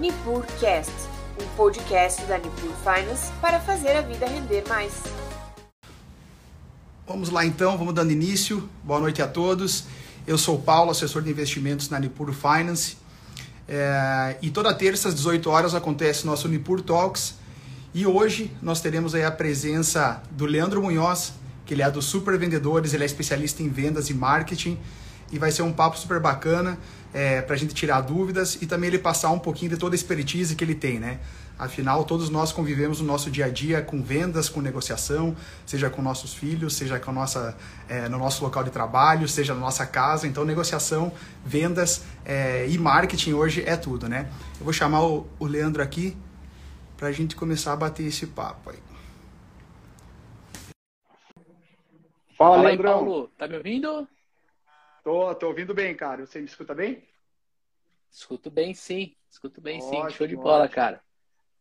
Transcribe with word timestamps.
NipurCast, 0.00 0.90
um 1.38 1.46
podcast 1.56 2.22
da 2.22 2.38
Nipur 2.38 2.72
Finance 2.82 3.30
para 3.38 3.60
fazer 3.60 3.90
a 3.90 4.00
vida 4.00 4.26
render 4.26 4.64
mais. 4.66 4.94
Vamos 7.06 7.28
lá 7.28 7.44
então, 7.44 7.76
vamos 7.76 7.92
dando 7.92 8.10
início. 8.10 8.66
Boa 8.82 8.98
noite 8.98 9.20
a 9.20 9.28
todos. 9.28 9.84
Eu 10.26 10.38
sou 10.38 10.58
Paulo, 10.58 10.90
assessor 10.90 11.20
de 11.20 11.28
investimentos 11.28 11.90
na 11.90 12.00
Nipur 12.00 12.32
Finance. 12.32 12.96
É, 13.68 14.38
e 14.40 14.50
toda 14.50 14.72
terça 14.72 15.08
às 15.08 15.14
18 15.14 15.50
horas 15.50 15.74
acontece 15.74 16.26
nosso 16.26 16.48
Nipur 16.48 16.80
Talks. 16.80 17.34
E 17.92 18.06
hoje 18.06 18.50
nós 18.62 18.80
teremos 18.80 19.14
aí 19.14 19.22
a 19.22 19.30
presença 19.30 20.22
do 20.30 20.46
Leandro 20.46 20.80
Munhoz, 20.80 21.34
que 21.66 21.74
ele 21.74 21.82
é 21.82 21.90
do 21.90 22.00
Super 22.00 22.38
Vendedores, 22.38 22.94
ele 22.94 23.02
é 23.02 23.06
especialista 23.06 23.62
em 23.62 23.68
vendas 23.68 24.08
e 24.08 24.14
marketing. 24.14 24.78
E 25.30 25.38
vai 25.38 25.50
ser 25.50 25.62
um 25.62 25.72
papo 25.72 25.98
super 25.98 26.20
bacana 26.20 26.78
é, 27.12 27.40
para 27.40 27.54
a 27.54 27.58
gente 27.58 27.74
tirar 27.74 28.00
dúvidas 28.00 28.60
e 28.60 28.66
também 28.66 28.88
ele 28.88 28.98
passar 28.98 29.30
um 29.30 29.38
pouquinho 29.38 29.70
de 29.70 29.76
toda 29.76 29.94
a 29.94 29.96
expertise 29.96 30.54
que 30.54 30.64
ele 30.64 30.74
tem, 30.74 30.98
né? 30.98 31.20
Afinal, 31.58 32.04
todos 32.04 32.30
nós 32.30 32.52
convivemos 32.52 33.02
no 33.02 33.06
nosso 33.06 33.30
dia 33.30 33.44
a 33.44 33.48
dia 33.50 33.82
com 33.82 34.02
vendas, 34.02 34.48
com 34.48 34.62
negociação, 34.62 35.36
seja 35.66 35.90
com 35.90 36.00
nossos 36.00 36.32
filhos, 36.32 36.74
seja 36.74 36.98
com 36.98 37.12
nossa, 37.12 37.54
é, 37.86 38.08
no 38.08 38.16
nosso 38.16 38.42
local 38.42 38.64
de 38.64 38.70
trabalho, 38.70 39.28
seja 39.28 39.52
na 39.52 39.60
nossa 39.60 39.84
casa. 39.84 40.26
Então, 40.26 40.42
negociação, 40.42 41.12
vendas 41.44 42.02
é, 42.24 42.66
e 42.66 42.78
marketing 42.78 43.34
hoje 43.34 43.62
é 43.66 43.76
tudo, 43.76 44.08
né? 44.08 44.30
Eu 44.58 44.64
vou 44.64 44.72
chamar 44.72 45.02
o, 45.04 45.26
o 45.38 45.44
Leandro 45.44 45.82
aqui 45.82 46.16
para 46.96 47.08
a 47.08 47.12
gente 47.12 47.36
começar 47.36 47.74
a 47.74 47.76
bater 47.76 48.06
esse 48.06 48.26
papo 48.26 48.70
aí. 48.70 48.78
Fala, 52.38 52.56
Fala 52.56 52.68
Leandrão. 52.68 52.90
Aí, 52.90 53.04
Paulo. 53.04 53.30
Tá 53.36 53.46
me 53.46 53.56
ouvindo? 53.58 54.08
Tô, 55.02 55.34
tô 55.34 55.48
ouvindo 55.48 55.74
bem, 55.74 55.94
cara. 55.94 56.26
Você 56.26 56.38
me 56.38 56.46
escuta 56.46 56.74
bem? 56.74 57.08
Escuto 58.10 58.50
bem, 58.50 58.74
sim. 58.74 59.16
Escuto 59.30 59.60
bem, 59.60 59.78
ótimo, 59.80 60.10
sim. 60.10 60.16
Show 60.16 60.26
de 60.26 60.36
bola, 60.36 60.64
ótimo. 60.64 60.74
cara. 60.74 61.02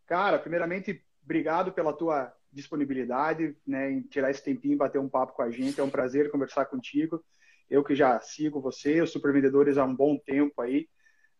Cara, 0.06 0.40
primeiramente, 0.40 1.04
obrigado 1.24 1.72
pela 1.72 1.94
tua 1.94 2.34
disponibilidade, 2.52 3.56
né, 3.66 3.92
em 3.92 4.02
tirar 4.02 4.32
esse 4.32 4.44
tempinho, 4.44 4.78
bater 4.78 5.00
um 5.00 5.08
papo 5.08 5.34
com 5.34 5.44
a 5.44 5.52
gente. 5.52 5.80
É 5.80 5.84
um 5.84 5.90
prazer 5.90 6.32
conversar 6.32 6.66
contigo. 6.66 7.24
Eu 7.70 7.84
que 7.84 7.96
já 7.96 8.20
sigo 8.20 8.60
você, 8.60 9.02
os 9.02 9.12
Super 9.12 9.32
Vendedores 9.32 9.78
há 9.78 9.86
um 9.86 9.96
bom 9.96 10.18
tempo 10.18 10.62
aí. 10.62 10.90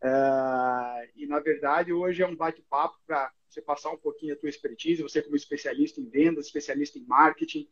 Uh, 0.02 1.10
e, 1.16 1.26
na 1.28 1.40
verdade, 1.40 1.92
hoje 1.92 2.22
é 2.22 2.28
um 2.28 2.36
bate-papo 2.36 2.96
para 3.06 3.32
você 3.50 3.62
passar 3.62 3.90
um 3.90 3.98
pouquinho 3.98 4.34
a 4.34 4.38
tua 4.38 4.48
expertise, 4.48 5.02
você 5.02 5.22
como 5.22 5.36
especialista 5.36 6.00
em 6.00 6.08
vendas, 6.08 6.46
especialista 6.46 7.00
em 7.00 7.06
marketing, 7.06 7.68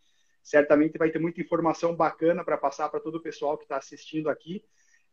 certamente 0.48 0.98
vai 0.98 1.10
ter 1.10 1.20
muita 1.20 1.42
informação 1.42 1.94
bacana 1.94 2.42
para 2.42 2.58
passar 2.58 2.88
para 2.88 3.02
todo 3.02 3.16
o 3.16 3.22
pessoal 3.22 3.58
que 3.58 3.66
está 3.66 3.76
assistindo 3.76 4.30
aqui. 4.30 4.64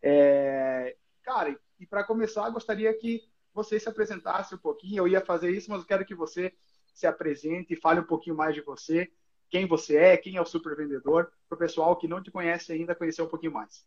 É, 0.01 0.95
cara, 1.25 1.59
e 1.81 1.85
para 1.85 2.05
começar, 2.05 2.49
gostaria 2.51 2.97
que 2.97 3.21
você 3.53 3.81
se 3.81 3.89
apresentasse 3.89 4.55
um 4.55 4.59
pouquinho. 4.59 4.99
Eu 4.99 5.09
ia 5.09 5.21
fazer 5.21 5.51
isso, 5.51 5.69
mas 5.73 5.81
eu 5.81 5.89
quero 5.89 6.07
que 6.07 6.15
você 6.15 6.55
se 6.95 7.05
apresente 7.05 7.75
e 7.75 7.77
fale 7.77 7.99
um 7.99 8.05
pouquinho 8.05 8.37
mais 8.37 8.55
de 8.55 8.61
você, 8.61 9.11
quem 9.51 9.67
você 9.67 9.97
é, 9.97 10.17
quem 10.17 10.37
é 10.37 10.41
o 10.41 10.47
super 10.47 10.77
vendedor, 10.77 11.33
para 11.49 11.57
o 11.57 11.59
pessoal 11.59 11.97
que 11.97 12.07
não 12.07 12.23
te 12.23 12.31
conhece 12.31 12.73
ainda 12.73 12.95
conhecer 12.95 13.23
um 13.23 13.29
pouquinho 13.29 13.55
mais. 13.55 13.85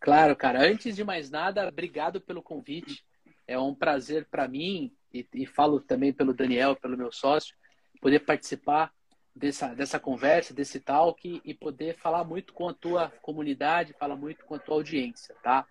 Claro, 0.00 0.34
cara. 0.34 0.60
Antes 0.60 0.96
de 0.96 1.04
mais 1.04 1.30
nada, 1.30 1.68
obrigado 1.68 2.20
pelo 2.20 2.42
convite. 2.42 3.06
É 3.46 3.56
um 3.56 3.76
prazer 3.76 4.26
para 4.28 4.48
mim 4.48 4.92
e, 5.14 5.24
e, 5.32 5.46
falo 5.46 5.80
também 5.80 6.12
pelo 6.12 6.34
Daniel, 6.34 6.74
pelo 6.74 6.98
meu 6.98 7.12
sócio, 7.12 7.54
poder 8.00 8.18
participar 8.20 8.92
dessa, 9.38 9.74
dessa 9.74 10.00
conversa, 10.00 10.52
desse 10.52 10.80
talk 10.80 11.40
e 11.44 11.54
poder 11.54 11.96
falar 11.96 12.24
muito 12.24 12.52
com 12.52 12.68
a 12.68 12.74
tua 12.74 13.10
comunidade, 13.22 13.94
falar 13.98 14.16
muito 14.16 14.44
com 14.44 14.54
a 14.54 14.58
tua 14.58 14.74
audiência, 14.74 15.34
tá? 15.42 15.66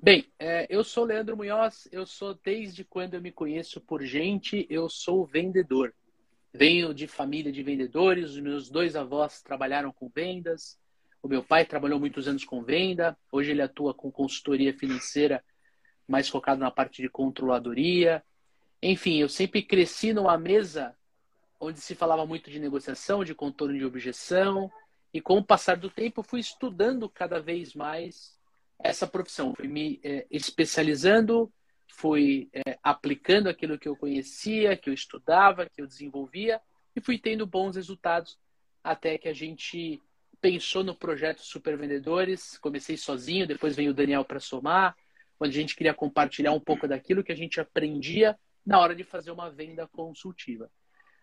Bem, 0.00 0.26
é, 0.38 0.66
eu 0.68 0.84
sou 0.84 1.04
Leandro 1.04 1.36
Munhoz, 1.36 1.88
eu 1.90 2.06
sou 2.06 2.34
desde 2.44 2.84
quando 2.84 3.14
eu 3.14 3.20
me 3.20 3.32
conheço 3.32 3.80
por 3.80 4.02
gente, 4.04 4.66
eu 4.68 4.88
sou 4.88 5.24
vendedor. 5.24 5.94
Venho 6.52 6.94
de 6.94 7.06
família 7.06 7.52
de 7.52 7.62
vendedores, 7.62 8.30
os 8.30 8.40
meus 8.40 8.68
dois 8.68 8.96
avós 8.96 9.42
trabalharam 9.42 9.92
com 9.92 10.08
vendas, 10.08 10.78
o 11.22 11.28
meu 11.28 11.42
pai 11.42 11.64
trabalhou 11.64 11.98
muitos 11.98 12.28
anos 12.28 12.44
com 12.44 12.62
venda, 12.62 13.16
hoje 13.30 13.50
ele 13.50 13.62
atua 13.62 13.92
com 13.92 14.10
consultoria 14.10 14.72
financeira, 14.72 15.44
mais 16.06 16.28
focado 16.28 16.60
na 16.60 16.70
parte 16.70 17.02
de 17.02 17.08
controladoria. 17.08 18.22
Enfim, 18.80 19.18
eu 19.18 19.28
sempre 19.28 19.62
cresci 19.62 20.12
numa 20.12 20.38
mesa 20.38 20.96
onde 21.60 21.80
se 21.80 21.94
falava 21.94 22.24
muito 22.26 22.50
de 22.50 22.58
negociação, 22.58 23.24
de 23.24 23.34
contorno 23.34 23.76
de 23.76 23.84
objeção, 23.84 24.70
e 25.12 25.20
com 25.20 25.38
o 25.38 25.44
passar 25.44 25.76
do 25.76 25.90
tempo 25.90 26.22
fui 26.22 26.40
estudando 26.40 27.08
cada 27.08 27.40
vez 27.40 27.74
mais 27.74 28.38
essa 28.78 29.06
profissão, 29.06 29.54
fui 29.54 29.66
me 29.66 30.00
é, 30.04 30.26
especializando, 30.30 31.52
fui 31.88 32.48
é, 32.52 32.78
aplicando 32.82 33.48
aquilo 33.48 33.78
que 33.78 33.88
eu 33.88 33.96
conhecia, 33.96 34.76
que 34.76 34.88
eu 34.88 34.94
estudava, 34.94 35.68
que 35.68 35.82
eu 35.82 35.86
desenvolvia 35.86 36.60
e 36.94 37.00
fui 37.00 37.18
tendo 37.18 37.46
bons 37.46 37.76
resultados 37.76 38.38
até 38.82 39.18
que 39.18 39.28
a 39.28 39.32
gente 39.32 40.00
pensou 40.40 40.84
no 40.84 40.94
projeto 40.94 41.42
Super 41.42 41.76
Vendedores. 41.76 42.56
Comecei 42.58 42.96
sozinho, 42.96 43.46
depois 43.46 43.74
veio 43.74 43.90
o 43.90 43.94
Daniel 43.94 44.24
para 44.24 44.38
somar, 44.38 44.96
onde 45.40 45.56
a 45.56 45.60
gente 45.60 45.74
queria 45.74 45.94
compartilhar 45.94 46.52
um 46.52 46.60
pouco 46.60 46.86
daquilo 46.86 47.24
que 47.24 47.32
a 47.32 47.36
gente 47.36 47.60
aprendia 47.60 48.38
na 48.64 48.78
hora 48.78 48.94
de 48.94 49.02
fazer 49.02 49.30
uma 49.30 49.50
venda 49.50 49.86
consultiva. 49.88 50.70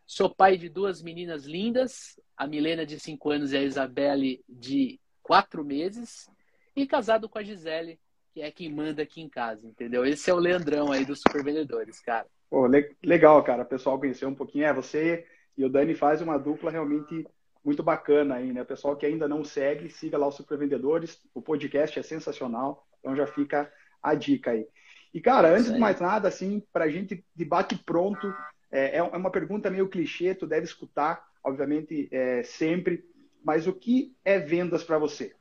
Sou 0.05 0.29
pai 0.29 0.57
de 0.57 0.69
duas 0.69 1.01
meninas 1.01 1.45
lindas, 1.45 2.19
a 2.37 2.45
Milena 2.45 2.85
de 2.85 2.99
5 2.99 3.31
anos 3.31 3.53
e 3.53 3.57
a 3.57 3.63
Isabelle 3.63 4.43
de 4.47 4.99
4 5.23 5.65
meses 5.65 6.29
e 6.75 6.85
casado 6.85 7.27
com 7.27 7.39
a 7.39 7.43
Gisele, 7.43 7.99
que 8.31 8.41
é 8.41 8.51
quem 8.51 8.71
manda 8.71 9.01
aqui 9.01 9.21
em 9.21 9.29
casa, 9.29 9.65
entendeu? 9.67 10.05
Esse 10.05 10.29
é 10.29 10.33
o 10.33 10.39
Leandrão 10.39 10.91
aí 10.91 11.05
dos 11.05 11.21
Super 11.21 11.43
Vendedores, 11.43 11.99
cara. 11.99 12.27
Pô, 12.49 12.69
legal, 13.03 13.43
cara. 13.43 13.63
O 13.63 13.67
pessoal 13.67 13.99
conheceu 13.99 14.29
um 14.29 14.35
pouquinho. 14.35 14.65
É, 14.65 14.73
você 14.73 15.25
e 15.57 15.65
o 15.65 15.69
Dani 15.69 15.95
faz 15.95 16.21
uma 16.21 16.37
dupla 16.37 16.69
realmente 16.69 17.25
muito 17.63 17.81
bacana 17.81 18.35
aí, 18.35 18.53
né? 18.53 18.61
O 18.61 18.65
pessoal 18.65 18.95
que 18.95 19.05
ainda 19.05 19.27
não 19.27 19.43
segue, 19.43 19.89
siga 19.89 20.17
lá 20.17 20.27
os 20.27 20.35
Super 20.35 20.57
Vendedores. 20.57 21.19
O 21.33 21.41
podcast 21.41 21.97
é 21.97 22.03
sensacional, 22.03 22.85
então 22.99 23.15
já 23.15 23.25
fica 23.25 23.71
a 24.03 24.13
dica 24.13 24.51
aí. 24.51 24.67
E, 25.13 25.19
cara, 25.19 25.49
antes 25.49 25.73
de 25.73 25.79
mais 25.79 25.99
nada, 25.99 26.27
assim, 26.27 26.61
para 26.71 26.85
a 26.85 26.89
gente 26.89 27.25
debate 27.33 27.75
pronto, 27.77 28.31
é, 28.75 28.97
é, 28.97 29.03
uma 29.03 29.31
pergunta 29.31 29.69
meio 29.69 29.87
clichê, 29.87 30.35
tu 30.35 30.45
deve 30.45 30.65
escutar, 30.65 31.25
obviamente, 31.41 32.09
é, 32.11 32.43
sempre, 32.43 33.05
mas 33.41 33.67
o 33.67 33.73
que 33.73 34.13
é 34.25 34.37
vendas 34.37 34.83
para 34.83 34.97
você? 34.97 35.33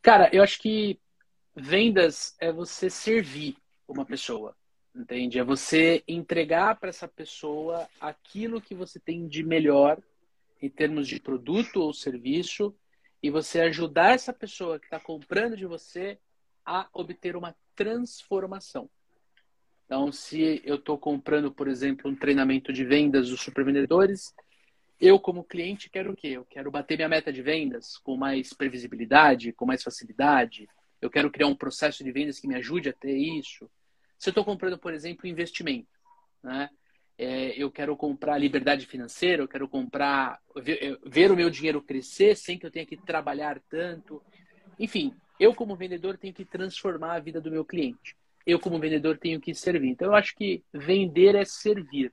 Cara, 0.00 0.30
eu 0.32 0.44
acho 0.44 0.60
que 0.60 1.00
vendas 1.56 2.36
é 2.38 2.52
você 2.52 2.88
servir 2.88 3.56
uma 3.88 4.04
pessoa, 4.04 4.56
entende? 4.94 5.38
É 5.38 5.44
você 5.44 6.04
entregar 6.06 6.78
para 6.78 6.90
essa 6.90 7.08
pessoa 7.08 7.88
aquilo 8.00 8.60
que 8.60 8.74
você 8.74 9.00
tem 9.00 9.26
de 9.26 9.42
melhor 9.42 10.00
em 10.62 10.70
termos 10.70 11.08
de 11.08 11.18
produto 11.18 11.80
ou 11.80 11.92
serviço 11.92 12.72
e 13.20 13.28
você 13.28 13.60
ajudar 13.62 14.14
essa 14.14 14.32
pessoa 14.32 14.78
que 14.78 14.86
está 14.86 15.00
comprando 15.00 15.56
de 15.56 15.66
você 15.66 16.16
a 16.64 16.88
obter 16.92 17.34
uma 17.34 17.56
transformação. 17.74 18.88
Então, 19.84 20.10
se 20.10 20.62
eu 20.64 20.76
estou 20.76 20.98
comprando, 20.98 21.52
por 21.52 21.68
exemplo, 21.68 22.10
um 22.10 22.16
treinamento 22.16 22.72
de 22.72 22.84
vendas 22.84 23.28
dos 23.28 23.40
supervendedores, 23.40 24.34
eu, 25.00 25.18
como 25.18 25.44
cliente, 25.44 25.90
quero 25.90 26.12
o 26.12 26.16
quê? 26.16 26.28
Eu 26.28 26.44
quero 26.44 26.70
bater 26.70 26.96
minha 26.96 27.08
meta 27.08 27.32
de 27.32 27.42
vendas 27.42 27.98
com 27.98 28.16
mais 28.16 28.52
previsibilidade, 28.52 29.52
com 29.52 29.66
mais 29.66 29.82
facilidade. 29.82 30.66
Eu 31.00 31.10
quero 31.10 31.30
criar 31.30 31.48
um 31.48 31.54
processo 31.54 32.02
de 32.02 32.10
vendas 32.10 32.40
que 32.40 32.48
me 32.48 32.54
ajude 32.54 32.88
a 32.88 32.92
ter 32.92 33.16
isso. 33.16 33.70
Se 34.18 34.28
eu 34.28 34.30
estou 34.30 34.44
comprando, 34.44 34.78
por 34.78 34.94
exemplo, 34.94 35.26
investimento, 35.26 35.88
né? 36.42 36.70
É, 37.16 37.50
eu 37.56 37.70
quero 37.70 37.96
comprar 37.96 38.38
liberdade 38.38 38.86
financeira, 38.86 39.42
eu 39.42 39.46
quero 39.46 39.68
comprar, 39.68 40.40
ver, 40.56 40.98
ver 41.06 41.30
o 41.30 41.36
meu 41.36 41.48
dinheiro 41.48 41.80
crescer 41.80 42.36
sem 42.36 42.58
que 42.58 42.66
eu 42.66 42.70
tenha 42.72 42.86
que 42.86 42.96
trabalhar 42.96 43.60
tanto. 43.68 44.20
Enfim, 44.80 45.14
eu, 45.38 45.54
como 45.54 45.76
vendedor, 45.76 46.18
tenho 46.18 46.34
que 46.34 46.44
transformar 46.44 47.14
a 47.14 47.20
vida 47.20 47.40
do 47.40 47.52
meu 47.52 47.64
cliente. 47.64 48.16
Eu, 48.46 48.60
como 48.60 48.78
vendedor, 48.78 49.18
tenho 49.18 49.40
que 49.40 49.54
servir. 49.54 49.88
Então, 49.88 50.08
eu 50.08 50.14
acho 50.14 50.34
que 50.34 50.62
vender 50.72 51.34
é 51.34 51.44
servir. 51.44 52.12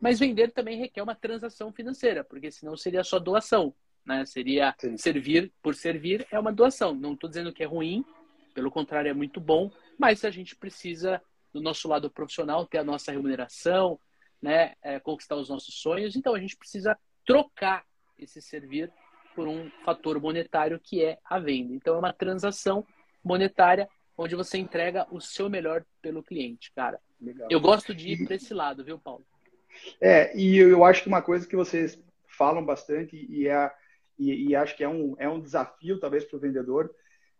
Mas 0.00 0.18
vender 0.18 0.52
também 0.52 0.78
requer 0.78 1.02
uma 1.02 1.14
transação 1.14 1.72
financeira, 1.72 2.24
porque 2.24 2.50
senão 2.50 2.76
seria 2.76 3.02
só 3.02 3.18
doação. 3.18 3.74
Né? 4.04 4.24
Seria 4.24 4.74
Sim. 4.78 4.96
servir 4.96 5.52
por 5.62 5.74
servir, 5.74 6.26
é 6.30 6.38
uma 6.38 6.52
doação. 6.52 6.94
Não 6.94 7.12
estou 7.12 7.28
dizendo 7.28 7.52
que 7.52 7.62
é 7.62 7.66
ruim, 7.66 8.04
pelo 8.54 8.70
contrário, 8.70 9.10
é 9.10 9.14
muito 9.14 9.40
bom, 9.40 9.70
mas 9.98 10.24
a 10.24 10.30
gente 10.30 10.56
precisa, 10.56 11.22
do 11.52 11.60
nosso 11.60 11.88
lado 11.88 12.10
profissional, 12.10 12.66
ter 12.66 12.78
a 12.78 12.84
nossa 12.84 13.12
remuneração, 13.12 14.00
né? 14.40 14.74
É, 14.82 14.98
conquistar 14.98 15.36
os 15.36 15.48
nossos 15.48 15.80
sonhos. 15.80 16.16
Então 16.16 16.34
a 16.34 16.40
gente 16.40 16.56
precisa 16.56 16.98
trocar 17.26 17.84
esse 18.18 18.40
servir 18.40 18.92
por 19.34 19.46
um 19.46 19.70
fator 19.84 20.20
monetário 20.20 20.80
que 20.82 21.04
é 21.04 21.18
a 21.24 21.38
venda. 21.38 21.74
Então 21.74 21.94
é 21.94 21.98
uma 21.98 22.12
transação 22.12 22.84
monetária 23.22 23.88
onde 24.18 24.34
você 24.34 24.58
entrega 24.58 25.06
o 25.12 25.20
seu 25.20 25.48
melhor 25.48 25.84
pelo 26.02 26.22
cliente, 26.22 26.72
cara. 26.74 27.00
Legal. 27.20 27.48
Eu 27.48 27.60
gosto 27.60 27.94
de 27.94 28.10
ir 28.10 28.26
para 28.26 28.34
esse 28.34 28.52
lado, 28.52 28.84
viu, 28.84 28.98
Paulo? 28.98 29.24
É, 30.00 30.36
e 30.36 30.58
eu 30.58 30.84
acho 30.84 31.02
que 31.02 31.08
uma 31.08 31.22
coisa 31.22 31.46
que 31.46 31.54
vocês 31.54 32.02
falam 32.26 32.64
bastante 32.64 33.16
e, 33.30 33.48
é, 33.48 33.70
e, 34.18 34.48
e 34.48 34.56
acho 34.56 34.76
que 34.76 34.82
é 34.82 34.88
um, 34.88 35.14
é 35.18 35.28
um 35.28 35.40
desafio, 35.40 36.00
talvez, 36.00 36.24
para 36.24 36.36
o 36.36 36.40
vendedor, 36.40 36.92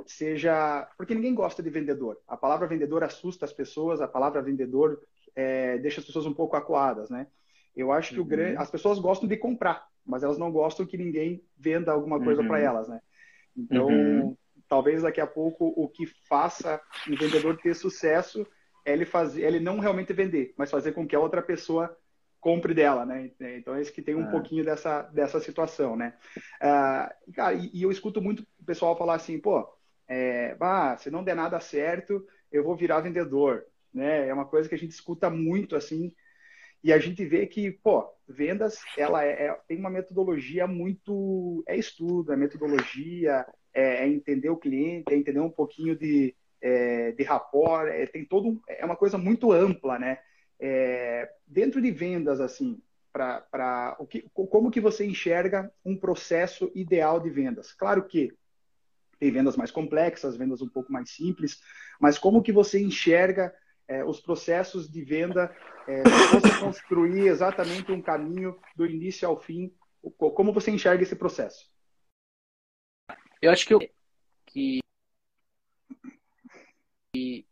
seja. 0.07 0.89
Porque 0.97 1.15
ninguém 1.15 1.35
gosta 1.35 1.63
de 1.63 1.69
vendedor. 1.69 2.19
A 2.29 2.37
palavra 2.37 2.69
vendedor 2.69 3.03
assusta 3.03 3.45
as 3.45 3.53
pessoas, 3.53 4.01
a 4.01 4.07
palavra 4.07 4.41
vendedor 4.41 5.03
é, 5.35 5.79
deixa 5.79 6.01
as 6.01 6.07
pessoas 6.07 6.27
um 6.27 6.35
pouco 6.35 6.57
acuadas, 6.57 7.11
né? 7.11 7.27
Eu 7.75 7.93
acho 7.93 8.15
que 8.15 8.21
uhum. 8.21 8.55
o, 8.55 8.61
as 8.61 8.71
pessoas 8.71 8.99
gostam 8.99 9.29
de 9.29 9.37
comprar, 9.37 9.87
mas 10.07 10.23
elas 10.23 10.39
não 10.39 10.51
gostam 10.51 10.87
que 10.87 10.97
ninguém 10.97 11.43
venda 11.57 11.93
alguma 11.93 12.23
coisa 12.23 12.43
uhum. 12.43 12.49
para 12.49 12.61
elas, 12.61 12.89
né? 12.89 13.01
Então, 13.57 13.87
uhum. 13.87 14.37
Talvez 14.69 15.03
daqui 15.03 15.21
a 15.21 15.27
pouco 15.27 15.73
o 15.77 15.89
que 15.89 16.07
faça 16.29 16.81
um 17.09 17.17
vendedor 17.17 17.57
ter 17.57 17.75
sucesso 17.75 18.47
é 18.85 18.93
ele 18.93 19.05
fazer, 19.05 19.43
ele 19.43 19.61
não 19.61 19.79
realmente 19.79 20.13
vender, 20.13 20.55
mas 20.57 20.71
fazer 20.71 20.93
com 20.93 21.07
que 21.07 21.17
a 21.17 21.21
outra 21.21 21.43
pessoa 21.43 21.97
compre 22.41 22.73
dela, 22.73 23.05
né? 23.05 23.31
Então 23.41 23.75
é 23.75 23.83
isso 23.83 23.93
que 23.93 24.03
tem 24.03 24.15
um 24.15 24.29
é. 24.29 24.31
pouquinho 24.31 24.65
dessa, 24.65 25.03
dessa 25.03 25.41
situação, 25.41 25.97
né? 25.97 26.15
Uh, 26.63 27.33
cara, 27.33 27.55
e, 27.55 27.71
e, 27.73 27.83
eu 27.83 27.91
escuto 27.91 28.23
muito 28.23 28.47
o 28.61 28.65
pessoal 28.65 28.97
falar 28.97 29.15
assim, 29.15 29.39
pô, 29.39 29.69
é, 30.07 30.55
bah, 30.55 30.97
se 30.97 31.11
não 31.11 31.25
der 31.25 31.35
nada 31.35 31.59
certo, 31.59 32.25
eu 32.53 32.63
vou 32.63 32.77
virar 32.77 33.01
vendedor, 33.01 33.65
né? 33.93 34.29
É 34.29 34.33
uma 34.33 34.47
coisa 34.47 34.69
que 34.69 34.75
a 34.75 34.79
gente 34.79 34.93
escuta 34.93 35.29
muito 35.29 35.75
assim 35.75 36.15
e 36.83 36.93
a 36.93 36.99
gente 36.99 37.25
vê 37.25 37.47
que, 37.47 37.73
pô, 37.73 38.09
vendas, 38.29 38.79
ela 38.97 39.25
é, 39.25 39.47
é 39.47 39.61
tem 39.67 39.79
uma 39.79 39.91
metodologia 39.91 40.67
muito, 40.67 41.65
é 41.67 41.77
estudo, 41.77 42.33
é 42.33 42.37
metodologia, 42.37 43.45
é, 43.79 44.03
é 44.03 44.09
entender 44.09 44.51
o 44.51 44.57
cliente, 44.57 45.13
é 45.13 45.17
entender 45.17 45.39
um 45.39 45.51
pouquinho 45.51 45.97
de, 45.97 46.35
é, 46.61 47.13
de 47.13 47.23
rapport, 47.23 47.89
é, 47.89 48.07
tem 48.07 48.25
todo 48.25 48.61
é 48.67 48.85
uma 48.85 48.97
coisa 48.97 49.17
muito 49.17 49.53
ampla, 49.53 50.01
né? 50.01 50.19
É, 50.59 51.31
dentro 51.47 51.81
de 51.81 51.93
vendas, 51.93 52.41
assim, 52.41 52.83
para 53.13 53.97
o 54.01 54.07
que, 54.07 54.29
como 54.33 54.71
que 54.71 54.81
você 54.81 55.07
enxerga 55.07 55.73
um 55.85 55.97
processo 55.97 56.73
ideal 56.75 57.21
de 57.21 57.31
vendas? 57.31 57.73
Claro 57.73 58.03
que 58.05 58.33
tem 59.21 59.31
vendas 59.31 59.57
mais 59.57 59.71
complexas, 59.71 60.37
vendas 60.37 60.61
um 60.61 60.69
pouco 60.69 60.93
mais 60.93 61.11
simples, 61.11 61.61
mas 62.01 62.19
como 62.19 62.43
que 62.43 62.53
você 62.53 62.81
enxerga 62.81 63.55
é, 63.87 64.05
os 64.05 64.21
processos 64.21 64.91
de 64.91 65.03
venda, 65.03 65.55
é, 65.87 66.03
você 66.03 66.59
construir 66.59 67.29
exatamente 67.29 67.93
um 67.93 68.03
caminho 68.03 68.57
do 68.75 68.85
início 68.85 69.29
ao 69.29 69.41
fim, 69.41 69.73
como 70.19 70.53
você 70.53 70.73
enxerga 70.73 71.05
esse 71.05 71.15
processo? 71.15 71.71
Eu 73.41 73.51
acho 73.51 73.67
que, 73.67 73.75
eu, 73.75 73.81
que, 74.47 74.81
que 77.13 77.47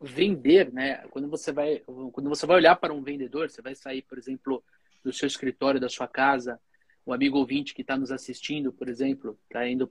vender, 0.00 0.72
né? 0.72 0.98
Quando 1.08 1.28
você 1.28 1.52
vai, 1.52 1.80
quando 2.12 2.28
você 2.28 2.46
vai 2.46 2.56
olhar 2.56 2.76
para 2.76 2.92
um 2.92 3.02
vendedor, 3.02 3.50
você 3.50 3.60
vai 3.60 3.74
sair, 3.74 4.02
por 4.02 4.18
exemplo, 4.18 4.64
do 5.04 5.12
seu 5.12 5.26
escritório, 5.26 5.80
da 5.80 5.88
sua 5.88 6.08
casa, 6.08 6.60
o 7.04 7.12
amigo 7.12 7.38
ouvinte 7.38 7.72
que 7.72 7.82
está 7.82 7.96
nos 7.96 8.10
assistindo, 8.10 8.72
por 8.72 8.88
exemplo, 8.88 9.38
está 9.44 9.66
indo 9.66 9.86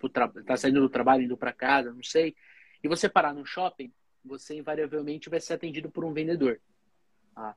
tá 0.45 0.57
saindo 0.57 0.81
do 0.81 0.89
trabalho, 0.89 1.23
indo 1.23 1.37
para 1.37 1.53
casa, 1.53 1.93
não 1.93 2.03
sei, 2.03 2.35
e 2.83 2.87
você 2.87 3.07
parar 3.07 3.33
no 3.33 3.45
shopping, 3.45 3.91
você 4.23 4.57
invariavelmente 4.57 5.29
vai 5.29 5.39
ser 5.39 5.53
atendido 5.53 5.89
por 5.89 6.03
um 6.03 6.13
vendedor. 6.13 6.59
Tá? 7.33 7.55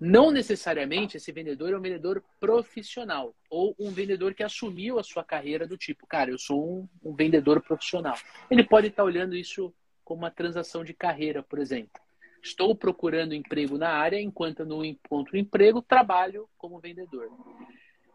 Não 0.00 0.30
necessariamente 0.30 1.16
esse 1.16 1.32
vendedor 1.32 1.72
é 1.72 1.76
um 1.76 1.80
vendedor 1.80 2.22
profissional 2.38 3.34
ou 3.50 3.74
um 3.78 3.90
vendedor 3.90 4.32
que 4.32 4.44
assumiu 4.44 4.98
a 4.98 5.02
sua 5.02 5.24
carreira 5.24 5.66
do 5.66 5.76
tipo, 5.76 6.06
cara, 6.06 6.30
eu 6.30 6.38
sou 6.38 6.64
um, 6.64 6.88
um 7.02 7.14
vendedor 7.14 7.60
profissional. 7.60 8.16
Ele 8.48 8.62
pode 8.62 8.86
estar 8.86 9.02
tá 9.02 9.06
olhando 9.06 9.34
isso 9.34 9.74
como 10.04 10.22
uma 10.22 10.30
transação 10.30 10.84
de 10.84 10.94
carreira, 10.94 11.42
por 11.42 11.58
exemplo. 11.58 12.00
Estou 12.40 12.74
procurando 12.76 13.34
emprego 13.34 13.76
na 13.76 13.90
área, 13.90 14.20
enquanto 14.20 14.64
não 14.64 14.84
encontro 14.84 15.36
emprego, 15.36 15.82
trabalho 15.82 16.48
como 16.56 16.78
vendedor. 16.78 17.28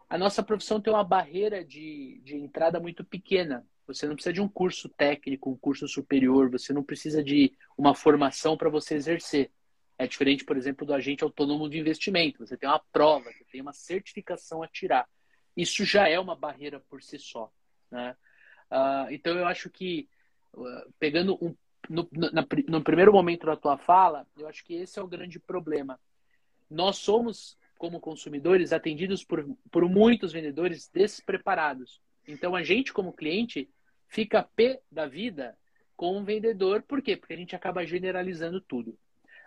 A 0.08 0.16
nossa 0.16 0.42
profissão 0.42 0.80
tem 0.80 0.92
uma 0.92 1.04
barreira 1.04 1.64
de, 1.64 2.20
de 2.24 2.34
entrada 2.36 2.80
muito 2.80 3.04
pequena. 3.04 3.66
Você 3.86 4.06
não 4.06 4.14
precisa 4.14 4.32
de 4.32 4.40
um 4.40 4.48
curso 4.48 4.88
técnico, 4.88 5.50
um 5.50 5.56
curso 5.56 5.86
superior, 5.86 6.50
você 6.50 6.72
não 6.72 6.82
precisa 6.82 7.22
de 7.22 7.52
uma 7.76 7.94
formação 7.94 8.56
para 8.56 8.70
você 8.70 8.94
exercer. 8.94 9.50
É 9.96 10.06
diferente, 10.06 10.44
por 10.44 10.56
exemplo, 10.56 10.86
do 10.86 10.94
agente 10.94 11.22
autônomo 11.22 11.68
de 11.68 11.78
investimento. 11.78 12.44
Você 12.44 12.56
tem 12.56 12.68
uma 12.68 12.82
prova, 12.92 13.30
você 13.30 13.44
tem 13.44 13.60
uma 13.60 13.72
certificação 13.72 14.62
a 14.62 14.68
tirar. 14.68 15.08
Isso 15.56 15.84
já 15.84 16.08
é 16.08 16.18
uma 16.18 16.34
barreira 16.34 16.80
por 16.80 17.02
si 17.02 17.18
só. 17.18 17.52
Né? 17.90 18.16
Uh, 18.70 19.12
então, 19.12 19.38
eu 19.38 19.46
acho 19.46 19.70
que, 19.70 20.08
uh, 20.52 20.92
pegando 20.98 21.38
um 21.40 21.54
no, 21.88 22.08
na, 22.12 22.46
no 22.68 22.82
primeiro 22.82 23.12
momento 23.12 23.46
da 23.46 23.56
tua 23.56 23.76
fala, 23.76 24.26
eu 24.38 24.48
acho 24.48 24.64
que 24.64 24.74
esse 24.74 24.98
é 24.98 25.02
o 25.02 25.06
grande 25.06 25.38
problema. 25.38 26.00
Nós 26.70 26.96
somos, 26.96 27.58
como 27.78 28.00
consumidores, 28.00 28.72
atendidos 28.72 29.24
por, 29.24 29.46
por 29.70 29.88
muitos 29.88 30.32
vendedores 30.32 30.88
despreparados. 30.88 32.00
Então, 32.26 32.54
a 32.54 32.62
gente, 32.62 32.92
como 32.92 33.12
cliente, 33.12 33.68
fica 34.08 34.42
pé 34.42 34.80
da 34.90 35.06
vida 35.06 35.56
com 35.96 36.16
um 36.16 36.24
vendedor. 36.24 36.82
Por 36.82 37.02
quê? 37.02 37.16
Porque 37.16 37.34
a 37.34 37.36
gente 37.36 37.54
acaba 37.54 37.84
generalizando 37.84 38.60
tudo. 38.60 38.98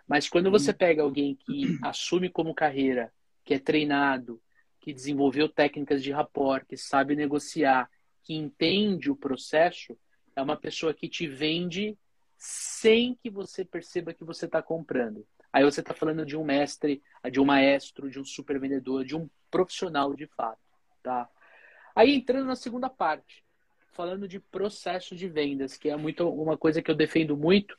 Mas 0.08 0.28
quando 0.28 0.50
você 0.50 0.72
pega 0.72 1.02
alguém 1.02 1.34
que 1.34 1.78
assume 1.82 2.30
como 2.30 2.54
carreira, 2.54 3.12
que 3.44 3.54
é 3.54 3.58
treinado, 3.58 4.40
que 4.80 4.92
desenvolveu 4.92 5.48
técnicas 5.48 6.02
de 6.02 6.10
rapport, 6.10 6.66
que 6.66 6.76
sabe 6.76 7.14
negociar, 7.14 7.90
que 8.24 8.34
entende 8.34 9.10
o 9.10 9.16
processo, 9.16 9.96
é 10.34 10.40
uma 10.40 10.56
pessoa 10.56 10.94
que 10.94 11.08
te 11.08 11.26
vende 11.26 11.96
sem 12.36 13.14
que 13.22 13.28
você 13.28 13.64
perceba 13.64 14.14
que 14.14 14.24
você 14.24 14.46
está 14.46 14.62
comprando. 14.62 15.26
Aí 15.52 15.64
você 15.64 15.80
está 15.80 15.92
falando 15.92 16.24
de 16.24 16.36
um 16.36 16.44
mestre, 16.44 17.02
de 17.30 17.40
um 17.40 17.44
maestro, 17.44 18.10
de 18.10 18.20
um 18.20 18.24
super 18.24 18.58
vendedor, 18.58 19.04
de 19.04 19.16
um 19.16 19.28
profissional 19.50 20.14
de 20.14 20.26
fato, 20.26 20.60
tá? 21.02 21.28
Aí 21.94 22.14
entrando 22.14 22.46
na 22.46 22.54
segunda 22.54 22.88
parte, 22.88 23.44
falando 23.92 24.28
de 24.28 24.38
processo 24.38 25.16
de 25.16 25.28
vendas, 25.28 25.76
que 25.76 25.88
é 25.88 25.96
muito 25.96 26.28
uma 26.30 26.56
coisa 26.56 26.80
que 26.80 26.90
eu 26.90 26.94
defendo 26.94 27.36
muito. 27.36 27.76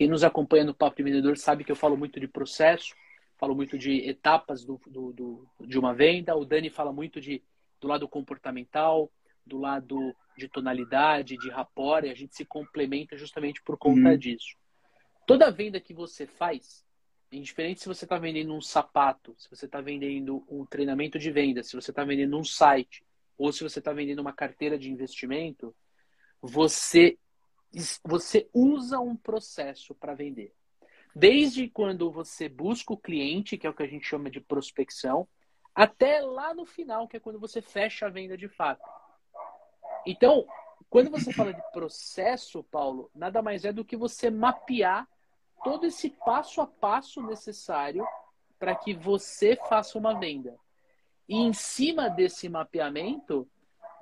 Quem 0.00 0.08
nos 0.08 0.24
acompanha 0.24 0.64
no 0.64 0.72
Papo 0.72 0.96
de 0.96 1.02
Vendedor 1.02 1.36
sabe 1.36 1.62
que 1.62 1.70
eu 1.70 1.76
falo 1.76 1.94
muito 1.94 2.18
de 2.18 2.26
processo, 2.26 2.94
falo 3.36 3.54
muito 3.54 3.76
de 3.76 4.08
etapas 4.08 4.64
do, 4.64 4.80
do, 4.86 5.12
do 5.12 5.46
de 5.60 5.78
uma 5.78 5.92
venda. 5.92 6.34
O 6.34 6.42
Dani 6.42 6.70
fala 6.70 6.90
muito 6.90 7.20
de, 7.20 7.42
do 7.78 7.86
lado 7.86 8.08
comportamental, 8.08 9.12
do 9.44 9.58
lado 9.58 10.16
de 10.38 10.48
tonalidade, 10.48 11.36
de 11.36 11.50
rapport, 11.50 12.06
e 12.06 12.08
a 12.08 12.14
gente 12.14 12.34
se 12.34 12.46
complementa 12.46 13.14
justamente 13.14 13.60
por 13.62 13.76
conta 13.76 14.08
uhum. 14.08 14.16
disso. 14.16 14.56
Toda 15.26 15.50
venda 15.50 15.78
que 15.78 15.92
você 15.92 16.26
faz, 16.26 16.82
indiferente 17.30 17.82
se 17.82 17.86
você 17.86 18.06
está 18.06 18.16
vendendo 18.16 18.54
um 18.54 18.62
sapato, 18.62 19.34
se 19.36 19.50
você 19.50 19.66
está 19.66 19.82
vendendo 19.82 20.42
um 20.48 20.64
treinamento 20.64 21.18
de 21.18 21.30
venda, 21.30 21.62
se 21.62 21.76
você 21.76 21.90
está 21.90 22.04
vendendo 22.04 22.38
um 22.38 22.44
site, 22.44 23.04
ou 23.36 23.52
se 23.52 23.62
você 23.62 23.80
está 23.80 23.92
vendendo 23.92 24.20
uma 24.20 24.32
carteira 24.32 24.78
de 24.78 24.90
investimento, 24.90 25.76
você, 26.40 27.18
você 28.04 28.48
usa 28.52 28.98
um 29.00 29.16
processo 29.16 29.94
para 29.94 30.14
vender. 30.14 30.52
Desde 31.14 31.68
quando 31.68 32.10
você 32.10 32.48
busca 32.48 32.92
o 32.92 32.98
cliente, 32.98 33.58
que 33.58 33.66
é 33.66 33.70
o 33.70 33.74
que 33.74 33.82
a 33.82 33.86
gente 33.86 34.06
chama 34.06 34.30
de 34.30 34.40
prospecção, 34.40 35.26
até 35.74 36.20
lá 36.20 36.52
no 36.54 36.64
final, 36.64 37.08
que 37.08 37.16
é 37.16 37.20
quando 37.20 37.38
você 37.38 37.60
fecha 37.60 38.06
a 38.06 38.10
venda 38.10 38.36
de 38.36 38.48
fato. 38.48 38.86
Então, 40.06 40.46
quando 40.88 41.10
você 41.10 41.32
fala 41.32 41.52
de 41.52 41.62
processo, 41.72 42.62
Paulo, 42.64 43.10
nada 43.14 43.40
mais 43.42 43.64
é 43.64 43.72
do 43.72 43.84
que 43.84 43.96
você 43.96 44.30
mapear 44.30 45.08
todo 45.62 45.86
esse 45.86 46.10
passo 46.10 46.60
a 46.60 46.66
passo 46.66 47.22
necessário 47.22 48.04
para 48.58 48.74
que 48.74 48.92
você 48.92 49.56
faça 49.56 49.98
uma 49.98 50.18
venda. 50.18 50.58
E 51.28 51.36
em 51.36 51.52
cima 51.52 52.08
desse 52.08 52.48
mapeamento, 52.48 53.48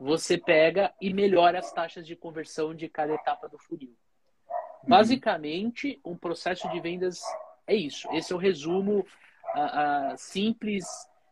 você 0.00 0.38
pega 0.38 0.94
e 1.00 1.12
melhora 1.12 1.58
as 1.58 1.72
taxas 1.72 2.06
de 2.06 2.14
conversão 2.14 2.74
de 2.74 2.88
cada 2.88 3.14
etapa 3.14 3.48
do 3.48 3.58
funil. 3.58 3.96
Basicamente, 4.86 6.00
um 6.04 6.16
processo 6.16 6.68
de 6.70 6.80
vendas 6.80 7.20
é 7.66 7.74
isso. 7.74 8.08
Esse 8.12 8.32
é 8.32 8.36
o 8.36 8.38
resumo 8.38 9.00
uh, 9.00 10.12
uh, 10.14 10.16
simples, 10.16 10.84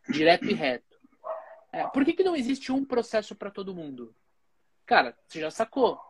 direto 0.08 0.46
e 0.46 0.54
reto. 0.54 0.84
É, 1.72 1.86
por 1.88 2.04
que, 2.04 2.12
que 2.12 2.24
não 2.24 2.36
existe 2.36 2.72
um 2.72 2.84
processo 2.84 3.34
para 3.34 3.50
todo 3.50 3.74
mundo? 3.74 4.14
Cara, 4.84 5.16
você 5.26 5.40
já 5.40 5.50
sacou. 5.50 6.00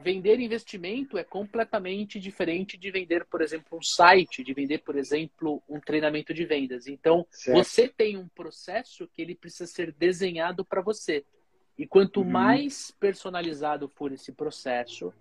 Vender 0.00 0.40
investimento 0.40 1.16
é 1.16 1.22
completamente 1.22 2.18
diferente 2.18 2.76
de 2.76 2.90
vender, 2.90 3.24
por 3.26 3.40
exemplo, 3.40 3.78
um 3.78 3.82
site, 3.82 4.42
de 4.42 4.52
vender, 4.52 4.78
por 4.78 4.96
exemplo, 4.96 5.62
um 5.68 5.78
treinamento 5.78 6.34
de 6.34 6.44
vendas. 6.44 6.86
Então, 6.86 7.26
certo. 7.30 7.56
você 7.56 7.88
tem 7.88 8.16
um 8.16 8.28
processo 8.28 9.06
que 9.08 9.22
ele 9.22 9.34
precisa 9.34 9.66
ser 9.66 9.92
desenhado 9.92 10.64
para 10.64 10.80
você. 10.80 11.24
E 11.78 11.86
quanto 11.86 12.20
uhum. 12.20 12.30
mais 12.30 12.90
personalizado 12.90 13.88
for 13.88 14.12
esse 14.12 14.32
processo, 14.32 15.12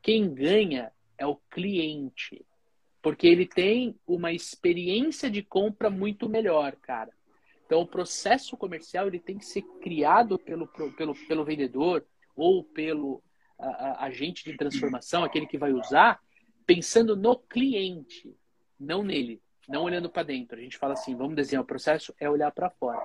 quem 0.00 0.32
ganha 0.32 0.92
é 1.16 1.26
o 1.26 1.36
cliente. 1.50 2.44
Porque 3.00 3.26
ele 3.26 3.46
tem 3.46 3.96
uma 4.06 4.32
experiência 4.32 5.30
de 5.30 5.42
compra 5.42 5.90
muito 5.90 6.28
melhor, 6.28 6.76
cara. 6.76 7.12
Então, 7.64 7.80
o 7.80 7.86
processo 7.86 8.56
comercial 8.56 9.06
ele 9.06 9.18
tem 9.18 9.38
que 9.38 9.46
ser 9.46 9.62
criado 9.80 10.38
pelo, 10.38 10.66
pelo, 10.66 11.14
pelo 11.26 11.44
vendedor, 11.44 12.04
ou 12.36 12.64
pelo 12.64 13.22
a, 13.58 13.68
a, 13.68 14.04
agente 14.06 14.44
de 14.44 14.56
transformação, 14.56 15.24
aquele 15.24 15.46
que 15.46 15.58
vai 15.58 15.72
usar, 15.72 16.20
pensando 16.66 17.16
no 17.16 17.36
cliente, 17.36 18.34
não 18.78 19.02
nele, 19.02 19.40
não 19.68 19.84
olhando 19.84 20.10
para 20.10 20.22
dentro. 20.24 20.58
A 20.58 20.62
gente 20.62 20.78
fala 20.78 20.94
assim, 20.94 21.14
vamos 21.14 21.34
desenhar 21.34 21.62
o 21.62 21.66
processo, 21.66 22.14
é 22.18 22.28
olhar 22.28 22.50
para 22.50 22.70
fora. 22.70 23.00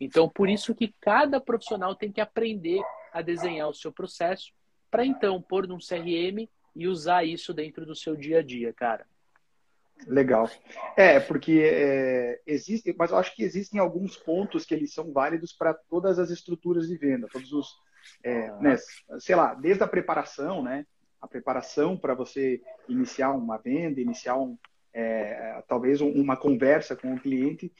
Então, 0.00 0.28
por 0.28 0.48
isso 0.48 0.74
que 0.74 0.94
cada 1.00 1.40
profissional 1.40 1.94
tem 1.94 2.10
que 2.10 2.20
aprender 2.20 2.82
a 3.12 3.22
desenhar 3.22 3.68
o 3.68 3.74
seu 3.74 3.92
processo 3.92 4.52
para 4.90 5.04
então 5.04 5.40
pôr 5.40 5.66
num 5.66 5.78
CRM 5.78 6.48
e 6.74 6.88
usar 6.88 7.24
isso 7.24 7.54
dentro 7.54 7.86
do 7.86 7.94
seu 7.94 8.16
dia 8.16 8.38
a 8.38 8.42
dia, 8.42 8.72
cara. 8.72 9.06
Legal. 10.06 10.50
É, 10.96 11.20
porque 11.20 11.60
é, 11.64 12.40
existe, 12.46 12.94
mas 12.98 13.10
eu 13.10 13.16
acho 13.16 13.34
que 13.34 13.42
existem 13.42 13.80
alguns 13.80 14.16
pontos 14.16 14.64
que 14.64 14.74
eles 14.74 14.92
são 14.92 15.12
válidos 15.12 15.52
para 15.52 15.72
todas 15.72 16.18
as 16.18 16.30
estruturas 16.30 16.88
de 16.88 16.96
venda, 16.96 17.28
todos 17.32 17.52
os, 17.52 17.74
é, 18.22 18.48
ah. 18.48 18.58
né, 18.60 18.76
sei 19.18 19.34
lá, 19.34 19.54
desde 19.54 19.82
a 19.82 19.88
preparação, 19.88 20.62
né? 20.62 20.86
A 21.20 21.28
preparação 21.28 21.96
para 21.96 22.14
você 22.14 22.60
iniciar 22.88 23.32
uma 23.32 23.56
venda, 23.56 24.00
iniciar 24.00 24.36
um, 24.36 24.58
é, 24.92 25.62
talvez 25.66 26.00
um, 26.00 26.10
uma 26.10 26.36
conversa 26.36 26.94
com 26.94 27.14
o 27.14 27.20
cliente. 27.20 27.72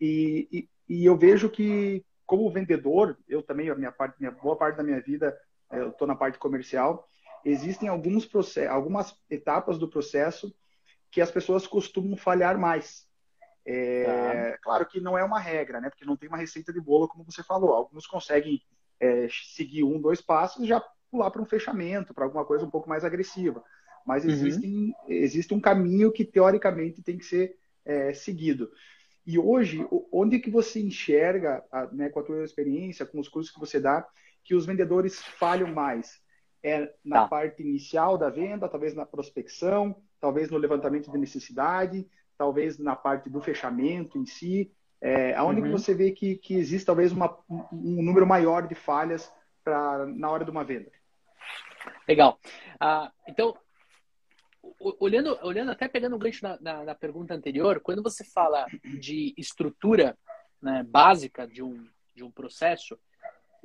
E, 0.00 0.48
e, 0.50 0.68
e, 0.88 1.04
eu 1.04 1.16
vejo 1.16 1.50
que, 1.50 2.04
como 2.26 2.50
vendedor, 2.50 3.18
eu 3.28 3.42
também, 3.42 3.70
a 3.70 3.74
minha 3.74 3.92
parte, 3.92 4.16
minha 4.18 4.30
boa 4.30 4.56
parte 4.56 4.76
da 4.76 4.82
minha 4.82 5.00
vida, 5.00 5.38
é, 5.70 5.80
eu 5.80 5.90
estou 5.90 6.06
na 6.06 6.14
parte 6.14 6.38
comercial, 6.38 7.08
existem 7.44 7.88
alguns 7.88 8.24
processos, 8.26 8.70
algumas 8.70 9.16
etapas 9.30 9.78
do 9.78 9.88
processo 9.88 10.54
que 11.10 11.20
as 11.20 11.30
pessoas 11.30 11.66
costumam 11.66 12.16
falhar 12.16 12.58
mais. 12.58 13.06
É, 13.64 14.52
tá. 14.52 14.58
Claro 14.62 14.86
que 14.86 15.00
não 15.00 15.16
é 15.16 15.22
uma 15.22 15.38
regra, 15.38 15.80
né? 15.80 15.90
Porque 15.90 16.04
não 16.04 16.16
tem 16.16 16.28
uma 16.28 16.38
receita 16.38 16.72
de 16.72 16.80
bolo, 16.80 17.08
como 17.08 17.24
você 17.24 17.42
falou. 17.42 17.74
Alguns 17.74 18.06
conseguem 18.06 18.62
é, 18.98 19.28
seguir 19.30 19.84
um, 19.84 20.00
dois 20.00 20.20
passos 20.20 20.64
e 20.64 20.66
já 20.66 20.82
pular 21.10 21.30
para 21.30 21.42
um 21.42 21.46
fechamento, 21.46 22.14
para 22.14 22.24
alguma 22.24 22.44
coisa 22.44 22.64
um 22.64 22.70
pouco 22.70 22.88
mais 22.88 23.04
agressiva. 23.04 23.62
Mas 24.06 24.24
uhum. 24.24 24.30
existem, 24.30 24.94
existe 25.06 25.52
um 25.52 25.60
caminho 25.60 26.10
que, 26.10 26.24
teoricamente, 26.24 27.02
tem 27.02 27.18
que 27.18 27.24
ser 27.24 27.58
é, 27.84 28.12
seguido. 28.14 28.70
E 29.28 29.38
hoje, 29.38 29.86
onde 30.10 30.38
que 30.38 30.48
você 30.48 30.80
enxerga, 30.80 31.62
né, 31.92 32.08
com 32.08 32.20
a 32.20 32.22
tua 32.22 32.42
experiência, 32.42 33.04
com 33.04 33.20
os 33.20 33.28
cursos 33.28 33.52
que 33.52 33.60
você 33.60 33.78
dá, 33.78 34.08
que 34.42 34.54
os 34.54 34.64
vendedores 34.64 35.20
falham 35.22 35.70
mais? 35.70 36.18
É 36.62 36.90
na 37.04 37.20
tá. 37.20 37.28
parte 37.28 37.62
inicial 37.62 38.16
da 38.16 38.30
venda, 38.30 38.70
talvez 38.70 38.94
na 38.94 39.04
prospecção, 39.04 39.94
talvez 40.18 40.50
no 40.50 40.56
levantamento 40.56 41.12
de 41.12 41.18
necessidade, 41.18 42.08
talvez 42.38 42.78
na 42.78 42.96
parte 42.96 43.28
do 43.28 43.38
fechamento 43.42 44.16
em 44.16 44.24
si, 44.24 44.72
é, 44.98 45.34
aonde 45.34 45.60
uhum. 45.60 45.66
que 45.66 45.72
você 45.72 45.92
vê 45.92 46.10
que, 46.10 46.36
que 46.36 46.54
existe 46.54 46.86
talvez 46.86 47.12
uma, 47.12 47.38
um 47.50 48.02
número 48.02 48.26
maior 48.26 48.66
de 48.66 48.74
falhas 48.74 49.30
pra, 49.62 50.06
na 50.06 50.30
hora 50.30 50.42
de 50.42 50.50
uma 50.50 50.64
venda? 50.64 50.90
Legal. 52.08 52.38
Uh, 52.82 53.12
então, 53.28 53.54
olhando, 54.78 55.38
olhando 55.42 55.70
até 55.70 55.88
pegando 55.88 56.16
o 56.16 56.18
gancho 56.18 56.42
na, 56.42 56.58
na, 56.60 56.84
na, 56.84 56.94
pergunta 56.94 57.34
anterior, 57.34 57.80
quando 57.80 58.02
você 58.02 58.24
fala 58.24 58.66
de 59.00 59.34
estrutura 59.36 60.16
né, 60.60 60.82
básica 60.82 61.46
de 61.46 61.62
um, 61.62 61.86
de 62.14 62.22
um 62.22 62.30
processo, 62.30 62.98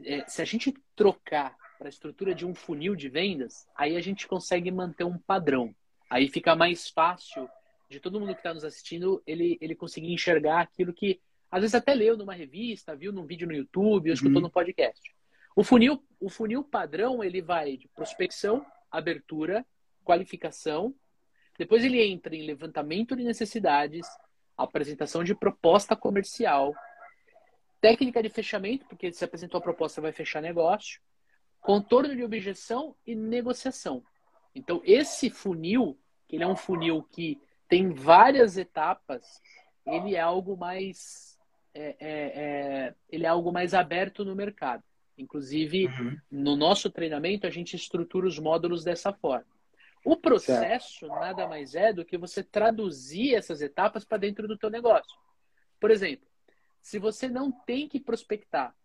é, 0.03 0.25
se 0.27 0.41
a 0.41 0.45
gente 0.45 0.73
trocar 0.95 1.55
para 1.77 1.87
a 1.87 1.89
estrutura 1.89 2.33
de 2.33 2.45
um 2.45 2.55
funil 2.55 2.95
de 2.95 3.09
vendas, 3.09 3.67
aí 3.75 3.95
a 3.95 4.01
gente 4.01 4.27
consegue 4.27 4.71
manter 4.71 5.03
um 5.03 5.17
padrão. 5.17 5.73
Aí 6.09 6.27
fica 6.27 6.55
mais 6.55 6.89
fácil 6.89 7.49
de 7.89 7.99
todo 7.99 8.19
mundo 8.19 8.33
que 8.33 8.39
está 8.39 8.53
nos 8.53 8.63
assistindo 8.63 9.21
ele, 9.25 9.57
ele 9.61 9.75
conseguir 9.75 10.11
enxergar 10.11 10.61
aquilo 10.61 10.93
que 10.93 11.19
às 11.51 11.61
vezes 11.61 11.75
até 11.75 11.93
leu 11.93 12.17
numa 12.17 12.33
revista, 12.33 12.95
viu 12.95 13.13
num 13.13 13.27
vídeo 13.27 13.47
no 13.47 13.53
YouTube, 13.53 14.09
ou 14.09 14.13
escutou 14.13 14.37
uhum. 14.37 14.47
no 14.47 14.49
podcast. 14.49 15.13
O 15.55 15.63
funil, 15.63 16.03
o 16.19 16.27
funil 16.27 16.63
padrão 16.63 17.23
ele 17.23 17.43
vai 17.43 17.77
de 17.77 17.87
prospecção, 17.89 18.65
abertura, 18.91 19.63
qualificação, 20.03 20.93
depois 21.57 21.83
ele 21.83 22.03
entra 22.03 22.35
em 22.35 22.45
levantamento 22.45 23.15
de 23.15 23.23
necessidades, 23.23 24.07
apresentação 24.57 25.23
de 25.23 25.35
proposta 25.35 25.95
comercial, 25.95 26.73
técnica 27.81 28.21
de 28.21 28.29
fechamento, 28.29 28.85
porque 28.85 29.11
se 29.11 29.23
apresentou 29.23 29.59
a 29.59 29.61
proposta 29.61 30.01
vai 30.01 30.11
fechar 30.11 30.41
negócio, 30.41 31.01
contorno 31.59 32.15
de 32.15 32.23
objeção 32.23 32.95
e 33.05 33.15
negociação. 33.15 34.03
Então 34.55 34.81
esse 34.83 35.29
funil 35.29 35.97
ele 36.29 36.43
é 36.43 36.47
um 36.47 36.55
funil 36.55 37.03
que 37.11 37.39
tem 37.67 37.93
várias 37.93 38.57
etapas, 38.57 39.41
ele 39.85 40.15
é 40.15 40.19
algo 40.19 40.57
mais 40.57 41.37
é, 41.73 41.95
é, 41.99 42.05
é, 42.09 42.95
ele 43.09 43.25
é 43.25 43.29
algo 43.29 43.51
mais 43.51 43.73
aberto 43.73 44.23
no 44.23 44.35
mercado. 44.35 44.83
Inclusive, 45.17 45.87
uhum. 45.87 46.17
no 46.31 46.55
nosso 46.55 46.89
treinamento, 46.89 47.45
a 47.45 47.49
gente 47.49 47.75
estrutura 47.75 48.27
os 48.27 48.39
módulos 48.39 48.83
dessa 48.83 49.13
forma. 49.13 49.45
O 50.03 50.17
processo 50.17 51.07
certo. 51.07 51.15
nada 51.15 51.47
mais 51.47 51.75
é 51.75 51.93
do 51.93 52.03
que 52.03 52.17
você 52.17 52.43
traduzir 52.43 53.35
essas 53.35 53.61
etapas 53.61 54.03
para 54.03 54.17
dentro 54.17 54.47
do 54.47 54.57
teu 54.57 54.69
negócio. 54.69 55.17
Por 55.79 55.91
exemplo, 55.91 56.27
se 56.81 56.99
você 56.99 57.29
não 57.29 57.51
tem 57.51 57.87
que 57.87 57.99
prospectar, 57.99 58.75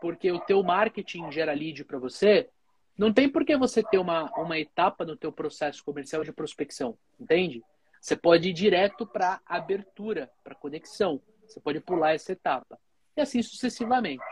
porque 0.00 0.32
o 0.32 0.40
teu 0.40 0.62
marketing 0.62 1.30
gera 1.30 1.52
lead 1.52 1.84
para 1.84 1.98
você, 1.98 2.48
não 2.96 3.12
tem 3.12 3.28
por 3.28 3.44
que 3.44 3.56
você 3.56 3.82
ter 3.82 3.98
uma, 3.98 4.30
uma 4.38 4.58
etapa 4.58 5.04
no 5.04 5.16
teu 5.16 5.32
processo 5.32 5.84
comercial 5.84 6.22
de 6.22 6.32
prospecção, 6.32 6.96
entende? 7.18 7.62
Você 8.00 8.14
pode 8.16 8.50
ir 8.50 8.52
direto 8.52 9.06
para 9.06 9.40
abertura, 9.46 10.30
para 10.42 10.54
conexão. 10.54 11.22
Você 11.46 11.58
pode 11.58 11.80
pular 11.80 12.14
essa 12.14 12.32
etapa. 12.32 12.78
E 13.16 13.20
assim 13.22 13.42
sucessivamente. 13.42 14.22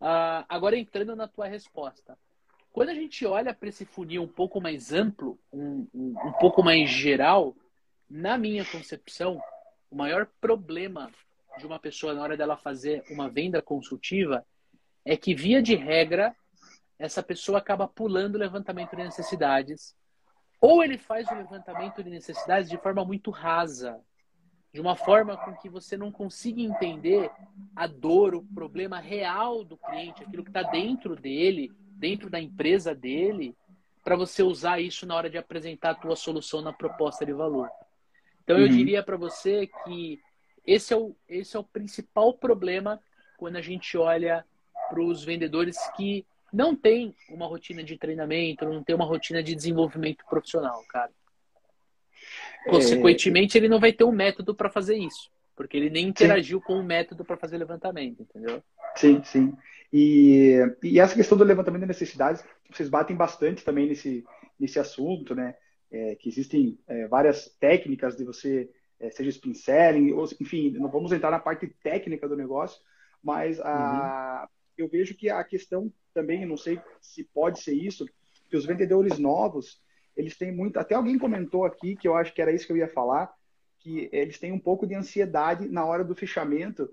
Uh, 0.00 0.46
agora 0.48 0.76
entrando 0.76 1.16
na 1.16 1.26
tua 1.26 1.46
resposta. 1.46 2.16
Quando 2.72 2.88
a 2.88 2.94
gente 2.94 3.26
olha 3.26 3.52
para 3.52 3.68
esse 3.68 3.84
funil 3.84 4.22
um 4.22 4.28
pouco 4.28 4.60
mais 4.60 4.92
amplo, 4.92 5.38
um, 5.52 5.86
um, 5.92 6.14
um 6.24 6.32
pouco 6.32 6.62
mais 6.62 6.88
geral, 6.88 7.54
na 8.08 8.38
minha 8.38 8.64
concepção, 8.64 9.40
o 9.90 9.96
maior 9.96 10.26
problema 10.40 11.10
de 11.58 11.66
uma 11.66 11.78
pessoa 11.78 12.14
na 12.14 12.22
hora 12.22 12.36
dela 12.36 12.56
fazer 12.56 13.04
uma 13.10 13.28
venda 13.28 13.60
consultiva 13.60 14.44
é 15.04 15.16
que, 15.18 15.34
via 15.34 15.60
de 15.60 15.74
regra, 15.74 16.34
essa 16.98 17.22
pessoa 17.22 17.58
acaba 17.58 17.86
pulando 17.86 18.36
o 18.36 18.38
levantamento 18.38 18.96
de 18.96 19.04
necessidades. 19.04 19.94
Ou 20.58 20.82
ele 20.82 20.96
faz 20.96 21.28
o 21.28 21.34
levantamento 21.34 22.02
de 22.02 22.08
necessidades 22.08 22.70
de 22.70 22.78
forma 22.78 23.04
muito 23.04 23.30
rasa, 23.30 24.00
de 24.72 24.80
uma 24.80 24.96
forma 24.96 25.36
com 25.36 25.52
que 25.54 25.68
você 25.68 25.94
não 25.96 26.10
consiga 26.10 26.62
entender 26.62 27.30
a 27.76 27.86
dor, 27.86 28.34
o 28.34 28.42
problema 28.42 28.98
real 28.98 29.62
do 29.62 29.76
cliente, 29.76 30.22
aquilo 30.22 30.42
que 30.42 30.50
está 30.50 30.62
dentro 30.62 31.14
dele, 31.14 31.70
dentro 32.02 32.28
da 32.28 32.40
empresa 32.40 32.92
dele, 32.92 33.54
para 34.02 34.16
você 34.16 34.42
usar 34.42 34.80
isso 34.80 35.06
na 35.06 35.14
hora 35.14 35.30
de 35.30 35.38
apresentar 35.38 35.90
a 35.90 35.94
tua 35.94 36.16
solução 36.16 36.60
na 36.60 36.72
proposta 36.72 37.24
de 37.24 37.32
valor. 37.32 37.70
Então 38.42 38.58
eu 38.58 38.66
uhum. 38.66 38.76
diria 38.76 39.04
para 39.04 39.16
você 39.16 39.68
que 39.84 40.18
esse 40.66 40.92
é, 40.92 40.96
o, 40.96 41.14
esse 41.28 41.56
é 41.56 41.60
o 41.60 41.64
principal 41.64 42.34
problema 42.34 43.00
quando 43.36 43.54
a 43.54 43.60
gente 43.60 43.96
olha 43.96 44.44
para 44.88 45.00
os 45.00 45.22
vendedores 45.22 45.76
que 45.96 46.26
não 46.52 46.74
tem 46.74 47.14
uma 47.30 47.46
rotina 47.46 47.84
de 47.84 47.96
treinamento, 47.96 48.64
não 48.64 48.82
tem 48.82 48.96
uma 48.96 49.04
rotina 49.04 49.40
de 49.40 49.54
desenvolvimento 49.54 50.24
profissional, 50.28 50.84
cara. 50.88 51.12
Consequentemente, 52.64 53.56
é... 53.56 53.60
ele 53.60 53.68
não 53.68 53.78
vai 53.78 53.92
ter 53.92 54.02
um 54.02 54.12
método 54.12 54.56
para 54.56 54.68
fazer 54.68 54.96
isso, 54.96 55.30
porque 55.54 55.76
ele 55.76 55.88
nem 55.88 56.08
interagiu 56.08 56.58
sim. 56.58 56.64
com 56.64 56.80
o 56.80 56.82
método 56.82 57.24
para 57.24 57.36
fazer 57.36 57.58
levantamento, 57.58 58.22
entendeu? 58.22 58.60
Sim, 58.96 59.22
sim. 59.22 59.56
E, 59.92 60.58
e 60.82 60.98
essa 60.98 61.14
questão 61.14 61.36
do 61.36 61.44
levantamento 61.44 61.82
de 61.82 61.88
necessidades, 61.88 62.42
vocês 62.70 62.88
batem 62.88 63.14
bastante 63.14 63.62
também 63.62 63.88
nesse, 63.88 64.24
nesse 64.58 64.78
assunto, 64.78 65.34
né? 65.34 65.54
É, 65.90 66.14
que 66.14 66.28
existem 66.30 66.78
é, 66.88 67.06
várias 67.06 67.54
técnicas 67.60 68.16
de 68.16 68.24
você, 68.24 68.70
é, 68.98 69.10
seja 69.10 69.28
spin 69.28 69.52
selling, 69.52 70.12
ou, 70.12 70.26
enfim, 70.40 70.70
não 70.70 70.90
vamos 70.90 71.12
entrar 71.12 71.30
na 71.30 71.38
parte 71.38 71.66
técnica 71.82 72.26
do 72.26 72.34
negócio, 72.34 72.80
mas 73.22 73.60
a, 73.60 74.48
uhum. 74.48 74.84
eu 74.84 74.88
vejo 74.88 75.14
que 75.14 75.28
a 75.28 75.44
questão 75.44 75.92
também, 76.14 76.46
não 76.46 76.56
sei 76.56 76.80
se 76.98 77.24
pode 77.24 77.60
ser 77.60 77.74
isso, 77.74 78.06
que 78.48 78.56
os 78.56 78.64
vendedores 78.64 79.18
novos, 79.18 79.82
eles 80.16 80.36
têm 80.38 80.50
muito. 80.50 80.78
Até 80.78 80.94
alguém 80.94 81.18
comentou 81.18 81.66
aqui, 81.66 81.94
que 81.96 82.08
eu 82.08 82.16
acho 82.16 82.32
que 82.32 82.40
era 82.40 82.52
isso 82.52 82.66
que 82.66 82.72
eu 82.72 82.76
ia 82.78 82.88
falar, 82.88 83.30
que 83.78 84.08
eles 84.12 84.38
têm 84.38 84.52
um 84.52 84.58
pouco 84.58 84.86
de 84.86 84.94
ansiedade 84.94 85.68
na 85.68 85.84
hora 85.84 86.02
do 86.02 86.14
fechamento 86.14 86.88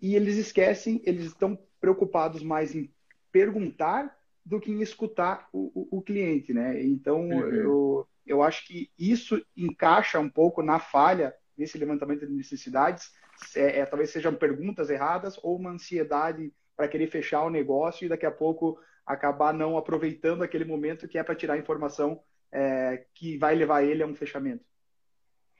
e 0.00 0.14
eles 0.14 0.36
esquecem, 0.36 1.00
eles 1.04 1.24
estão 1.24 1.58
preocupados 1.80 2.42
mais 2.42 2.74
em 2.74 2.92
perguntar 3.30 4.16
do 4.44 4.60
que 4.60 4.70
em 4.70 4.80
escutar 4.80 5.48
o, 5.52 5.88
o, 5.92 5.98
o 5.98 6.02
cliente, 6.02 6.52
né? 6.52 6.82
Então, 6.82 7.28
uhum. 7.28 7.54
eu, 7.54 8.08
eu 8.26 8.42
acho 8.42 8.66
que 8.66 8.90
isso 8.98 9.44
encaixa 9.56 10.18
um 10.18 10.28
pouco 10.28 10.62
na 10.62 10.78
falha 10.78 11.34
nesse 11.56 11.76
levantamento 11.76 12.26
de 12.26 12.32
necessidades. 12.32 13.10
É, 13.54 13.80
é, 13.80 13.86
talvez 13.86 14.10
sejam 14.10 14.34
perguntas 14.34 14.90
erradas 14.90 15.38
ou 15.42 15.56
uma 15.56 15.70
ansiedade 15.70 16.52
para 16.76 16.88
querer 16.88 17.08
fechar 17.08 17.44
o 17.44 17.50
negócio 17.50 18.06
e 18.06 18.08
daqui 18.08 18.24
a 18.24 18.30
pouco 18.30 18.78
acabar 19.04 19.52
não 19.52 19.76
aproveitando 19.76 20.42
aquele 20.42 20.64
momento 20.64 21.08
que 21.08 21.18
é 21.18 21.22
para 21.22 21.34
tirar 21.34 21.54
a 21.54 21.58
informação 21.58 22.22
é, 22.52 23.04
que 23.14 23.36
vai 23.36 23.54
levar 23.54 23.82
ele 23.82 24.02
a 24.02 24.06
um 24.06 24.14
fechamento. 24.14 24.64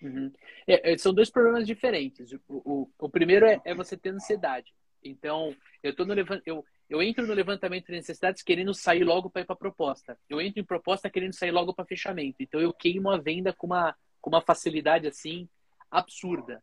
Uhum. 0.02 0.32
É, 0.66 0.92
é 0.92 0.98
são 0.98 1.12
dois 1.12 1.30
problemas 1.30 1.66
diferentes. 1.66 2.32
O, 2.32 2.40
o, 2.48 2.90
o 2.98 3.08
primeiro 3.08 3.46
é, 3.46 3.60
é, 3.64 3.74
você 3.74 3.96
ter 3.96 4.10
ansiedade. 4.10 4.72
Então, 5.02 5.54
eu, 5.82 5.94
tô 5.94 6.04
no, 6.04 6.14
eu, 6.44 6.64
eu 6.88 7.02
entro 7.02 7.26
no 7.26 7.34
levantamento 7.34 7.86
de 7.86 7.92
necessidades 7.92 8.42
querendo 8.42 8.74
sair 8.74 9.04
logo 9.04 9.30
para 9.30 9.42
ir 9.42 9.46
para 9.46 9.56
proposta. 9.56 10.18
Eu 10.28 10.40
entro 10.40 10.60
em 10.60 10.64
proposta 10.64 11.10
querendo 11.10 11.34
sair 11.34 11.50
logo 11.50 11.74
para 11.74 11.84
fechamento. 11.84 12.36
Então, 12.40 12.60
eu 12.60 12.72
queimo 12.72 13.10
a 13.10 13.18
venda 13.18 13.52
com 13.52 13.66
uma, 13.66 13.94
com 14.20 14.30
uma 14.30 14.40
facilidade 14.40 15.06
assim 15.06 15.48
absurda. 15.90 16.62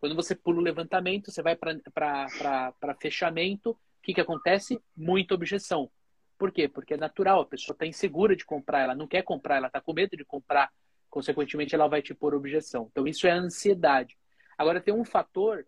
Quando 0.00 0.16
você 0.16 0.34
pula 0.34 0.58
o 0.58 0.62
levantamento, 0.62 1.30
você 1.30 1.42
vai 1.42 1.56
para 1.56 2.96
fechamento, 3.00 3.70
o 3.70 3.78
que, 4.02 4.14
que 4.14 4.20
acontece? 4.20 4.80
Muita 4.96 5.34
objeção. 5.34 5.90
Por 6.36 6.50
quê? 6.50 6.66
Porque 6.66 6.94
é 6.94 6.96
natural, 6.96 7.42
a 7.42 7.46
pessoa 7.46 7.72
está 7.72 7.86
insegura 7.86 8.34
de 8.34 8.44
comprar, 8.44 8.80
ela 8.80 8.96
não 8.96 9.06
quer 9.06 9.22
comprar, 9.22 9.58
ela 9.58 9.68
está 9.68 9.80
com 9.80 9.92
medo 9.92 10.16
de 10.16 10.24
comprar, 10.24 10.72
consequentemente 11.08 11.72
ela 11.72 11.86
vai 11.86 12.02
te 12.02 12.12
pôr 12.12 12.34
objeção. 12.34 12.88
Então 12.90 13.06
isso 13.06 13.28
é 13.28 13.30
ansiedade. 13.30 14.18
Agora 14.58 14.80
tem 14.80 14.92
um 14.92 15.04
fator 15.04 15.64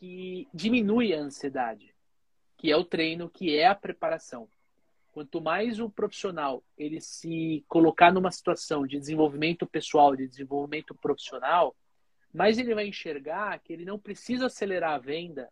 que 0.00 0.48
diminui 0.52 1.12
a 1.12 1.20
ansiedade, 1.20 1.94
que 2.56 2.72
é 2.72 2.76
o 2.76 2.84
treino, 2.84 3.28
que 3.28 3.54
é 3.54 3.66
a 3.66 3.74
preparação. 3.74 4.48
Quanto 5.12 5.42
mais 5.42 5.78
o 5.78 5.90
profissional 5.90 6.64
ele 6.78 7.00
se 7.02 7.62
colocar 7.68 8.10
numa 8.10 8.30
situação 8.30 8.86
de 8.86 8.98
desenvolvimento 8.98 9.66
pessoal, 9.66 10.16
de 10.16 10.26
desenvolvimento 10.26 10.94
profissional, 10.94 11.76
mais 12.32 12.58
ele 12.58 12.74
vai 12.74 12.86
enxergar 12.86 13.58
que 13.58 13.74
ele 13.74 13.84
não 13.84 13.98
precisa 13.98 14.46
acelerar 14.46 14.92
a 14.92 14.98
venda 14.98 15.50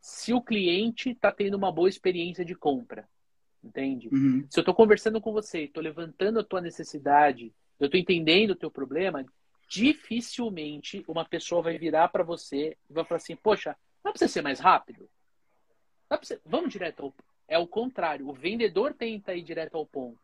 se 0.00 0.32
o 0.32 0.42
cliente 0.42 1.10
está 1.10 1.30
tendo 1.30 1.54
uma 1.54 1.70
boa 1.70 1.88
experiência 1.88 2.44
de 2.44 2.54
compra. 2.54 3.08
Entende? 3.62 4.08
Uhum. 4.12 4.44
Se 4.50 4.58
eu 4.58 4.62
estou 4.62 4.74
conversando 4.74 5.20
com 5.20 5.32
você, 5.32 5.62
estou 5.62 5.82
levantando 5.82 6.40
a 6.40 6.44
tua 6.44 6.60
necessidade, 6.60 7.52
eu 7.78 7.86
estou 7.86 7.98
entendendo 8.00 8.50
o 8.50 8.56
teu 8.56 8.70
problema, 8.70 9.24
dificilmente 9.68 11.04
uma 11.06 11.24
pessoa 11.24 11.62
vai 11.62 11.78
virar 11.78 12.08
para 12.08 12.24
você 12.24 12.76
e 12.88 12.92
vai 12.92 13.04
falar 13.04 13.18
assim: 13.18 13.36
Poxa, 13.36 13.76
não 14.04 14.12
precisa 14.12 14.32
ser 14.32 14.42
mais 14.42 14.60
rápido? 14.60 15.08
Ser... 16.22 16.40
Vamos 16.44 16.70
direto 16.70 17.02
ao. 17.02 17.14
É 17.48 17.58
o 17.58 17.66
contrário. 17.66 18.28
O 18.28 18.32
vendedor 18.32 18.94
tenta 18.94 19.34
ir 19.34 19.42
direto 19.42 19.76
ao 19.76 19.86
ponto. 19.86 20.20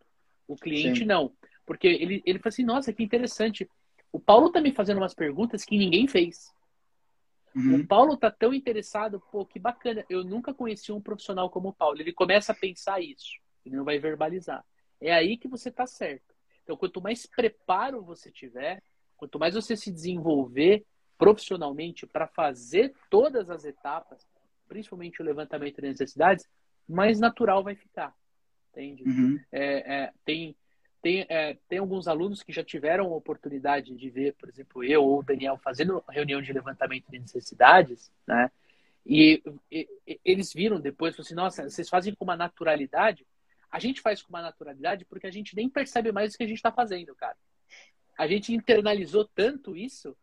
O 0.46 0.56
cliente 0.56 1.00
Sim. 1.00 1.06
não. 1.06 1.32
Porque 1.66 1.87
ele, 1.87 2.22
ele 2.25 2.38
fala 2.38 2.49
assim: 2.49 2.64
Nossa, 2.64 2.92
que 2.92 3.02
interessante. 3.02 3.68
O 4.12 4.18
Paulo 4.18 4.49
está 4.49 4.60
me 4.60 4.72
fazendo 4.72 4.99
umas 4.99 5.14
perguntas 5.14 5.64
que 5.64 5.78
ninguém 5.78 6.06
fez. 6.06 6.52
Uhum. 7.54 7.80
O 7.80 7.87
Paulo 7.87 8.16
tá 8.16 8.30
tão 8.30 8.54
interessado, 8.54 9.20
pô, 9.30 9.44
que 9.44 9.58
bacana. 9.58 10.04
Eu 10.08 10.25
nunca 10.25 10.54
conheci 10.54 10.92
um 10.92 11.00
profissional 11.00 11.50
como 11.50 11.68
o 11.68 11.72
Paulo. 11.72 12.00
Ele 12.00 12.12
começa 12.12 12.52
a 12.52 12.54
pensar 12.54 13.00
isso. 13.00 13.38
Ele 13.64 13.76
não 13.76 13.84
vai 13.84 13.99
verbalizar. 13.99 14.64
É 15.00 15.12
aí 15.12 15.37
que 15.37 15.49
você 15.49 15.70
tá 15.70 15.87
certo. 15.87 16.34
Então, 16.62 16.76
quanto 16.76 17.00
mais 17.00 17.26
preparo 17.26 18.02
você 18.02 18.30
tiver, 18.30 18.82
quanto 19.16 19.38
mais 19.38 19.54
você 19.54 19.76
se 19.76 19.90
desenvolver 19.90 20.84
profissionalmente 21.20 22.06
para 22.06 22.26
fazer 22.26 22.94
todas 23.10 23.50
as 23.50 23.66
etapas, 23.66 24.26
principalmente 24.66 25.20
o 25.20 25.24
levantamento 25.24 25.76
de 25.76 25.88
necessidades, 25.88 26.48
mais 26.88 27.20
natural 27.20 27.62
vai 27.62 27.74
ficar. 27.74 28.16
Entende? 28.72 29.02
Uhum. 29.04 29.38
É, 29.52 29.94
é, 29.94 30.12
tem 30.24 30.56
tem, 31.02 31.24
é, 31.30 31.56
tem 31.66 31.78
alguns 31.78 32.06
alunos 32.06 32.42
que 32.42 32.52
já 32.52 32.62
tiveram 32.62 33.06
a 33.06 33.16
oportunidade 33.16 33.94
de 33.96 34.10
ver, 34.10 34.34
por 34.34 34.48
exemplo, 34.50 34.84
eu 34.84 35.02
ou 35.02 35.20
o 35.20 35.22
Daniel 35.22 35.56
fazendo 35.56 36.04
reunião 36.08 36.42
de 36.42 36.52
levantamento 36.52 37.10
de 37.10 37.18
necessidades, 37.18 38.12
né? 38.26 38.50
E, 39.06 39.42
e, 39.72 39.88
e 40.06 40.20
eles 40.22 40.52
viram 40.52 40.78
depois, 40.78 41.18
assim, 41.18 41.34
nossa, 41.34 41.70
vocês 41.70 41.88
fazem 41.88 42.14
com 42.14 42.24
uma 42.24 42.36
naturalidade. 42.36 43.26
A 43.70 43.78
gente 43.78 44.02
faz 44.02 44.20
com 44.20 44.28
uma 44.28 44.42
naturalidade 44.42 45.06
porque 45.06 45.26
a 45.26 45.30
gente 45.30 45.56
nem 45.56 45.70
percebe 45.70 46.12
mais 46.12 46.34
o 46.34 46.36
que 46.36 46.44
a 46.44 46.46
gente 46.46 46.58
está 46.58 46.70
fazendo, 46.70 47.14
cara. 47.14 47.36
A 48.18 48.26
gente 48.26 48.52
internalizou 48.52 49.24
tanto 49.24 49.74
isso 49.74 50.14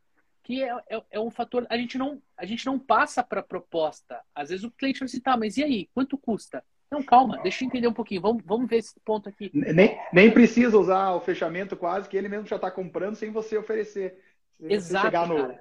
que 0.47 0.63
é, 0.63 0.73
é, 0.89 1.03
é, 1.11 1.19
um 1.19 1.29
fator. 1.29 1.67
A 1.69 1.77
gente 1.77 1.97
não, 1.97 2.21
a 2.37 2.45
gente 2.45 2.65
não 2.65 2.79
passa 2.79 3.21
para 3.21 3.41
a 3.41 3.43
proposta. 3.43 4.21
Às 4.33 4.47
vezes 4.47 4.63
o 4.63 4.71
cliente 4.71 4.99
fala 4.99 5.07
assim, 5.07 5.19
tá, 5.19 5.35
mas 5.35 5.57
e 5.57 5.63
aí? 5.63 5.89
Quanto 5.93 6.17
custa? 6.17 6.63
Não, 6.89 7.03
calma, 7.03 7.37
deixa 7.43 7.65
eu 7.65 7.67
entender 7.67 7.89
um 7.89 7.93
pouquinho. 7.93 8.21
Vamos, 8.21 8.41
vamos 8.45 8.69
ver 8.69 8.77
esse 8.77 8.97
ponto 9.01 9.27
aqui. 9.27 9.51
Nem, 9.53 9.99
nem 10.13 10.31
precisa 10.31 10.79
usar 10.79 11.11
o 11.11 11.19
fechamento 11.19 11.75
quase, 11.75 12.07
que 12.07 12.15
ele 12.15 12.29
mesmo 12.29 12.47
já 12.47 12.55
está 12.55 12.71
comprando 12.71 13.17
sem 13.17 13.29
você 13.29 13.57
oferecer. 13.57 14.23
Sem 14.57 14.71
Exato, 14.71 15.11
você 15.11 15.33
no... 15.33 15.59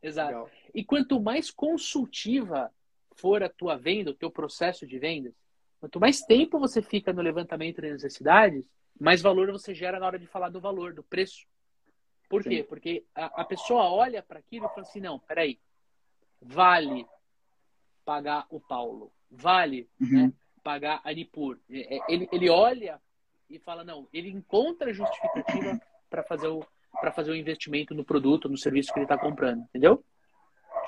Exato. 0.00 0.28
Legal. 0.28 0.50
E 0.72 0.84
quanto 0.84 1.20
mais 1.20 1.50
consultiva 1.50 2.70
for 3.16 3.42
a 3.42 3.48
tua 3.48 3.76
venda, 3.76 4.12
o 4.12 4.14
teu 4.14 4.30
processo 4.30 4.86
de 4.86 4.96
vendas, 4.96 5.34
quanto 5.80 5.98
mais 5.98 6.20
tempo 6.20 6.60
você 6.60 6.80
fica 6.80 7.12
no 7.12 7.20
levantamento 7.20 7.82
de 7.82 7.90
necessidades, 7.90 8.64
mais 9.00 9.20
valor 9.20 9.50
você 9.50 9.74
gera 9.74 9.98
na 9.98 10.06
hora 10.06 10.20
de 10.20 10.26
falar 10.28 10.50
do 10.50 10.60
valor, 10.60 10.94
do 10.94 11.02
preço. 11.02 11.48
Por 12.28 12.42
Sim. 12.42 12.50
quê? 12.50 12.62
Porque 12.62 13.04
a, 13.14 13.42
a 13.42 13.44
pessoa 13.44 13.90
olha 13.90 14.22
para 14.22 14.38
aquilo 14.38 14.66
e 14.66 14.68
fala 14.68 14.82
assim, 14.82 15.00
não, 15.00 15.18
peraí, 15.18 15.58
vale 16.40 17.06
pagar 18.04 18.46
o 18.50 18.60
Paulo 18.60 19.12
vale 19.30 19.88
uhum. 20.00 20.26
né, 20.26 20.32
pagar 20.62 21.00
a 21.04 21.12
Nipur. 21.12 21.58
É, 21.70 21.96
é, 21.96 22.00
ele, 22.08 22.28
ele 22.32 22.48
olha 22.48 23.00
e 23.48 23.58
fala, 23.58 23.84
não, 23.84 24.08
ele 24.12 24.28
encontra 24.30 24.92
justificativa 24.92 25.80
para 26.10 26.22
fazer 26.22 26.48
o 26.48 26.64
para 27.00 27.12
fazer 27.12 27.30
o 27.30 27.36
investimento 27.36 27.94
no 27.94 28.02
produto, 28.02 28.48
no 28.48 28.56
serviço 28.56 28.92
que 28.92 28.98
ele 28.98 29.04
está 29.04 29.16
comprando, 29.16 29.60
entendeu? 29.60 30.02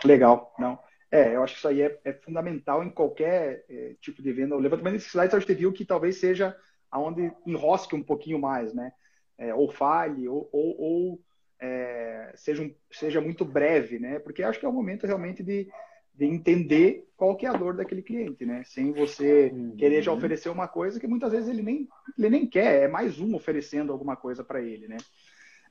Legal, 0.03 0.53
não. 0.59 0.77
É, 1.11 1.37
eu 1.37 1.43
acho 1.45 1.53
que 1.53 1.59
isso 1.59 1.69
aí 1.69 1.83
é, 1.83 2.01
é 2.05 2.13
fundamental 2.13 2.83
em 2.83 2.91
qualquer 2.91 3.65
é, 3.69 3.95
tipo 4.01 4.21
de 4.21 4.33
venda. 4.33 4.57
O 4.57 4.59
levantamento 4.59 4.97
de 4.97 5.03
slides, 5.05 5.35
a 5.35 5.39
gente 5.39 5.55
viu 5.55 5.73
que 5.73 5.85
talvez 5.85 6.17
seja 6.17 6.57
aonde 6.91 7.31
enrosque 7.47 7.95
um 7.95 8.03
pouquinho 8.03 8.41
mais, 8.41 8.75
né? 8.75 8.93
É, 9.39 9.55
ou 9.55 9.71
falhe, 9.71 10.27
ou, 10.27 10.49
ou, 10.51 10.81
ou 10.81 11.21
é, 11.61 12.33
seja, 12.35 12.63
um, 12.63 12.75
seja 12.91 13.21
muito 13.21 13.45
breve, 13.45 13.99
né? 13.99 14.19
Porque 14.19 14.43
acho 14.43 14.59
que 14.59 14.65
é 14.65 14.69
o 14.69 14.73
momento 14.73 15.07
realmente 15.07 15.43
de, 15.43 15.69
de 16.15 16.25
entender 16.25 17.07
qual 17.17 17.37
que 17.37 17.45
é 17.45 17.51
a 17.51 17.57
dor 17.57 17.75
daquele 17.77 18.03
cliente, 18.03 18.47
né? 18.47 18.63
Sem 18.65 18.93
você 18.93 19.51
uhum. 19.53 19.77
querer 19.77 20.03
já 20.03 20.13
oferecer 20.13 20.49
uma 20.49 20.67
coisa 20.67 20.99
que 20.99 21.07
muitas 21.07 21.33
vezes 21.33 21.49
ele 21.49 21.63
nem, 21.63 21.89
ele 22.19 22.31
nem 22.31 22.47
quer, 22.47 22.83
é 22.83 22.89
mais 22.89 23.21
um 23.21 23.35
oferecendo 23.35 23.93
alguma 23.93 24.17
coisa 24.17 24.43
para 24.43 24.63
ele, 24.63 24.89
né? 24.89 24.97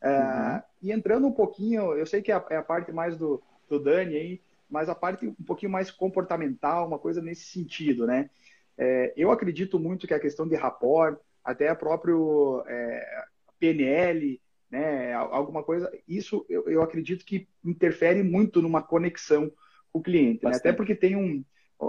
Uh, 0.02 0.54
uhum. 0.56 0.62
E 0.84 0.92
entrando 0.92 1.28
um 1.28 1.32
pouquinho, 1.32 1.94
eu 1.94 2.06
sei 2.06 2.22
que 2.22 2.32
é 2.32 2.36
a, 2.36 2.46
é 2.52 2.58
a 2.58 2.64
parte 2.64 2.92
mais 2.92 3.18
do, 3.18 3.42
do 3.68 3.80
Dani 3.80 4.16
aí, 4.16 4.42
mas 4.70 4.88
a 4.88 4.96
parte 4.96 5.28
um 5.28 5.44
pouquinho 5.46 5.72
mais 5.72 5.90
comportamental, 5.90 6.88
uma 6.88 7.00
coisa 7.00 7.22
nesse 7.22 7.46
sentido, 7.46 8.06
né? 8.06 8.30
É, 8.78 9.12
eu 9.18 9.32
acredito 9.32 9.78
muito 9.80 10.08
que 10.08 10.14
a 10.14 10.20
questão 10.20 10.48
de 10.48 10.56
rapport, 10.56 11.20
até 11.44 11.68
a 11.68 11.76
próprio 11.76 12.64
é, 12.68 13.26
PNL, 13.60 14.40
né, 14.70 15.14
alguma 15.14 15.64
coisa, 15.64 15.92
isso 16.08 16.46
eu, 16.48 16.70
eu 16.70 16.82
acredito 16.82 17.26
que 17.26 17.48
interfere 17.64 18.22
muito 18.22 18.62
numa 18.62 18.82
conexão 18.82 19.52
o 19.92 20.02
cliente. 20.02 20.46
Né? 20.46 20.52
Até 20.56 20.72
porque 20.72 20.96
tem 20.96 21.16
um. 21.16 21.44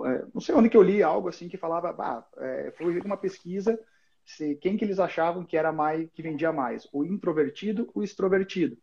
É, 0.06 0.24
não 0.32 0.40
sei 0.40 0.54
onde 0.54 0.68
que 0.68 0.76
eu 0.76 0.82
li 0.82 1.02
algo 1.02 1.28
assim 1.28 1.48
que 1.48 1.56
falava, 1.56 1.92
bah, 1.92 2.26
é, 2.38 2.72
foi 2.76 2.98
uma 3.00 3.16
pesquisa 3.16 3.78
se 4.24 4.54
quem 4.56 4.76
que 4.76 4.84
eles 4.84 5.00
achavam 5.00 5.44
que 5.44 5.56
era 5.56 5.72
mais 5.72 6.08
que 6.12 6.22
vendia 6.22 6.52
mais, 6.52 6.88
o 6.92 7.04
introvertido 7.04 7.90
ou 7.94 8.00
o 8.00 8.04
extrovertido. 8.04 8.78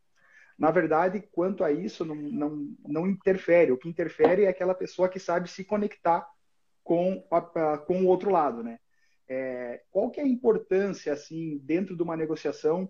Na 0.58 0.72
verdade, 0.72 1.22
quanto 1.32 1.64
a 1.64 1.72
isso, 1.72 2.04
não, 2.04 2.16
não, 2.16 2.76
não 2.86 3.08
interfere. 3.08 3.72
O 3.72 3.78
que 3.78 3.88
interfere 3.88 4.44
é 4.44 4.48
aquela 4.48 4.74
pessoa 4.74 5.08
que 5.08 5.20
sabe 5.20 5.50
se 5.50 5.64
conectar 5.64 6.28
com, 6.84 7.24
a, 7.30 7.78
com 7.78 8.02
o 8.02 8.08
outro 8.08 8.32
lado, 8.32 8.64
né? 8.64 8.80
É, 9.30 9.84
qual 9.92 10.10
que 10.10 10.20
é 10.20 10.24
a 10.24 10.28
importância, 10.28 11.14
assim, 11.14 11.60
dentro 11.60 11.96
de 11.96 12.02
uma 12.02 12.18
negociação, 12.18 12.90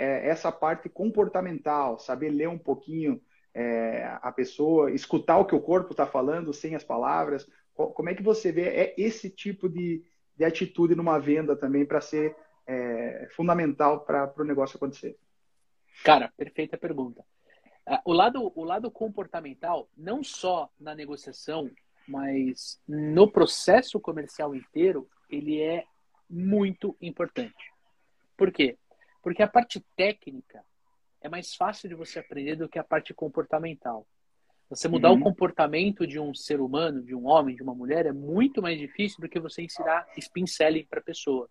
é, 0.00 0.28
essa 0.28 0.50
parte 0.50 0.88
comportamental, 0.88 1.98
saber 1.98 2.30
ler 2.30 2.48
um 2.48 2.58
pouquinho 2.58 3.20
é, 3.52 4.18
a 4.22 4.32
pessoa, 4.32 4.90
escutar 4.90 5.36
o 5.36 5.44
que 5.44 5.54
o 5.54 5.60
corpo 5.60 5.90
está 5.90 6.06
falando 6.06 6.54
sem 6.54 6.74
as 6.74 6.82
palavras. 6.82 7.46
Como 7.74 8.08
é 8.08 8.14
que 8.14 8.22
você 8.22 8.50
vê 8.50 8.62
é 8.62 8.94
esse 8.96 9.28
tipo 9.28 9.68
de, 9.68 10.02
de 10.34 10.44
atitude 10.44 10.94
numa 10.94 11.18
venda 11.18 11.54
também 11.54 11.84
para 11.84 12.00
ser 12.00 12.34
é, 12.66 13.28
fundamental 13.36 14.00
para 14.00 14.32
o 14.38 14.44
negócio 14.44 14.78
acontecer? 14.78 15.18
Cara, 16.02 16.32
perfeita 16.34 16.78
pergunta. 16.78 17.22
Ah, 17.86 18.00
o 18.06 18.14
lado, 18.14 18.52
o 18.54 18.64
lado 18.64 18.90
comportamental, 18.90 19.86
não 19.94 20.24
só 20.24 20.70
na 20.80 20.94
negociação, 20.94 21.70
mas 22.08 22.80
no 22.88 23.30
processo 23.30 24.00
comercial 24.00 24.54
inteiro, 24.54 25.06
ele 25.28 25.60
é 25.60 25.84
muito 26.28 26.96
importante. 27.02 27.70
Por 28.34 28.50
quê? 28.50 28.78
Porque 29.22 29.42
a 29.42 29.48
parte 29.48 29.84
técnica 29.96 30.64
é 31.20 31.28
mais 31.28 31.54
fácil 31.54 31.88
de 31.88 31.94
você 31.94 32.18
aprender 32.18 32.56
do 32.56 32.68
que 32.68 32.78
a 32.78 32.84
parte 32.84 33.12
comportamental. 33.12 34.06
Você 34.70 34.86
mudar 34.86 35.10
uhum. 35.10 35.18
o 35.18 35.22
comportamento 35.22 36.06
de 36.06 36.18
um 36.18 36.32
ser 36.32 36.60
humano, 36.60 37.02
de 37.02 37.14
um 37.14 37.26
homem, 37.26 37.56
de 37.56 37.62
uma 37.62 37.74
mulher, 37.74 38.06
é 38.06 38.12
muito 38.12 38.62
mais 38.62 38.78
difícil 38.78 39.20
do 39.20 39.28
que 39.28 39.40
você 39.40 39.62
ensinar 39.62 40.06
spin 40.16 40.46
selling 40.46 40.84
para 40.84 41.00
a 41.00 41.02
pessoa. 41.02 41.48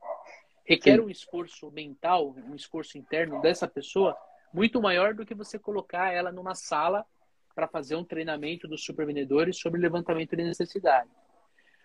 Requer 0.65 0.95
Sim. 0.95 1.01
um 1.01 1.09
esforço 1.09 1.69
mental, 1.71 2.33
um 2.47 2.55
esforço 2.55 2.97
interno 2.97 3.41
dessa 3.41 3.67
pessoa 3.67 4.17
muito 4.53 4.81
maior 4.81 5.13
do 5.13 5.25
que 5.25 5.35
você 5.35 5.59
colocar 5.59 6.11
ela 6.11 6.31
numa 6.31 6.55
sala 6.55 7.05
para 7.53 7.67
fazer 7.67 7.95
um 7.95 8.05
treinamento 8.05 8.67
dos 8.67 8.85
supervendedores 8.85 9.59
sobre 9.59 9.81
levantamento 9.81 10.35
de 10.35 10.43
necessidade. 10.43 11.09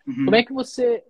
Uhum. 0.07 0.27
Como 0.27 0.37
é 0.37 0.45
que 0.45 0.53
você. 0.53 1.05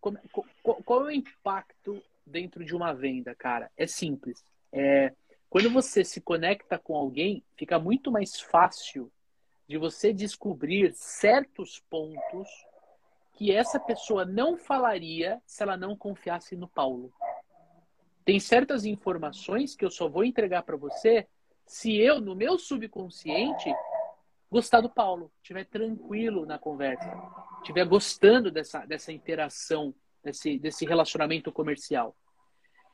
Como, 0.00 0.18
qual, 0.62 0.82
qual 0.82 1.02
é 1.02 1.04
o 1.08 1.10
impacto 1.10 2.02
dentro 2.28 2.64
de 2.64 2.74
uma 2.74 2.92
venda, 2.92 3.34
cara? 3.34 3.70
É 3.76 3.86
simples. 3.86 4.44
É, 4.72 5.12
quando 5.50 5.70
você 5.70 6.04
se 6.04 6.20
conecta 6.20 6.78
com 6.78 6.94
alguém, 6.96 7.42
fica 7.56 7.78
muito 7.78 8.10
mais 8.10 8.40
fácil 8.40 9.10
de 9.66 9.76
você 9.76 10.12
descobrir 10.12 10.92
certos 10.94 11.80
pontos 11.90 12.48
que 13.34 13.52
essa 13.52 13.78
pessoa 13.78 14.24
não 14.24 14.56
falaria 14.56 15.40
se 15.46 15.62
ela 15.62 15.76
não 15.76 15.96
confiasse 15.96 16.56
no 16.56 16.68
Paulo. 16.68 17.12
Tem 18.24 18.40
certas 18.40 18.84
informações 18.84 19.74
que 19.74 19.84
eu 19.84 19.90
só 19.90 20.08
vou 20.08 20.24
entregar 20.24 20.62
para 20.62 20.76
você 20.76 21.26
se 21.64 21.96
eu, 21.96 22.20
no 22.20 22.34
meu 22.34 22.58
subconsciente, 22.58 23.72
gostar 24.50 24.80
do 24.80 24.88
Paulo, 24.88 25.30
estiver 25.42 25.66
tranquilo 25.66 26.46
na 26.46 26.58
conversa, 26.58 27.10
estiver 27.58 27.84
gostando 27.84 28.50
dessa, 28.50 28.84
dessa 28.86 29.12
interação 29.12 29.94
desse, 30.24 30.58
desse 30.58 30.84
relacionamento 30.84 31.52
comercial. 31.52 32.16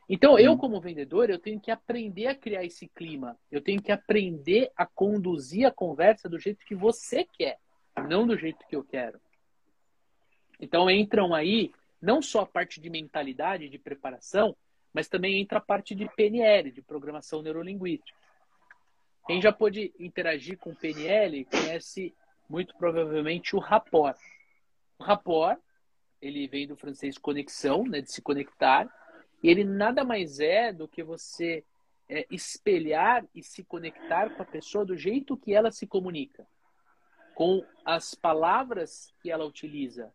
Então, 0.08 0.38
eu, 0.38 0.52
uhum. 0.52 0.58
como 0.58 0.80
vendedor, 0.80 1.30
eu 1.30 1.38
tenho 1.38 1.60
que 1.60 1.70
aprender 1.70 2.26
a 2.26 2.34
criar 2.34 2.64
esse 2.64 2.86
clima. 2.88 3.38
Eu 3.50 3.60
tenho 3.60 3.82
que 3.82 3.90
aprender 3.90 4.70
a 4.76 4.84
conduzir 4.84 5.66
a 5.66 5.70
conversa 5.70 6.28
do 6.28 6.38
jeito 6.38 6.64
que 6.66 6.74
você 6.74 7.24
quer, 7.24 7.58
não 8.08 8.26
do 8.26 8.36
jeito 8.36 8.66
que 8.68 8.76
eu 8.76 8.84
quero. 8.84 9.18
Então, 10.60 10.90
entram 10.90 11.34
aí 11.34 11.72
não 12.00 12.20
só 12.20 12.40
a 12.40 12.46
parte 12.46 12.80
de 12.80 12.90
mentalidade, 12.90 13.68
de 13.68 13.78
preparação, 13.78 14.54
mas 14.92 15.08
também 15.08 15.40
entra 15.40 15.58
a 15.58 15.62
parte 15.62 15.94
de 15.94 16.08
PNL, 16.14 16.70
de 16.70 16.82
programação 16.82 17.42
neurolinguística. 17.42 18.16
Quem 19.26 19.40
já 19.40 19.50
pôde 19.50 19.92
interagir 19.98 20.58
com 20.58 20.74
PNL 20.74 21.46
conhece 21.46 22.14
muito 22.48 22.76
provavelmente 22.76 23.56
o 23.56 23.58
rapport. 23.58 24.18
O 24.98 25.02
rapport, 25.02 25.58
ele 26.20 26.46
vem 26.46 26.66
do 26.66 26.76
francês 26.76 27.16
conexão, 27.16 27.84
né, 27.84 28.02
de 28.02 28.12
se 28.12 28.20
conectar, 28.20 28.86
ele 29.48 29.64
nada 29.64 30.04
mais 30.04 30.40
é 30.40 30.72
do 30.72 30.88
que 30.88 31.02
você 31.02 31.64
é, 32.08 32.26
espelhar 32.30 33.24
e 33.34 33.42
se 33.42 33.64
conectar 33.64 34.30
com 34.30 34.42
a 34.42 34.46
pessoa 34.46 34.84
do 34.84 34.96
jeito 34.96 35.36
que 35.36 35.52
ela 35.52 35.70
se 35.70 35.86
comunica, 35.86 36.46
com 37.34 37.64
as 37.84 38.14
palavras 38.14 39.12
que 39.20 39.30
ela 39.30 39.44
utiliza, 39.44 40.12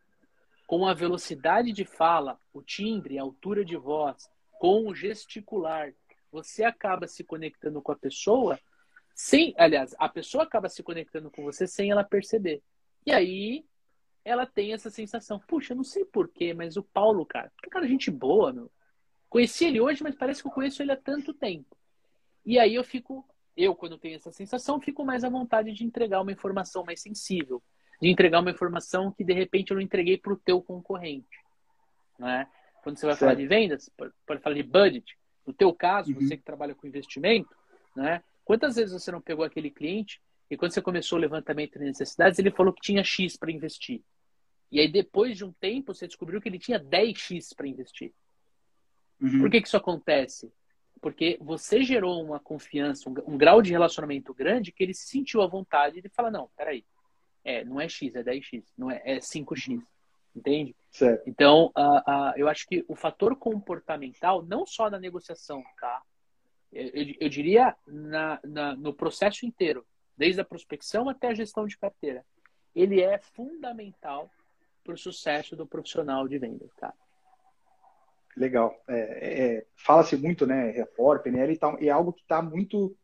com 0.65 0.85
a 0.85 0.93
velocidade 0.93 1.71
de 1.71 1.85
fala, 1.85 2.39
o 2.53 2.61
timbre, 2.61 3.17
a 3.17 3.23
altura 3.23 3.65
de 3.65 3.75
voz, 3.75 4.29
com 4.59 4.87
o 4.87 4.95
gesticular. 4.95 5.93
Você 6.31 6.63
acaba 6.63 7.07
se 7.07 7.23
conectando 7.23 7.81
com 7.81 7.91
a 7.91 7.95
pessoa 7.95 8.59
sem, 9.15 9.53
aliás, 9.57 9.93
a 9.99 10.07
pessoa 10.07 10.45
acaba 10.45 10.69
se 10.69 10.81
conectando 10.81 11.29
com 11.29 11.43
você 11.43 11.67
sem 11.67 11.91
ela 11.91 12.03
perceber. 12.03 12.61
E 13.05 13.11
aí 13.11 13.65
ela 14.23 14.45
tem 14.45 14.73
essa 14.73 14.89
sensação, 14.89 15.39
puxa, 15.39 15.75
não 15.75 15.83
sei 15.83 16.05
porquê, 16.05 16.53
mas 16.53 16.77
o 16.77 16.83
Paulo, 16.83 17.25
cara, 17.25 17.51
que 17.61 17.69
cara 17.69 17.87
gente 17.87 18.09
boa, 18.09 18.53
meu. 18.53 18.71
Conheci 19.29 19.65
ele 19.65 19.79
hoje, 19.79 20.01
mas 20.01 20.15
parece 20.15 20.41
que 20.41 20.47
eu 20.47 20.51
conheço 20.51 20.81
ele 20.81 20.91
há 20.91 20.97
tanto 20.97 21.33
tempo. 21.33 21.77
E 22.45 22.57
aí 22.57 22.73
eu 22.75 22.83
fico, 22.83 23.23
eu 23.55 23.75
quando 23.75 23.97
tenho 23.97 24.15
essa 24.15 24.31
sensação, 24.31 24.81
fico 24.81 25.05
mais 25.05 25.23
à 25.23 25.29
vontade 25.29 25.71
de 25.71 25.83
entregar 25.83 26.21
uma 26.21 26.31
informação 26.31 26.83
mais 26.83 27.01
sensível, 27.01 27.61
de 28.01 28.09
entregar 28.09 28.39
uma 28.39 28.49
informação 28.49 29.11
que 29.11 29.23
de 29.23 29.33
repente 29.33 29.71
eu 29.71 29.75
não 29.75 29.81
entreguei 29.81 30.17
para 30.17 30.33
o 30.33 30.37
teu 30.37 30.61
concorrente, 30.61 31.37
né? 32.17 32.47
Quando 32.81 32.97
você 32.97 33.05
vai 33.05 33.15
certo. 33.15 33.19
falar 33.19 33.35
de 33.35 33.45
vendas, 33.45 33.91
pode 34.25 34.41
falar 34.41 34.55
de 34.55 34.63
budget. 34.63 35.17
No 35.45 35.53
teu 35.53 35.73
caso, 35.73 36.11
uhum. 36.11 36.19
você 36.19 36.37
que 36.37 36.43
trabalha 36.43 36.73
com 36.73 36.87
investimento, 36.87 37.53
né? 37.95 38.23
Quantas 38.45 38.77
vezes 38.77 38.93
você 38.93 39.11
não 39.11 39.21
pegou 39.21 39.45
aquele 39.45 39.69
cliente 39.69 40.19
e 40.49 40.57
quando 40.57 40.71
você 40.71 40.81
começou 40.81 41.19
o 41.19 41.21
levantamento 41.21 41.77
de 41.77 41.85
necessidades, 41.85 42.39
ele 42.39 42.49
falou 42.49 42.73
que 42.73 42.81
tinha 42.81 43.03
X 43.03 43.37
para 43.37 43.51
investir. 43.51 44.01
E 44.71 44.79
aí 44.79 44.87
depois 44.87 45.37
de 45.37 45.45
um 45.45 45.51
tempo, 45.51 45.93
você 45.93 46.07
descobriu 46.07 46.41
que 46.41 46.49
ele 46.49 46.57
tinha 46.57 46.79
10X 46.79 47.55
para 47.55 47.67
investir. 47.67 48.13
Uhum. 49.21 49.41
Por 49.41 49.49
que, 49.49 49.61
que 49.61 49.67
isso 49.67 49.77
acontece? 49.77 50.51
Porque 51.01 51.37
você 51.41 51.83
gerou 51.83 52.23
uma 52.23 52.39
confiança, 52.39 53.09
um, 53.09 53.13
um, 53.33 53.37
grau 53.37 53.61
de 53.61 53.71
relacionamento 53.71 54.33
grande 54.33 54.71
que 54.71 54.83
ele 54.83 54.93
se 54.93 55.07
sentiu 55.07 55.41
à 55.41 55.47
vontade 55.47 56.01
de 56.01 56.09
falar, 56.09 56.31
não, 56.31 56.49
peraí, 56.57 56.85
é, 57.43 57.63
não 57.63 57.79
é 57.79 57.87
X, 57.87 58.15
é 58.15 58.23
10X, 58.23 58.63
não 58.77 58.91
é, 58.91 59.01
é 59.05 59.17
5X, 59.19 59.81
entende? 60.35 60.75
Certo. 60.91 61.23
Então, 61.27 61.71
uh, 61.77 61.99
uh, 61.99 62.33
eu 62.35 62.47
acho 62.47 62.67
que 62.67 62.83
o 62.87 62.95
fator 62.95 63.35
comportamental, 63.35 64.43
não 64.43 64.65
só 64.65 64.89
na 64.89 64.99
negociação, 64.99 65.63
tá? 65.79 66.01
Eu, 66.71 66.87
eu, 66.87 67.15
eu 67.21 67.29
diria 67.29 67.75
na, 67.87 68.39
na, 68.43 68.75
no 68.75 68.93
processo 68.93 69.45
inteiro, 69.45 69.85
desde 70.17 70.41
a 70.41 70.45
prospecção 70.45 71.07
até 71.07 71.29
a 71.29 71.33
gestão 71.33 71.65
de 71.65 71.77
carteira, 71.77 72.25
ele 72.75 73.01
é 73.01 73.17
fundamental 73.17 74.29
para 74.83 74.93
o 74.93 74.97
sucesso 74.97 75.55
do 75.55 75.65
profissional 75.65 76.27
de 76.27 76.37
vendas, 76.37 76.71
cara. 76.73 76.93
Legal. 78.35 78.75
É, 78.87 78.97
é, 78.97 79.65
Fala-se 79.75 80.15
muito, 80.15 80.45
né, 80.45 80.71
Refor, 80.71 81.19
PNL 81.19 81.53
e 81.53 81.57
tal, 81.57 81.81
e 81.81 81.89
é 81.89 81.91
algo 81.91 82.13
que 82.13 82.21
está 82.21 82.41
muito. 82.41 82.95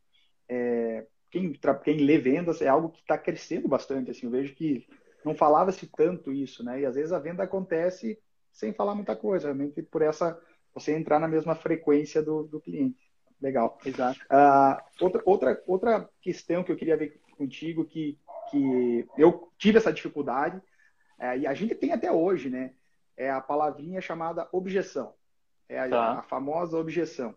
É, 0.47 1.05
quem, 1.31 1.53
quem 1.83 1.97
lê 1.97 2.17
vendas 2.17 2.61
é 2.61 2.67
algo 2.67 2.89
que 2.89 3.01
está 3.01 3.17
crescendo 3.17 3.67
bastante. 3.67 4.11
Assim, 4.11 4.25
eu 4.25 4.31
vejo 4.31 4.53
que 4.55 4.87
não 5.23 5.35
falava-se 5.35 5.87
tanto 5.87 6.31
isso, 6.31 6.63
né? 6.63 6.81
E 6.81 6.85
às 6.85 6.95
vezes 6.95 7.11
a 7.11 7.19
venda 7.19 7.43
acontece 7.43 8.17
sem 8.51 8.73
falar 8.73 8.95
muita 8.95 9.15
coisa, 9.15 9.47
realmente 9.47 9.81
por 9.81 10.01
essa 10.01 10.39
você 10.73 10.93
entrar 10.93 11.19
na 11.19 11.27
mesma 11.27 11.55
frequência 11.55 12.21
do, 12.21 12.43
do 12.43 12.59
cliente. 12.59 12.99
Legal. 13.41 13.77
Exato. 13.85 14.19
Uh, 14.25 15.03
outra, 15.03 15.21
outra, 15.25 15.63
outra 15.67 16.09
questão 16.21 16.63
que 16.63 16.71
eu 16.71 16.75
queria 16.75 16.97
ver 16.97 17.19
contigo, 17.37 17.85
que, 17.85 18.17
que 18.49 19.05
eu 19.17 19.51
tive 19.57 19.77
essa 19.77 19.91
dificuldade, 19.91 20.61
é, 21.19 21.37
e 21.39 21.47
a 21.47 21.53
gente 21.53 21.75
tem 21.75 21.91
até 21.91 22.11
hoje, 22.11 22.49
né? 22.49 22.73
É 23.17 23.29
a 23.29 23.41
palavrinha 23.41 24.01
chamada 24.01 24.47
objeção. 24.51 25.13
É 25.67 25.79
a, 25.79 25.89
tá. 25.89 26.19
a 26.19 26.21
famosa 26.23 26.77
objeção. 26.77 27.35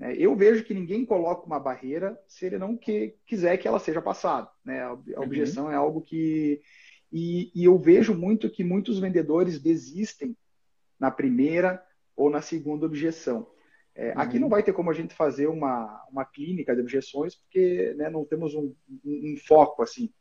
É, 0.00 0.12
eu 0.16 0.34
vejo 0.34 0.64
que 0.64 0.74
ninguém 0.74 1.04
coloca 1.04 1.46
uma 1.46 1.60
barreira 1.60 2.18
se 2.26 2.46
ele 2.46 2.58
não 2.58 2.76
que, 2.76 3.16
quiser 3.26 3.56
que 3.58 3.68
ela 3.68 3.78
seja 3.78 4.02
passada. 4.02 4.48
Né? 4.64 4.82
A, 4.82 4.92
uhum. 4.92 5.02
objeção 5.18 5.66
uhum. 5.66 5.72
é 5.72 5.76
algo 5.76 6.00
que. 6.00 6.60
E, 7.12 7.52
e, 7.54 7.64
eu 7.64 7.78
vejo 7.78 8.12
muito 8.12 8.50
que 8.50 8.64
muitos 8.64 8.98
vendedores 8.98 9.60
desistem 9.60 10.36
na 10.98 11.12
primeira 11.12 11.84
ou 12.16 12.28
na 12.28 12.40
segunda 12.40 12.86
objeção. 12.86 13.48
É, 13.94 14.08
uhum. 14.08 14.20
Aqui 14.20 14.38
não 14.40 14.48
vai 14.48 14.64
ter 14.64 14.72
como 14.72 14.90
a 14.90 14.94
gente 14.94 15.14
fazer 15.14 15.46
uma, 15.46 16.04
uma 16.10 16.24
clínica 16.24 16.74
de 16.74 16.80
objeções, 16.80 17.36
porque 17.36 17.94
né, 17.96 18.10
não 18.10 18.24
temos 18.24 18.52
um, 18.54 18.74
um, 19.04 19.32
um, 19.32 19.36
foco 19.46 19.82
assim. 19.82 20.12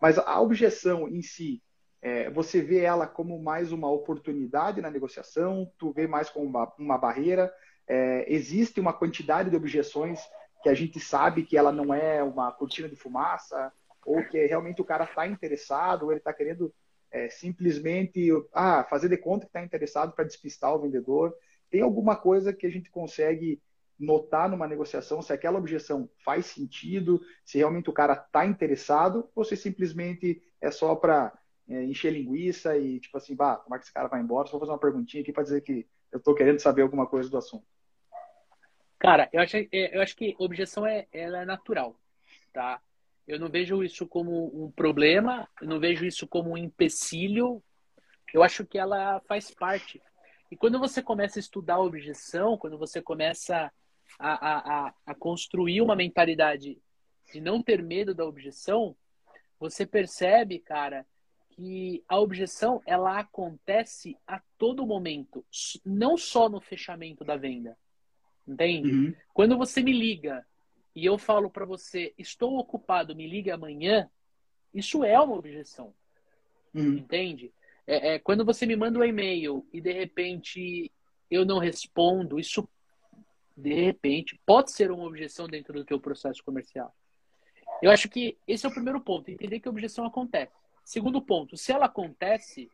Mas 0.00 0.16
a 0.16 0.40
objeção 0.40 1.06
em 1.06 1.20
si, 1.20 1.62
é, 2.00 2.30
você 2.30 2.60
vê 2.60 2.80
ela 2.80 3.06
como 3.06 3.42
mais 3.42 3.72
uma 3.72 3.90
oportunidade 3.90 4.80
na 4.80 4.90
negociação, 4.90 5.70
tu 5.78 5.92
vê 5.92 6.06
mais 6.06 6.30
como 6.30 6.46
uma, 6.46 6.72
uma 6.78 6.98
barreira. 6.98 7.52
É, 7.86 8.32
existe 8.32 8.80
uma 8.80 8.92
quantidade 8.92 9.50
de 9.50 9.56
objeções 9.56 10.20
que 10.62 10.68
a 10.68 10.74
gente 10.74 11.00
sabe 11.00 11.44
que 11.44 11.56
ela 11.56 11.72
não 11.72 11.92
é 11.92 12.22
uma 12.22 12.52
cortina 12.52 12.88
de 12.88 12.96
fumaça, 12.96 13.72
ou 14.04 14.24
que 14.24 14.46
realmente 14.46 14.80
o 14.80 14.84
cara 14.84 15.04
está 15.04 15.26
interessado, 15.26 16.04
ou 16.04 16.12
ele 16.12 16.20
está 16.20 16.32
querendo 16.32 16.72
é, 17.10 17.28
simplesmente 17.28 18.30
ah, 18.52 18.84
fazer 18.84 19.08
de 19.08 19.16
conta 19.16 19.46
que 19.46 19.50
está 19.50 19.62
interessado 19.62 20.12
para 20.12 20.24
despistar 20.24 20.74
o 20.74 20.80
vendedor. 20.80 21.34
Tem 21.70 21.82
alguma 21.82 22.16
coisa 22.16 22.52
que 22.52 22.66
a 22.66 22.70
gente 22.70 22.90
consegue 22.90 23.60
notar 23.98 24.48
numa 24.48 24.68
negociação 24.68 25.20
se 25.20 25.32
aquela 25.32 25.58
objeção 25.58 26.08
faz 26.24 26.46
sentido, 26.46 27.20
se 27.44 27.58
realmente 27.58 27.90
o 27.90 27.92
cara 27.92 28.12
está 28.14 28.46
interessado, 28.46 29.28
ou 29.34 29.44
se 29.44 29.56
simplesmente 29.56 30.40
é 30.60 30.70
só 30.70 30.94
para 30.94 31.36
é, 31.68 31.84
encher 31.84 32.12
linguiça 32.12 32.76
e 32.76 32.98
tipo 33.00 33.16
assim, 33.16 33.34
bah, 33.34 33.56
como 33.56 33.74
é 33.74 33.78
que 33.78 33.84
esse 33.84 33.92
cara 33.92 34.08
vai 34.08 34.20
embora? 34.20 34.46
Só 34.46 34.52
vou 34.52 34.60
fazer 34.60 34.72
uma 34.72 34.78
perguntinha 34.78 35.22
aqui 35.22 35.32
para 35.32 35.42
dizer 35.42 35.60
que 35.60 35.86
eu 36.10 36.18
estou 36.18 36.34
querendo 36.34 36.58
saber 36.60 36.82
alguma 36.82 37.06
coisa 37.06 37.28
do 37.28 37.36
assunto. 37.36 37.66
Cara, 38.98 39.28
eu 39.32 39.40
acho, 39.40 39.56
é, 39.56 39.68
eu 39.72 40.02
acho 40.02 40.16
que 40.16 40.34
objeção 40.38 40.86
é, 40.86 41.06
ela 41.12 41.42
é 41.42 41.44
natural, 41.44 41.94
tá? 42.52 42.80
Eu 43.26 43.38
não 43.38 43.48
vejo 43.48 43.84
isso 43.84 44.06
como 44.06 44.64
um 44.64 44.70
problema, 44.70 45.46
eu 45.60 45.68
não 45.68 45.78
vejo 45.78 46.04
isso 46.06 46.26
como 46.26 46.52
um 46.52 46.56
empecilho. 46.56 47.62
Eu 48.32 48.42
acho 48.42 48.64
que 48.64 48.78
ela 48.78 49.20
faz 49.28 49.50
parte. 49.50 50.00
E 50.50 50.56
quando 50.56 50.78
você 50.78 51.02
começa 51.02 51.38
a 51.38 51.40
estudar 51.40 51.74
a 51.74 51.82
objeção, 51.82 52.56
quando 52.56 52.78
você 52.78 53.02
começa 53.02 53.70
a, 54.18 54.86
a, 54.86 54.94
a 55.06 55.14
construir 55.14 55.82
uma 55.82 55.94
mentalidade 55.94 56.78
de 57.30 57.40
não 57.40 57.62
ter 57.62 57.82
medo 57.82 58.14
da 58.14 58.24
objeção, 58.24 58.96
você 59.60 59.86
percebe, 59.86 60.58
cara, 60.58 61.06
que 61.58 62.04
a 62.08 62.20
objeção 62.20 62.80
ela 62.86 63.18
acontece 63.18 64.16
a 64.24 64.40
todo 64.56 64.86
momento, 64.86 65.44
não 65.84 66.16
só 66.16 66.48
no 66.48 66.60
fechamento 66.60 67.24
da 67.24 67.36
venda. 67.36 67.76
Entende? 68.46 68.92
Uhum. 68.92 69.14
Quando 69.34 69.58
você 69.58 69.82
me 69.82 69.92
liga 69.92 70.46
e 70.94 71.04
eu 71.04 71.18
falo 71.18 71.50
para 71.50 71.66
você, 71.66 72.14
estou 72.16 72.56
ocupado, 72.58 73.14
me 73.14 73.26
ligue 73.26 73.50
amanhã, 73.50 74.08
isso 74.72 75.02
é 75.02 75.18
uma 75.18 75.34
objeção. 75.34 75.92
Uhum. 76.72 76.98
Entende? 76.98 77.52
É, 77.84 78.14
é, 78.14 78.18
quando 78.20 78.44
você 78.44 78.64
me 78.64 78.76
manda 78.76 79.00
um 79.00 79.04
e-mail 79.04 79.66
e 79.72 79.80
de 79.80 79.92
repente 79.92 80.92
eu 81.28 81.44
não 81.44 81.58
respondo, 81.58 82.38
isso 82.38 82.68
de 83.56 83.74
repente 83.74 84.40
pode 84.46 84.70
ser 84.70 84.92
uma 84.92 85.04
objeção 85.04 85.48
dentro 85.48 85.74
do 85.74 85.84
teu 85.84 85.98
processo 85.98 86.44
comercial. 86.44 86.94
Eu 87.82 87.90
acho 87.90 88.08
que 88.08 88.38
esse 88.46 88.64
é 88.64 88.68
o 88.68 88.72
primeiro 88.72 89.00
ponto, 89.00 89.28
entender 89.28 89.58
que 89.58 89.66
a 89.66 89.72
objeção 89.72 90.06
acontece. 90.06 90.52
Segundo 90.88 91.20
ponto, 91.20 91.54
se 91.54 91.70
ela 91.70 91.84
acontece, 91.84 92.70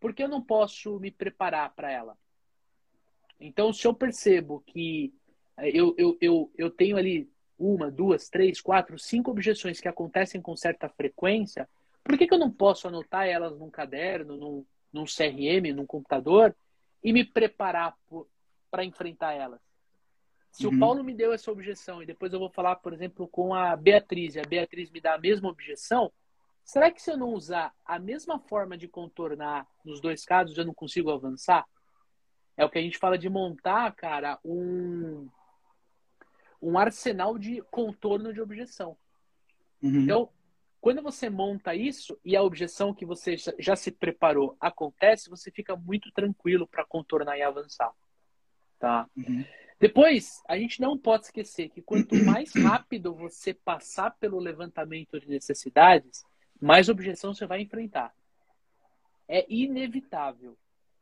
por 0.00 0.14
que 0.14 0.22
eu 0.22 0.28
não 0.28 0.40
posso 0.40 0.98
me 0.98 1.10
preparar 1.10 1.74
para 1.74 1.92
ela? 1.92 2.16
Então, 3.38 3.70
se 3.70 3.86
eu 3.86 3.92
percebo 3.92 4.64
que 4.66 5.12
é, 5.54 5.68
eu, 5.68 5.94
eu, 5.98 6.16
eu, 6.22 6.50
eu 6.56 6.70
tenho 6.70 6.96
ali 6.96 7.30
uma, 7.58 7.90
duas, 7.90 8.30
três, 8.30 8.62
quatro, 8.62 8.98
cinco 8.98 9.30
objeções 9.30 9.78
que 9.78 9.86
acontecem 9.86 10.40
com 10.40 10.56
certa 10.56 10.88
frequência, 10.88 11.68
por 12.02 12.16
que, 12.16 12.26
que 12.26 12.32
eu 12.32 12.38
não 12.38 12.50
posso 12.50 12.88
anotar 12.88 13.28
elas 13.28 13.58
num 13.58 13.68
caderno, 13.68 14.38
num, 14.38 14.64
num 14.90 15.04
CRM, 15.04 15.70
num 15.74 15.84
computador 15.84 16.56
e 17.02 17.12
me 17.12 17.26
preparar 17.26 17.94
para 18.70 18.86
enfrentar 18.86 19.34
elas? 19.34 19.60
Se 20.50 20.66
uhum. 20.66 20.76
o 20.76 20.78
Paulo 20.78 21.04
me 21.04 21.12
deu 21.12 21.30
essa 21.30 21.52
objeção 21.52 22.02
e 22.02 22.06
depois 22.06 22.32
eu 22.32 22.38
vou 22.38 22.48
falar, 22.48 22.76
por 22.76 22.94
exemplo, 22.94 23.28
com 23.28 23.52
a 23.52 23.76
Beatriz 23.76 24.34
e 24.34 24.40
a 24.40 24.44
Beatriz 24.44 24.90
me 24.90 24.98
dá 24.98 25.12
a 25.12 25.18
mesma 25.18 25.50
objeção, 25.50 26.10
será 26.64 26.90
que 26.90 27.00
se 27.00 27.10
eu 27.10 27.16
não 27.16 27.32
usar 27.32 27.72
a 27.84 27.98
mesma 27.98 28.38
forma 28.38 28.76
de 28.76 28.88
contornar 28.88 29.66
nos 29.84 30.00
dois 30.00 30.24
casos 30.24 30.56
eu 30.56 30.64
não 30.64 30.74
consigo 30.74 31.10
avançar? 31.10 31.64
É 32.56 32.64
o 32.64 32.70
que 32.70 32.78
a 32.78 32.82
gente 32.82 32.98
fala 32.98 33.18
de 33.18 33.28
montar, 33.28 33.92
cara, 33.94 34.38
um, 34.44 35.28
um 36.62 36.78
arsenal 36.78 37.36
de 37.36 37.60
contorno 37.70 38.32
de 38.32 38.40
objeção. 38.40 38.96
Uhum. 39.82 40.00
Então, 40.00 40.30
quando 40.80 41.02
você 41.02 41.28
monta 41.28 41.74
isso 41.74 42.18
e 42.24 42.36
a 42.36 42.42
objeção 42.42 42.94
que 42.94 43.04
você 43.04 43.36
já 43.58 43.74
se 43.74 43.90
preparou 43.90 44.56
acontece, 44.60 45.30
você 45.30 45.50
fica 45.50 45.74
muito 45.74 46.12
tranquilo 46.12 46.66
para 46.66 46.84
contornar 46.84 47.38
e 47.38 47.42
avançar. 47.42 47.92
Tá? 48.78 49.08
Uhum. 49.16 49.44
Depois, 49.80 50.42
a 50.48 50.56
gente 50.56 50.80
não 50.80 50.96
pode 50.96 51.24
esquecer 51.24 51.68
que 51.68 51.82
quanto 51.82 52.14
mais 52.24 52.52
rápido 52.54 53.14
você 53.14 53.52
passar 53.52 54.10
pelo 54.12 54.38
levantamento 54.38 55.18
de 55.18 55.28
necessidades, 55.28 56.24
mais 56.60 56.88
objeção 56.88 57.34
você 57.34 57.46
vai 57.46 57.62
enfrentar. 57.62 58.14
É 59.28 59.44
inevitável. 59.48 60.56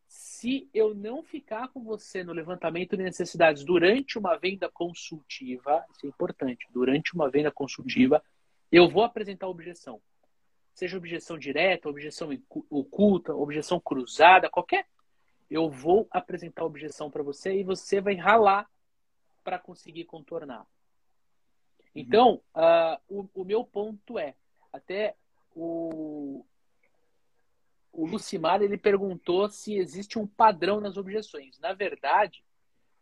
Se 0.07 0.69
eu 0.75 0.95
não 0.95 1.23
ficar 1.23 1.69
com 1.69 1.83
você 1.83 2.23
no 2.23 2.33
levantamento 2.33 2.97
de 2.97 3.03
necessidades 3.03 3.65
durante 3.65 4.19
uma 4.19 4.37
venda 4.37 4.69
consultiva, 4.69 5.85
isso 5.91 6.07
é 6.07 6.09
importante, 6.09 6.67
durante 6.71 7.15
uma 7.15 7.31
venda 7.31 7.51
consultiva, 7.51 8.23
eu 8.71 8.89
vou 8.89 9.05
apresentar 9.05 9.49
objeção. 9.49 10.01
Seja 10.75 10.97
objeção 10.97 11.39
direta, 11.39 11.89
objeção 11.89 12.29
oculta, 12.71 13.35
objeção 13.35 13.81
cruzada, 13.81 14.51
qualquer 14.51 14.87
eu 15.51 15.69
vou 15.69 16.09
apresentar 16.11 16.65
objeção 16.65 17.11
para 17.11 17.23
você 17.23 17.61
e 17.61 17.63
você 17.65 18.01
vai 18.01 18.15
ralar 18.15 18.67
para 19.45 19.59
conseguir 19.59 20.05
contornar. 20.05 20.67
Então, 21.95 22.41
uh, 22.55 22.99
o, 23.07 23.29
o, 23.35 23.45
meu 23.45 23.63
ponto 23.63 24.19
é, 24.19 24.35
até 24.73 25.15
o, 25.55 26.45
o 27.93 28.07
Lucimar 28.07 28.63
ele 28.63 28.79
perguntou 28.79 29.49
se 29.49 29.75
existe 29.75 30.19
um 30.19 30.27
padrão 30.27 30.81
nas 30.81 30.97
objeções. 30.97 31.59
Na 31.59 31.73
verdade, 31.73 32.45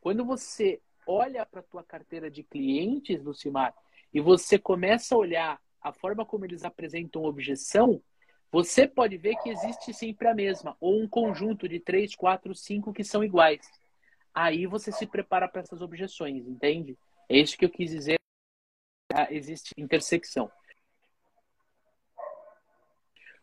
quando 0.01 0.25
você 0.25 0.81
olha 1.07 1.45
para 1.47 1.61
a 1.61 1.65
tua 1.65 1.83
carteira 1.83 2.31
de 2.31 2.43
clientes, 2.43 3.23
Lucimar, 3.23 3.75
e 4.13 4.21
você 4.21 4.59
começa 4.59 5.15
a 5.15 5.19
olhar 5.19 5.61
a 5.81 5.93
forma 5.93 6.27
como 6.27 6.45
eles 6.45 6.65
apresentam 6.65 7.25
objeção, 7.25 8.03
você 8.53 8.87
pode 8.87 9.17
ver 9.17 9.37
que 9.37 9.49
existe 9.49 9.95
sempre 9.95 10.27
a 10.29 10.35
mesma, 10.35 10.77
ou 10.81 11.01
um 11.01 11.09
conjunto 11.09 11.69
de 11.69 11.79
três, 11.79 12.15
quatro, 12.17 12.55
cinco 12.55 12.93
que 12.93 13.05
são 13.05 13.23
iguais. 13.23 13.71
Aí 14.35 14.67
você 14.67 14.91
se 14.91 15.07
prepara 15.07 15.49
para 15.49 15.63
essas 15.63 15.81
objeções, 15.81 16.47
entende? 16.47 16.99
É 17.29 17.39
isso 17.39 17.57
que 17.57 17.65
eu 17.65 17.71
quis 17.71 17.91
dizer. 17.91 18.19
Ah, 19.13 19.29
existe 19.31 19.73
intersecção. 19.77 20.51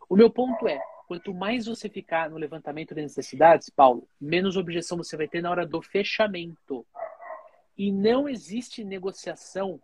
O 0.08 0.16
meu 0.16 0.30
ponto 0.30 0.66
é, 0.66 0.80
quanto 1.06 1.34
mais 1.34 1.66
você 1.66 1.88
ficar 1.88 2.30
no 2.30 2.36
levantamento 2.36 2.94
de 2.94 3.02
necessidades, 3.02 3.68
Paulo, 3.68 4.08
menos 4.20 4.56
objeção 4.56 4.96
você 4.96 5.16
vai 5.16 5.28
ter 5.28 5.42
na 5.42 5.50
hora 5.50 5.66
do 5.66 5.82
fechamento. 5.82 6.86
E 7.76 7.92
não 7.92 8.28
existe 8.28 8.82
negociação 8.82 9.80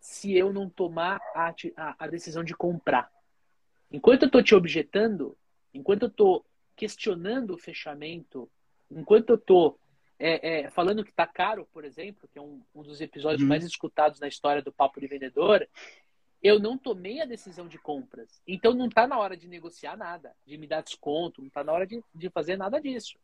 se 0.00 0.36
eu 0.36 0.52
não 0.52 0.70
tomar 0.70 1.20
a, 1.34 1.52
a, 1.76 2.04
a 2.04 2.06
decisão 2.06 2.44
de 2.44 2.54
comprar. 2.54 3.10
Enquanto 3.90 4.22
eu 4.22 4.26
estou 4.26 4.42
te 4.42 4.54
objetando, 4.54 5.36
enquanto 5.74 6.02
eu 6.02 6.08
estou 6.08 6.44
questionando 6.76 7.54
o 7.54 7.58
fechamento, 7.58 8.48
enquanto 8.90 9.30
eu 9.30 9.36
estou 9.36 9.78
é, 10.18 10.60
é, 10.60 10.70
falando 10.70 11.04
que 11.04 11.10
está 11.10 11.26
caro, 11.26 11.68
por 11.72 11.84
exemplo, 11.84 12.28
que 12.32 12.38
é 12.38 12.42
um, 12.42 12.62
um 12.74 12.82
dos 12.82 13.00
episódios 13.00 13.42
uhum. 13.42 13.48
mais 13.48 13.64
escutados 13.64 14.20
na 14.20 14.28
história 14.28 14.62
do 14.62 14.72
Papo 14.72 15.00
de 15.00 15.06
Vendedor, 15.06 15.66
eu 16.46 16.60
não 16.60 16.78
tomei 16.78 17.20
a 17.20 17.24
decisão 17.24 17.66
de 17.66 17.76
compras. 17.76 18.40
Então 18.46 18.72
não 18.72 18.86
está 18.86 19.06
na 19.06 19.18
hora 19.18 19.36
de 19.36 19.48
negociar 19.48 19.96
nada, 19.96 20.32
de 20.46 20.56
me 20.56 20.66
dar 20.66 20.82
desconto, 20.82 21.40
não 21.40 21.48
está 21.48 21.64
na 21.64 21.72
hora 21.72 21.86
de, 21.86 22.02
de 22.14 22.30
fazer 22.30 22.56
nada 22.56 22.80
disso. 22.80 23.18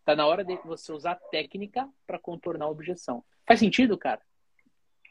Está 0.00 0.14
na 0.14 0.26
hora 0.26 0.44
de 0.44 0.54
você 0.64 0.92
usar 0.92 1.14
técnica 1.30 1.88
para 2.06 2.18
contornar 2.18 2.66
a 2.66 2.70
objeção. 2.70 3.24
Faz 3.46 3.60
sentido, 3.60 3.96
cara? 3.96 4.20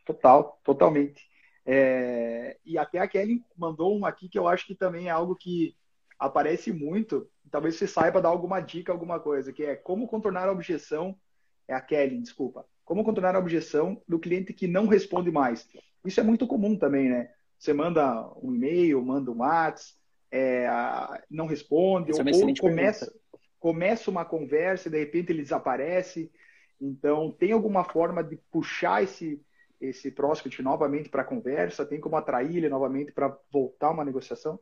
Total, 0.06 0.60
totalmente. 0.64 1.28
É, 1.66 2.58
e 2.64 2.78
até 2.78 3.00
a 3.00 3.08
Kelly 3.08 3.44
mandou 3.58 3.98
um 3.98 4.06
aqui 4.06 4.30
que 4.30 4.38
eu 4.38 4.48
acho 4.48 4.66
que 4.66 4.76
também 4.76 5.08
é 5.08 5.12
algo 5.12 5.36
que 5.36 5.76
aparece 6.20 6.72
muito. 6.72 7.30
Talvez 7.50 7.76
você 7.76 7.88
saiba 7.88 8.22
dar 8.22 8.30
alguma 8.30 8.60
dica, 8.60 8.92
alguma 8.92 9.20
coisa, 9.20 9.52
que 9.52 9.64
é 9.64 9.76
como 9.76 10.08
contornar 10.08 10.48
a 10.48 10.52
objeção. 10.52 11.18
É 11.68 11.74
a 11.74 11.82
Kelly, 11.82 12.20
desculpa. 12.22 12.66
Como 12.86 13.04
contornar 13.04 13.36
a 13.36 13.40
objeção 13.40 14.02
do 14.08 14.20
cliente 14.20 14.54
que 14.54 14.68
não 14.68 14.88
responde 14.88 15.32
mais. 15.32 15.68
Isso 16.06 16.20
é 16.20 16.24
muito 16.24 16.48
comum 16.48 16.78
também, 16.78 17.10
né? 17.10 17.32
Você 17.58 17.74
manda 17.74 18.30
um 18.42 18.54
e-mail, 18.54 19.04
manda 19.04 19.32
um 19.32 19.40
WhatsApp, 19.40 19.98
é, 20.32 20.68
não 21.30 21.48
responde, 21.48 22.12
Isso 22.12 22.22
é 22.22 22.24
ou, 22.24 22.30
é 22.30 22.46
ou 22.46 22.56
começa, 22.56 23.14
começa 23.60 24.12
uma 24.12 24.26
conversa 24.26 24.88
e 24.88 24.92
de 24.92 25.00
repente 25.00 25.32
ele 25.32 25.42
desaparece. 25.42 26.32
Então, 26.80 27.32
tem 27.32 27.52
alguma 27.52 27.84
forma 27.84 28.24
de 28.24 28.38
puxar 28.52 29.04
esse, 29.04 29.42
esse 29.82 30.12
prospect 30.12 30.62
novamente 30.62 31.10
para 31.10 31.24
a 31.24 31.26
conversa? 31.26 31.86
Tem 31.86 32.00
como 32.00 32.16
atrair 32.16 32.58
ele 32.58 32.70
novamente 32.70 33.12
para 33.12 33.36
voltar 33.52 33.92
uma 33.92 34.06
negociação? 34.06 34.60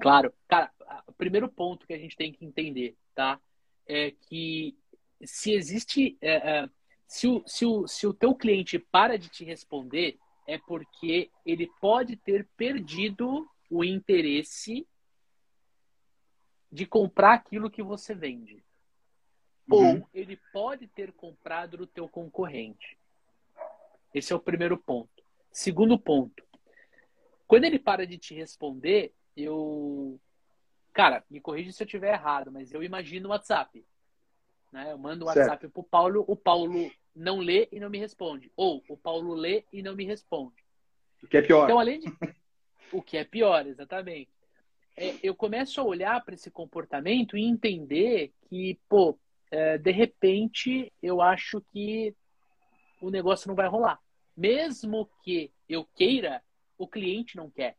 Claro. 0.00 0.32
Cara, 0.48 0.70
o 1.06 1.12
primeiro 1.12 1.48
ponto 1.48 1.86
que 1.86 1.92
a 1.92 1.98
gente 1.98 2.16
tem 2.16 2.32
que 2.32 2.44
entender, 2.44 2.96
tá? 3.14 3.40
É 3.86 4.10
que 4.10 4.76
se 5.24 5.52
existe... 5.52 6.16
É, 6.20 6.58
é, 6.58 6.68
se, 7.06 7.26
o, 7.26 7.42
se, 7.46 7.64
o, 7.64 7.86
se 7.86 8.06
o 8.06 8.12
teu 8.12 8.34
cliente 8.34 8.78
para 8.78 9.16
de 9.16 9.30
te 9.30 9.42
responder, 9.42 10.18
é 10.48 10.56
porque 10.56 11.30
ele 11.44 11.70
pode 11.78 12.16
ter 12.16 12.48
perdido 12.56 13.46
o 13.70 13.84
interesse 13.84 14.88
de 16.72 16.86
comprar 16.86 17.34
aquilo 17.34 17.70
que 17.70 17.82
você 17.82 18.14
vende. 18.14 18.64
Uhum. 19.70 19.98
Ou 19.98 20.08
ele 20.14 20.40
pode 20.50 20.86
ter 20.86 21.12
comprado 21.12 21.76
do 21.76 21.86
teu 21.86 22.08
concorrente. 22.08 22.98
Esse 24.14 24.32
é 24.32 24.36
o 24.36 24.40
primeiro 24.40 24.78
ponto. 24.78 25.22
Segundo 25.52 25.98
ponto. 25.98 26.42
Quando 27.46 27.64
ele 27.64 27.78
para 27.78 28.06
de 28.06 28.16
te 28.16 28.34
responder, 28.34 29.12
eu. 29.36 30.18
Cara, 30.94 31.22
me 31.28 31.42
corrija 31.42 31.72
se 31.72 31.82
eu 31.82 31.84
estiver 31.84 32.14
errado, 32.14 32.50
mas 32.50 32.72
eu 32.72 32.82
imagino 32.82 33.28
o 33.28 33.32
WhatsApp. 33.32 33.84
Né? 34.72 34.92
Eu 34.92 34.96
mando 34.96 35.26
o 35.26 35.28
WhatsApp 35.28 35.60
certo. 35.60 35.70
pro 35.70 35.82
Paulo, 35.82 36.24
o 36.26 36.34
Paulo 36.34 36.90
não 37.14 37.38
lê 37.38 37.68
e 37.72 37.80
não 37.80 37.90
me 37.90 37.98
responde. 37.98 38.50
Ou 38.56 38.82
o 38.88 38.96
Paulo 38.96 39.34
lê 39.34 39.64
e 39.72 39.82
não 39.82 39.94
me 39.94 40.04
responde. 40.04 40.56
O 41.22 41.26
que 41.26 41.36
é 41.36 41.42
pior. 41.42 41.64
Então, 41.64 41.78
além 41.78 42.00
de. 42.00 42.06
o 42.92 43.02
que 43.02 43.16
é 43.16 43.24
pior, 43.24 43.66
exatamente. 43.66 44.30
É, 44.96 45.16
eu 45.22 45.34
começo 45.34 45.80
a 45.80 45.84
olhar 45.84 46.24
para 46.24 46.34
esse 46.34 46.50
comportamento 46.50 47.36
e 47.36 47.44
entender 47.44 48.32
que, 48.48 48.78
pô, 48.88 49.18
é, 49.50 49.78
de 49.78 49.90
repente, 49.90 50.92
eu 51.02 51.20
acho 51.20 51.60
que 51.72 52.14
o 53.00 53.10
negócio 53.10 53.48
não 53.48 53.54
vai 53.54 53.68
rolar. 53.68 54.00
Mesmo 54.36 55.08
que 55.22 55.52
eu 55.68 55.84
queira, 55.84 56.42
o 56.76 56.86
cliente 56.86 57.36
não 57.36 57.50
quer. 57.50 57.76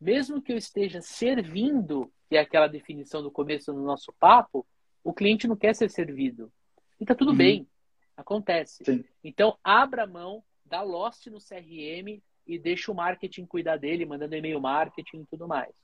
Mesmo 0.00 0.42
que 0.42 0.52
eu 0.52 0.56
esteja 0.56 1.00
servindo, 1.00 2.12
que 2.28 2.36
é 2.36 2.40
aquela 2.40 2.66
definição 2.66 3.22
do 3.22 3.30
começo 3.30 3.72
do 3.72 3.80
nosso 3.80 4.12
papo, 4.18 4.66
o 5.02 5.12
cliente 5.12 5.46
não 5.46 5.56
quer 5.56 5.74
ser 5.74 5.90
servido. 5.90 6.52
E 7.00 7.04
tá 7.04 7.14
tudo 7.14 7.30
uhum. 7.30 7.36
bem, 7.36 7.68
acontece. 8.16 8.84
Sim. 8.84 9.04
Então, 9.22 9.58
abra 9.62 10.06
mão, 10.06 10.42
dá 10.64 10.82
lost 10.82 11.26
no 11.26 11.38
CRM 11.38 12.22
e 12.46 12.58
deixa 12.58 12.90
o 12.92 12.94
marketing 12.94 13.46
cuidar 13.46 13.76
dele, 13.76 14.06
mandando 14.06 14.36
e-mail 14.36 14.60
marketing 14.60 15.22
e 15.22 15.26
tudo 15.26 15.48
mais. 15.48 15.74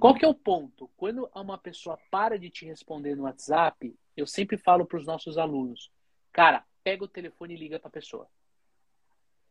Qual 0.00 0.14
que 0.14 0.24
é 0.24 0.28
o 0.28 0.34
ponto? 0.34 0.88
Quando 0.96 1.28
uma 1.34 1.58
pessoa 1.58 1.98
para 2.10 2.38
de 2.38 2.48
te 2.48 2.64
responder 2.64 3.14
no 3.14 3.24
WhatsApp, 3.24 3.94
eu 4.16 4.26
sempre 4.26 4.56
falo 4.56 4.86
para 4.86 4.98
os 4.98 5.06
nossos 5.06 5.36
alunos, 5.36 5.90
cara, 6.32 6.64
pega 6.82 7.04
o 7.04 7.08
telefone 7.08 7.54
e 7.54 7.58
liga 7.58 7.78
para 7.78 7.88
a 7.88 7.92
pessoa. 7.92 8.26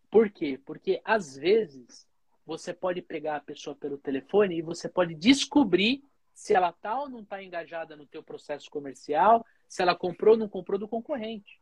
Por 0.10 0.30
quê? 0.30 0.60
Porque 0.66 1.00
às 1.06 1.38
vezes 1.38 2.08
você 2.46 2.74
pode 2.74 3.02
pegar 3.02 3.38
a 3.38 3.42
pessoa 3.42 3.76
pelo 3.76 3.98
telefone 3.98 4.58
e 4.58 4.62
você 4.62 4.90
pode 4.90 5.14
descobrir 5.14 6.04
se 6.34 6.54
ela 6.54 6.72
tá 6.72 7.00
ou 7.00 7.08
não 7.08 7.22
está 7.22 7.42
engajada 7.44 7.96
no 7.96 8.06
teu 8.06 8.24
processo 8.24 8.70
comercial, 8.70 9.46
se 9.68 9.82
ela 9.82 9.96
comprou 9.96 10.34
ou 10.34 10.40
não 10.40 10.50
comprou 10.50 10.80
do 10.80 10.88
concorrente. 10.88 11.61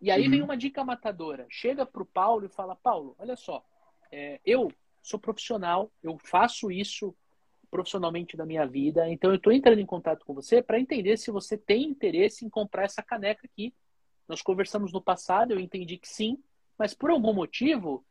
E 0.00 0.10
aí 0.10 0.24
uhum. 0.24 0.30
vem 0.30 0.42
uma 0.42 0.56
dica 0.56 0.84
matadora. 0.84 1.46
Chega 1.48 1.84
para 1.84 2.02
o 2.02 2.06
Paulo 2.06 2.46
e 2.46 2.48
fala, 2.48 2.76
Paulo, 2.76 3.14
olha 3.18 3.36
só, 3.36 3.64
é, 4.10 4.40
eu 4.44 4.72
sou 5.02 5.18
profissional, 5.18 5.90
eu 6.02 6.16
faço 6.18 6.70
isso 6.70 7.14
profissionalmente 7.70 8.36
da 8.36 8.44
minha 8.44 8.66
vida, 8.66 9.08
então 9.08 9.30
eu 9.30 9.36
estou 9.36 9.52
entrando 9.52 9.78
em 9.78 9.86
contato 9.86 10.24
com 10.26 10.34
você 10.34 10.60
para 10.60 10.80
entender 10.80 11.16
se 11.16 11.30
você 11.30 11.56
tem 11.56 11.84
interesse 11.84 12.44
em 12.44 12.50
comprar 12.50 12.84
essa 12.84 13.00
caneca 13.00 13.46
aqui 13.46 13.72
nós 14.30 14.40
conversamos 14.42 14.92
no 14.92 15.02
passado, 15.02 15.50
eu 15.50 15.58
entendi 15.58 15.98
que 15.98 16.08
sim, 16.08 16.38
mas 16.78 16.94
por 16.94 17.10
algum 17.10 17.34
motivo 17.34 18.04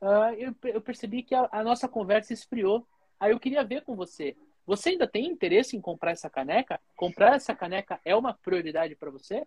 uh, 0.00 0.32
eu, 0.38 0.54
eu, 0.64 0.80
percebi 0.80 1.22
que 1.22 1.34
a, 1.34 1.46
a, 1.52 1.62
nossa 1.62 1.86
conversa 1.86 2.32
esfriou. 2.32 2.88
Aí 3.20 3.32
eu 3.32 3.38
queria 3.38 3.62
ver 3.62 3.82
com 3.84 3.94
você. 3.94 4.34
Você 4.66 4.90
ainda 4.90 5.06
tem 5.06 5.26
interesse 5.26 5.76
em 5.76 5.80
comprar 5.80 6.12
essa 6.12 6.30
caneca? 6.30 6.80
Comprar 6.96 7.36
essa 7.36 7.54
caneca 7.54 8.00
é 8.02 8.16
uma 8.16 8.32
prioridade 8.32 8.96
para 8.96 9.10
você? 9.10 9.46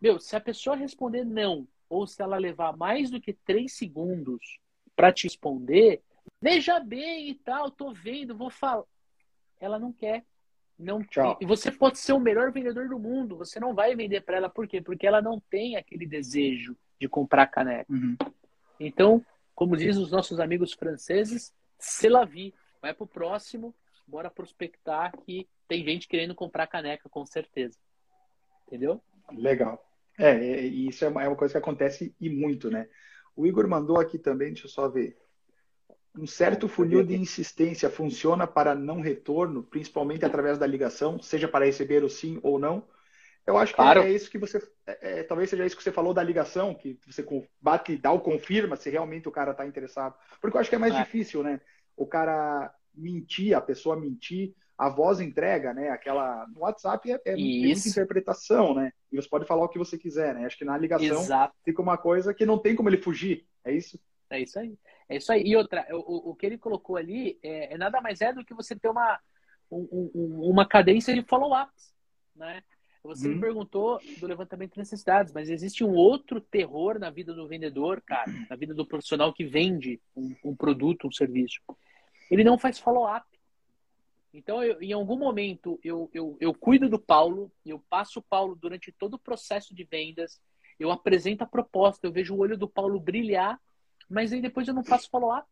Meu, 0.00 0.18
se 0.18 0.34
a 0.34 0.40
pessoa 0.40 0.76
responder 0.76 1.24
não, 1.24 1.66
ou 1.88 2.06
se 2.06 2.22
ela 2.22 2.38
levar 2.38 2.76
mais 2.76 3.10
do 3.10 3.20
que 3.20 3.32
três 3.32 3.74
segundos 3.74 4.58
para 4.96 5.12
te 5.12 5.24
responder, 5.24 6.02
veja 6.40 6.78
bem 6.80 7.28
e 7.28 7.34
tal, 7.34 7.70
tô 7.70 7.92
vendo, 7.92 8.36
vou 8.36 8.50
falar. 8.50 8.84
Ela 9.58 9.78
não 9.78 9.92
quer. 9.92 10.24
Não, 10.78 11.02
Tchau. 11.04 11.36
E 11.40 11.44
você 11.44 11.70
pode 11.70 11.98
ser 11.98 12.14
o 12.14 12.20
melhor 12.20 12.50
vendedor 12.50 12.88
do 12.88 12.98
mundo, 12.98 13.36
você 13.36 13.60
não 13.60 13.74
vai 13.74 13.94
vender 13.94 14.22
para 14.22 14.38
ela 14.38 14.48
por 14.48 14.66
quê? 14.66 14.80
Porque 14.80 15.06
ela 15.06 15.20
não 15.20 15.38
tem 15.38 15.76
aquele 15.76 16.06
desejo 16.06 16.74
de 16.98 17.06
comprar 17.06 17.46
caneca. 17.48 17.92
Uhum. 17.92 18.16
Então, 18.78 19.24
como 19.54 19.76
dizem 19.76 20.02
os 20.02 20.10
nossos 20.10 20.40
amigos 20.40 20.72
franceses, 20.72 21.52
se 21.78 22.08
la 22.08 22.24
vie, 22.24 22.54
vai 22.80 22.94
pro 22.94 23.06
próximo, 23.06 23.74
bora 24.06 24.30
prospectar 24.30 25.12
que 25.18 25.46
tem 25.68 25.84
gente 25.84 26.08
querendo 26.08 26.34
comprar 26.34 26.66
caneca, 26.66 27.08
com 27.10 27.26
certeza. 27.26 27.78
Entendeu? 28.66 29.02
Legal. 29.30 29.89
É, 30.20 30.66
e 30.66 30.88
isso 30.88 31.04
é 31.04 31.08
uma, 31.08 31.24
é 31.24 31.28
uma 31.28 31.36
coisa 31.36 31.52
que 31.52 31.58
acontece 31.58 32.14
e 32.20 32.28
muito, 32.28 32.70
né? 32.70 32.88
O 33.34 33.46
Igor 33.46 33.66
mandou 33.66 33.98
aqui 33.98 34.18
também, 34.18 34.52
deixa 34.52 34.66
eu 34.66 34.70
só 34.70 34.86
ver. 34.88 35.16
Um 36.14 36.26
certo 36.26 36.68
funil 36.68 37.02
de 37.04 37.16
insistência 37.16 37.88
funciona 37.88 38.46
para 38.46 38.74
não 38.74 39.00
retorno, 39.00 39.62
principalmente 39.62 40.24
através 40.24 40.58
da 40.58 40.66
ligação, 40.66 41.22
seja 41.22 41.48
para 41.48 41.64
receber 41.64 42.04
o 42.04 42.10
sim 42.10 42.38
ou 42.42 42.58
não. 42.58 42.86
Eu 43.46 43.56
acho 43.56 43.72
que 43.72 43.76
claro. 43.76 44.02
é 44.02 44.10
isso 44.10 44.30
que 44.30 44.36
você. 44.36 44.58
É, 44.86 45.20
é, 45.20 45.22
talvez 45.22 45.48
seja 45.48 45.64
isso 45.64 45.76
que 45.76 45.82
você 45.82 45.92
falou 45.92 46.12
da 46.12 46.22
ligação, 46.22 46.74
que 46.74 46.98
você 47.06 47.24
bate, 47.60 47.96
dá 47.96 48.12
o 48.12 48.20
confirma 48.20 48.76
se 48.76 48.90
realmente 48.90 49.28
o 49.28 49.32
cara 49.32 49.52
está 49.52 49.66
interessado. 49.66 50.14
Porque 50.40 50.56
eu 50.56 50.60
acho 50.60 50.68
que 50.68 50.76
é 50.76 50.78
mais 50.78 50.94
é. 50.94 51.02
difícil, 51.02 51.42
né? 51.42 51.60
O 51.96 52.06
cara 52.06 52.72
mentir, 52.94 53.56
a 53.56 53.60
pessoa 53.60 53.98
mentir, 53.98 54.54
a 54.80 54.88
voz 54.88 55.20
entrega, 55.20 55.74
né? 55.74 55.90
Aquela. 55.90 56.46
No 56.54 56.60
WhatsApp 56.60 57.12
é, 57.12 57.20
é 57.26 57.36
muita 57.36 57.86
interpretação, 57.86 58.74
né? 58.74 58.90
E 59.12 59.16
você 59.16 59.28
pode 59.28 59.44
falar 59.44 59.62
o 59.62 59.68
que 59.68 59.78
você 59.78 59.98
quiser, 59.98 60.34
né? 60.34 60.46
Acho 60.46 60.56
que 60.56 60.64
na 60.64 60.78
ligação 60.78 61.20
Exato. 61.20 61.54
fica 61.62 61.82
uma 61.82 61.98
coisa 61.98 62.32
que 62.32 62.46
não 62.46 62.58
tem 62.58 62.74
como 62.74 62.88
ele 62.88 62.96
fugir. 62.96 63.46
É 63.62 63.70
isso? 63.70 64.00
É 64.30 64.40
isso 64.40 64.58
aí. 64.58 64.78
É 65.06 65.16
isso 65.18 65.30
aí. 65.30 65.42
E 65.44 65.54
outra, 65.54 65.86
o, 65.92 66.30
o 66.30 66.34
que 66.34 66.46
ele 66.46 66.56
colocou 66.56 66.96
ali 66.96 67.38
é, 67.42 67.74
é 67.74 67.76
nada 67.76 68.00
mais 68.00 68.22
é 68.22 68.32
do 68.32 68.42
que 68.42 68.54
você 68.54 68.74
ter 68.74 68.88
uma, 68.88 69.20
um, 69.70 70.10
um, 70.14 70.50
uma 70.50 70.66
cadência 70.66 71.14
de 71.14 71.22
follow-ups, 71.24 71.92
né? 72.34 72.62
Você 73.04 73.26
hum. 73.26 73.30
me 73.30 73.34
uhum. 73.34 73.40
perguntou 73.42 74.00
do 74.18 74.26
levantamento 74.26 74.72
de 74.72 74.78
necessidades, 74.78 75.30
mas 75.34 75.50
existe 75.50 75.84
um 75.84 75.92
outro 75.92 76.40
terror 76.40 76.98
na 76.98 77.10
vida 77.10 77.34
do 77.34 77.46
vendedor, 77.46 78.00
cara, 78.00 78.32
na 78.48 78.56
vida 78.56 78.72
do 78.72 78.86
profissional 78.86 79.30
que 79.30 79.44
vende 79.44 80.00
um, 80.16 80.34
um 80.42 80.56
produto, 80.56 81.06
um 81.06 81.12
serviço. 81.12 81.60
Ele 82.30 82.44
não 82.44 82.56
faz 82.56 82.78
follow-up. 82.78 83.26
Então, 84.32 84.62
eu, 84.62 84.80
em 84.80 84.92
algum 84.92 85.18
momento, 85.18 85.78
eu, 85.82 86.08
eu, 86.14 86.36
eu 86.40 86.54
cuido 86.54 86.88
do 86.88 86.98
Paulo, 86.98 87.50
eu 87.66 87.82
passo 87.90 88.20
o 88.20 88.22
Paulo 88.22 88.54
durante 88.54 88.92
todo 88.92 89.14
o 89.14 89.18
processo 89.18 89.74
de 89.74 89.84
vendas, 89.84 90.40
eu 90.78 90.90
apresento 90.90 91.44
a 91.44 91.46
proposta, 91.46 92.06
eu 92.06 92.12
vejo 92.12 92.34
o 92.34 92.38
olho 92.38 92.56
do 92.56 92.68
Paulo 92.68 93.00
brilhar, 93.00 93.60
mas 94.08 94.32
aí 94.32 94.40
depois 94.40 94.66
eu 94.68 94.74
não 94.74 94.84
faço 94.84 95.10
follow-up. 95.10 95.48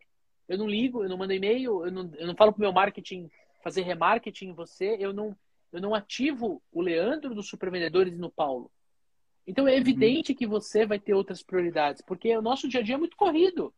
Eu 0.48 0.56
não 0.56 0.66
ligo, 0.66 1.02
eu 1.02 1.08
não 1.08 1.18
mando 1.18 1.34
e-mail, 1.34 1.84
eu 1.84 1.92
não, 1.92 2.10
eu 2.16 2.26
não 2.26 2.34
falo 2.34 2.52
para 2.52 2.58
o 2.58 2.62
meu 2.62 2.72
marketing 2.72 3.30
fazer 3.62 3.82
remarketing 3.82 4.46
em 4.46 4.54
você, 4.54 4.96
eu 4.98 5.12
não, 5.12 5.36
eu 5.70 5.80
não 5.80 5.94
ativo 5.94 6.62
o 6.72 6.80
Leandro 6.80 7.34
dos 7.34 7.48
supervendedores 7.48 8.16
no 8.16 8.30
Paulo. 8.30 8.70
Então 9.46 9.68
é 9.68 9.76
evidente 9.76 10.32
uhum. 10.32 10.38
que 10.38 10.46
você 10.46 10.86
vai 10.86 10.98
ter 10.98 11.12
outras 11.12 11.42
prioridades, 11.42 12.00
porque 12.00 12.34
o 12.34 12.40
nosso 12.40 12.68
dia 12.68 12.80
a 12.80 12.82
dia 12.82 12.94
é 12.94 12.98
muito 12.98 13.16
corrido. 13.16 13.74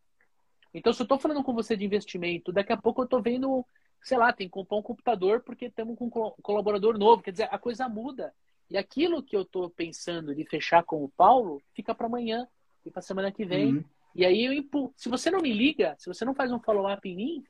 Então, 0.72 0.92
se 0.92 1.02
eu 1.02 1.04
estou 1.04 1.18
falando 1.18 1.42
com 1.42 1.52
você 1.52 1.76
de 1.76 1.84
investimento, 1.84 2.52
daqui 2.52 2.72
a 2.72 2.76
pouco 2.76 3.00
eu 3.00 3.04
estou 3.04 3.20
vendo 3.20 3.66
sei 4.02 4.18
lá, 4.18 4.32
tem 4.32 4.46
que 4.46 4.52
comprar 4.52 4.76
um 4.76 4.82
computador 4.82 5.40
porque 5.40 5.66
estamos 5.66 5.96
com 5.96 6.06
um 6.06 6.42
colaborador 6.42 6.98
novo. 6.98 7.22
Quer 7.22 7.32
dizer, 7.32 7.48
a 7.50 7.58
coisa 7.58 7.88
muda. 7.88 8.32
E 8.70 8.78
aquilo 8.78 9.22
que 9.22 9.36
eu 9.36 9.42
estou 9.42 9.68
pensando 9.68 10.34
de 10.34 10.44
fechar 10.44 10.84
com 10.84 11.02
o 11.02 11.08
Paulo 11.08 11.60
fica 11.74 11.94
para 11.94 12.06
amanhã, 12.06 12.46
e 12.84 12.90
para 12.90 13.02
semana 13.02 13.32
que 13.32 13.44
vem. 13.44 13.76
Uhum. 13.76 13.84
E 14.14 14.24
aí 14.24 14.44
eu 14.44 14.52
impu... 14.52 14.92
Se 14.96 15.08
você 15.08 15.30
não 15.30 15.40
me 15.40 15.52
liga, 15.52 15.94
se 15.98 16.08
você 16.08 16.24
não 16.24 16.34
faz 16.34 16.50
um 16.50 16.60
follow-up 16.60 17.08
em 17.08 17.14
mim, 17.14 17.44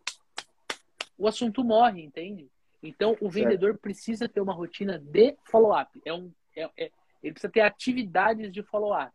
o 1.16 1.26
assunto 1.26 1.64
morre, 1.64 2.02
entende? 2.02 2.50
Então 2.82 3.16
o 3.20 3.30
vendedor 3.30 3.70
certo. 3.70 3.82
precisa 3.82 4.28
ter 4.28 4.40
uma 4.40 4.52
rotina 4.52 4.98
de 4.98 5.36
follow-up. 5.44 6.00
É 6.04 6.12
um, 6.12 6.32
é, 6.56 6.68
é, 6.76 6.90
ele 7.22 7.32
precisa 7.32 7.52
ter 7.52 7.60
atividades 7.60 8.52
de 8.52 8.62
follow-up. 8.62 9.12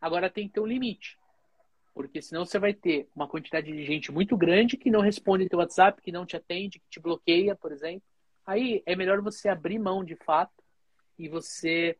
Agora 0.00 0.30
tem 0.30 0.46
que 0.46 0.54
ter 0.54 0.60
um 0.60 0.66
limite. 0.66 1.18
Porque 1.96 2.20
senão 2.20 2.44
você 2.44 2.58
vai 2.58 2.74
ter 2.74 3.08
uma 3.16 3.26
quantidade 3.26 3.72
de 3.72 3.82
gente 3.86 4.12
muito 4.12 4.36
grande 4.36 4.76
que 4.76 4.90
não 4.90 5.00
responde 5.00 5.48
teu 5.48 5.60
WhatsApp, 5.60 6.02
que 6.02 6.12
não 6.12 6.26
te 6.26 6.36
atende, 6.36 6.78
que 6.78 6.90
te 6.90 7.00
bloqueia, 7.00 7.56
por 7.56 7.72
exemplo. 7.72 8.02
Aí 8.44 8.82
é 8.84 8.94
melhor 8.94 9.22
você 9.22 9.48
abrir 9.48 9.78
mão 9.78 10.04
de 10.04 10.14
fato 10.14 10.62
e 11.18 11.26
você 11.26 11.96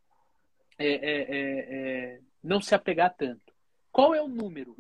é, 0.78 0.86
é, 0.86 1.20
é, 1.22 2.14
é 2.18 2.20
não 2.44 2.60
se 2.60 2.74
apegar 2.74 3.14
tanto. 3.16 3.54
Qual 3.90 4.14
é 4.14 4.20
o 4.20 4.28
número? 4.28 4.76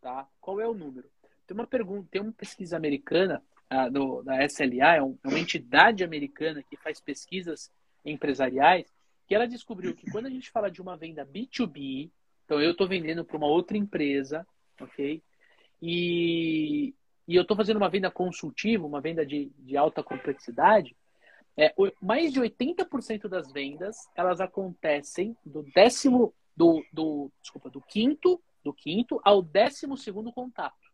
Tá? 0.00 0.26
Qual 0.40 0.58
é 0.58 0.66
o 0.66 0.72
número? 0.72 1.10
Tem 1.46 1.54
uma 1.54 1.66
pergunta, 1.66 2.08
tem 2.10 2.22
uma 2.22 2.32
pesquisa 2.32 2.74
americana 2.74 3.42
a, 3.68 3.90
do, 3.90 4.22
da 4.22 4.42
SLA, 4.46 4.94
é, 4.94 4.96
é 4.96 5.02
uma 5.02 5.38
entidade 5.38 6.02
americana 6.02 6.62
que 6.62 6.78
faz 6.78 7.02
pesquisas 7.02 7.70
empresariais, 8.02 8.90
que 9.26 9.34
ela 9.34 9.46
descobriu 9.46 9.94
que 9.94 10.10
quando 10.10 10.24
a 10.24 10.30
gente 10.30 10.50
fala 10.50 10.70
de 10.70 10.80
uma 10.80 10.96
venda 10.96 11.26
B2B, 11.26 12.10
então 12.48 12.62
eu 12.62 12.70
estou 12.70 12.88
vendendo 12.88 13.22
para 13.26 13.36
uma 13.36 13.46
outra 13.46 13.76
empresa, 13.76 14.46
ok? 14.80 15.22
E, 15.82 16.94
e 17.26 17.36
eu 17.36 17.42
estou 17.42 17.54
fazendo 17.54 17.76
uma 17.76 17.90
venda 17.90 18.10
consultiva, 18.10 18.86
uma 18.86 19.02
venda 19.02 19.26
de, 19.26 19.52
de 19.58 19.76
alta 19.76 20.02
complexidade. 20.02 20.96
É, 21.54 21.74
mais 22.00 22.32
de 22.32 22.40
80% 22.40 23.28
das 23.28 23.52
vendas 23.52 23.98
elas 24.16 24.40
acontecem 24.40 25.36
do 25.44 25.62
décimo 25.74 26.32
do, 26.56 26.82
do 26.90 27.30
desculpa 27.42 27.68
do 27.68 27.82
quinto 27.82 28.42
do 28.64 28.72
quinto 28.72 29.20
ao 29.22 29.42
décimo 29.42 29.94
segundo 29.98 30.32
contato. 30.32 30.88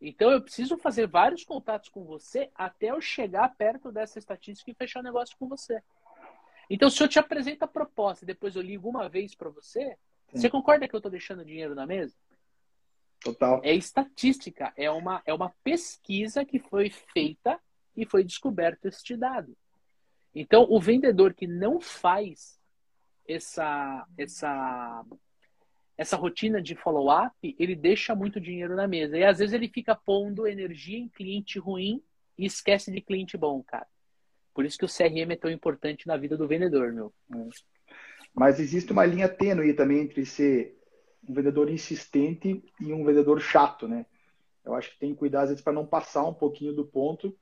Então 0.00 0.30
eu 0.30 0.40
preciso 0.40 0.78
fazer 0.78 1.08
vários 1.08 1.42
contatos 1.42 1.88
com 1.88 2.04
você 2.04 2.52
até 2.54 2.92
eu 2.92 3.00
chegar 3.00 3.48
perto 3.56 3.90
dessa 3.90 4.20
estatística 4.20 4.70
e 4.70 4.74
fechar 4.74 5.00
o 5.00 5.02
negócio 5.02 5.36
com 5.38 5.48
você. 5.48 5.82
Então 6.70 6.88
se 6.88 7.02
eu 7.02 7.08
te 7.08 7.18
apresento 7.18 7.64
a 7.64 7.68
proposta 7.68 8.24
e 8.24 8.26
depois 8.28 8.54
eu 8.54 8.62
ligo 8.62 8.88
uma 8.88 9.08
vez 9.08 9.34
para 9.34 9.50
você, 9.50 9.98
você 10.32 10.50
concorda 10.50 10.86
que 10.88 10.94
eu 10.94 10.98
estou 10.98 11.10
deixando 11.10 11.44
dinheiro 11.44 11.74
na 11.74 11.86
mesa? 11.86 12.14
Total. 13.20 13.60
É 13.64 13.74
estatística, 13.74 14.72
é 14.76 14.90
uma, 14.90 15.22
é 15.24 15.32
uma 15.32 15.52
pesquisa 15.64 16.44
que 16.44 16.58
foi 16.58 16.90
feita 16.90 17.58
e 17.96 18.04
foi 18.04 18.22
descoberto 18.22 18.86
este 18.86 19.16
dado. 19.16 19.56
Então, 20.34 20.66
o 20.68 20.78
vendedor 20.78 21.32
que 21.32 21.46
não 21.46 21.80
faz 21.80 22.60
essa, 23.26 24.06
essa, 24.18 25.04
essa 25.96 26.16
rotina 26.16 26.60
de 26.60 26.74
follow-up, 26.74 27.56
ele 27.58 27.74
deixa 27.74 28.14
muito 28.14 28.40
dinheiro 28.40 28.76
na 28.76 28.86
mesa. 28.86 29.16
E 29.16 29.24
às 29.24 29.38
vezes 29.38 29.54
ele 29.54 29.68
fica 29.68 29.94
pondo 29.94 30.46
energia 30.46 30.98
em 30.98 31.08
cliente 31.08 31.58
ruim 31.58 32.02
e 32.36 32.44
esquece 32.44 32.92
de 32.92 33.00
cliente 33.00 33.36
bom, 33.36 33.62
cara. 33.62 33.86
Por 34.54 34.64
isso 34.64 34.78
que 34.78 34.84
o 34.84 34.88
CRM 34.88 35.32
é 35.32 35.36
tão 35.36 35.50
importante 35.50 36.06
na 36.06 36.16
vida 36.16 36.36
do 36.36 36.46
vendedor, 36.46 36.92
meu. 36.92 37.12
Mas 38.36 38.60
existe 38.60 38.92
uma 38.92 39.06
linha 39.06 39.28
tênue 39.28 39.72
também 39.72 40.00
entre 40.00 40.26
ser 40.26 40.78
um 41.26 41.32
vendedor 41.32 41.70
insistente 41.70 42.62
e 42.78 42.92
um 42.92 43.02
vendedor 43.02 43.40
chato, 43.40 43.88
né? 43.88 44.04
Eu 44.62 44.74
acho 44.74 44.90
que 44.90 44.98
tem 44.98 45.12
que 45.12 45.18
cuidar 45.18 45.42
às 45.42 45.48
vezes 45.48 45.64
para 45.64 45.72
não 45.72 45.86
passar 45.86 46.24
um 46.24 46.34
pouquinho 46.34 46.74
do 46.74 46.84
ponto, 46.84 47.34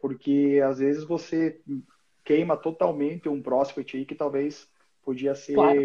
porque 0.00 0.60
às 0.66 0.78
vezes 0.78 1.04
você 1.04 1.60
queima 2.24 2.56
totalmente 2.56 3.28
um 3.28 3.40
prospect 3.40 3.96
aí 3.96 4.04
que 4.04 4.14
talvez 4.14 4.68
podia 5.04 5.34
ser 5.34 5.54
claro. 5.54 5.80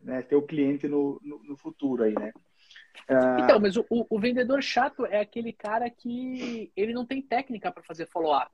né, 0.00 0.22
ter 0.22 0.34
o 0.34 0.42
cliente 0.42 0.88
no, 0.88 1.20
no, 1.22 1.42
no 1.44 1.56
futuro 1.56 2.02
aí, 2.02 2.14
né? 2.14 2.32
Uh... 3.08 3.44
Então, 3.44 3.60
mas 3.60 3.76
o, 3.76 3.84
o, 3.88 4.18
vendedor 4.18 4.62
chato 4.62 5.04
é 5.06 5.20
aquele 5.20 5.52
cara 5.52 5.88
que 5.90 6.72
ele 6.74 6.92
não 6.92 7.04
tem 7.04 7.20
técnica 7.20 7.70
para 7.70 7.82
fazer 7.82 8.06
follow-up. 8.06 8.50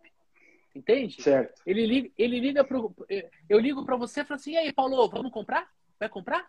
Entende? 0.75 1.21
Certo. 1.21 1.61
Ele 1.67 1.85
liga, 1.85 2.11
ele 2.17 2.39
liga 2.39 2.65
pro. 2.65 2.95
Eu 3.49 3.59
ligo 3.59 3.85
para 3.85 3.97
você 3.97 4.21
e 4.21 4.25
falo 4.25 4.39
assim: 4.39 4.53
e 4.53 4.57
aí, 4.57 4.73
Paulo, 4.73 5.09
vamos 5.09 5.33
comprar? 5.33 5.69
Vai 5.99 6.09
comprar? 6.09 6.49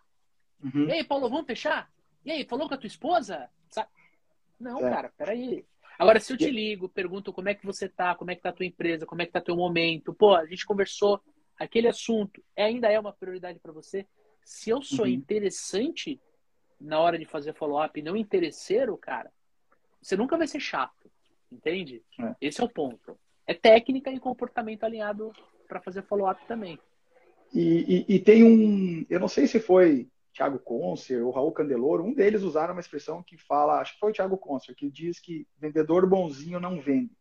Uhum. 0.62 0.88
E 0.88 0.92
aí, 0.92 1.04
Paulo, 1.04 1.28
vamos 1.28 1.46
fechar? 1.46 1.90
E 2.24 2.30
aí, 2.30 2.44
falou 2.44 2.68
com 2.68 2.74
a 2.74 2.78
tua 2.78 2.86
esposa? 2.86 3.50
Sabe? 3.68 3.88
Não, 4.60 4.78
certo. 4.78 4.94
cara, 4.94 5.12
peraí. 5.16 5.64
Agora, 5.98 6.20
se 6.20 6.32
eu 6.32 6.36
te 6.36 6.50
ligo, 6.50 6.88
pergunto 6.88 7.32
como 7.32 7.48
é 7.48 7.54
que 7.54 7.66
você 7.66 7.88
tá, 7.88 8.14
como 8.14 8.30
é 8.30 8.36
que 8.36 8.42
tá 8.42 8.50
a 8.50 8.52
tua 8.52 8.64
empresa, 8.64 9.06
como 9.06 9.22
é 9.22 9.26
que 9.26 9.32
tá 9.32 9.40
teu 9.40 9.56
momento, 9.56 10.14
pô, 10.14 10.34
a 10.34 10.46
gente 10.46 10.64
conversou, 10.64 11.20
aquele 11.58 11.88
assunto 11.88 12.42
ainda 12.56 12.90
é 12.90 12.98
uma 12.98 13.12
prioridade 13.12 13.58
para 13.58 13.72
você. 13.72 14.06
Se 14.44 14.70
eu 14.70 14.80
sou 14.82 15.04
uhum. 15.04 15.10
interessante 15.10 16.20
na 16.80 16.98
hora 16.98 17.18
de 17.18 17.24
fazer 17.24 17.54
follow-up 17.54 17.98
e 17.98 18.02
não 18.02 18.16
interesseiro, 18.16 18.96
cara, 18.96 19.30
você 20.00 20.16
nunca 20.16 20.36
vai 20.36 20.46
ser 20.46 20.60
chato, 20.60 21.10
entende? 21.50 22.02
É. 22.18 22.34
Esse 22.40 22.60
é 22.60 22.64
o 22.64 22.68
ponto 22.68 23.18
é 23.46 23.54
técnica 23.54 24.10
e 24.10 24.20
comportamento 24.20 24.84
alinhado 24.84 25.32
para 25.68 25.80
fazer 25.80 26.02
follow-up 26.02 26.40
também. 26.46 26.78
E, 27.52 28.06
e, 28.08 28.14
e, 28.16 28.18
tem 28.18 28.42
um, 28.44 29.04
eu 29.10 29.20
não 29.20 29.28
sei 29.28 29.46
se 29.46 29.60
foi 29.60 30.08
Thiago 30.32 30.58
Concer 30.58 31.22
ou 31.22 31.30
Raul 31.30 31.52
Candeloro, 31.52 32.02
um 32.02 32.14
deles 32.14 32.42
usaram 32.42 32.72
uma 32.72 32.80
expressão 32.80 33.22
que 33.22 33.36
fala, 33.36 33.80
acho 33.80 33.94
que 33.94 34.00
foi 34.00 34.10
o 34.10 34.14
Thiago 34.14 34.38
Concer, 34.38 34.74
que 34.74 34.90
diz 34.90 35.20
que 35.20 35.46
vendedor 35.58 36.08
bonzinho 36.08 36.58
não 36.58 36.80
vende. 36.80 37.12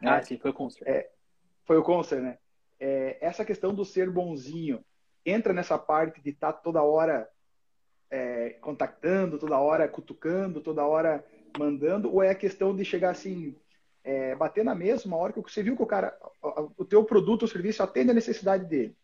Né? 0.00 0.10
Ah, 0.10 0.22
sim, 0.22 0.38
foi 0.38 0.52
o 0.52 0.54
Concer. 0.54 0.86
É, 0.86 1.10
foi 1.64 1.76
o 1.76 1.82
Concer, 1.82 2.22
né? 2.22 2.38
É, 2.78 3.18
essa 3.20 3.44
questão 3.44 3.74
do 3.74 3.84
ser 3.84 4.08
bonzinho 4.10 4.84
entra 5.26 5.52
nessa 5.52 5.76
parte 5.76 6.22
de 6.22 6.30
estar 6.30 6.52
tá 6.52 6.60
toda 6.60 6.82
hora 6.82 7.28
é, 8.10 8.50
contactando, 8.60 9.38
toda 9.38 9.58
hora 9.58 9.88
cutucando, 9.88 10.60
toda 10.60 10.86
hora 10.86 11.24
mandando, 11.58 12.12
ou 12.12 12.22
é 12.22 12.30
a 12.30 12.36
questão 12.36 12.74
de 12.74 12.84
chegar 12.84 13.10
assim, 13.10 13.56
é, 14.08 14.34
bater 14.34 14.64
na 14.64 14.74
mesa 14.74 15.06
uma 15.06 15.18
hora 15.18 15.34
que 15.34 15.42
você 15.42 15.62
viu 15.62 15.76
que 15.76 15.82
o 15.82 15.86
cara, 15.86 16.16
o 16.78 16.82
teu 16.82 17.04
produto 17.04 17.42
ou 17.42 17.48
serviço 17.48 17.82
atende 17.82 18.10
a 18.10 18.14
necessidade 18.14 18.64
dele. 18.64 18.96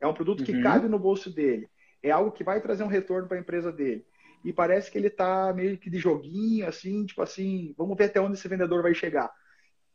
É 0.00 0.06
um 0.06 0.14
produto 0.14 0.44
que 0.44 0.52
uhum. 0.52 0.62
cabe 0.62 0.88
no 0.88 1.00
bolso 1.00 1.28
dele. 1.34 1.68
É 2.00 2.12
algo 2.12 2.30
que 2.30 2.44
vai 2.44 2.60
trazer 2.60 2.84
um 2.84 2.88
retorno 2.88 3.26
para 3.26 3.36
a 3.36 3.40
empresa 3.40 3.72
dele. 3.72 4.06
E 4.44 4.52
parece 4.52 4.88
que 4.88 4.96
ele 4.96 5.08
está 5.08 5.52
meio 5.52 5.76
que 5.76 5.90
de 5.90 5.98
joguinho, 5.98 6.68
assim, 6.68 7.04
tipo 7.04 7.20
assim, 7.22 7.74
vamos 7.76 7.96
ver 7.96 8.04
até 8.04 8.20
onde 8.20 8.34
esse 8.34 8.46
vendedor 8.46 8.84
vai 8.84 8.94
chegar. 8.94 9.32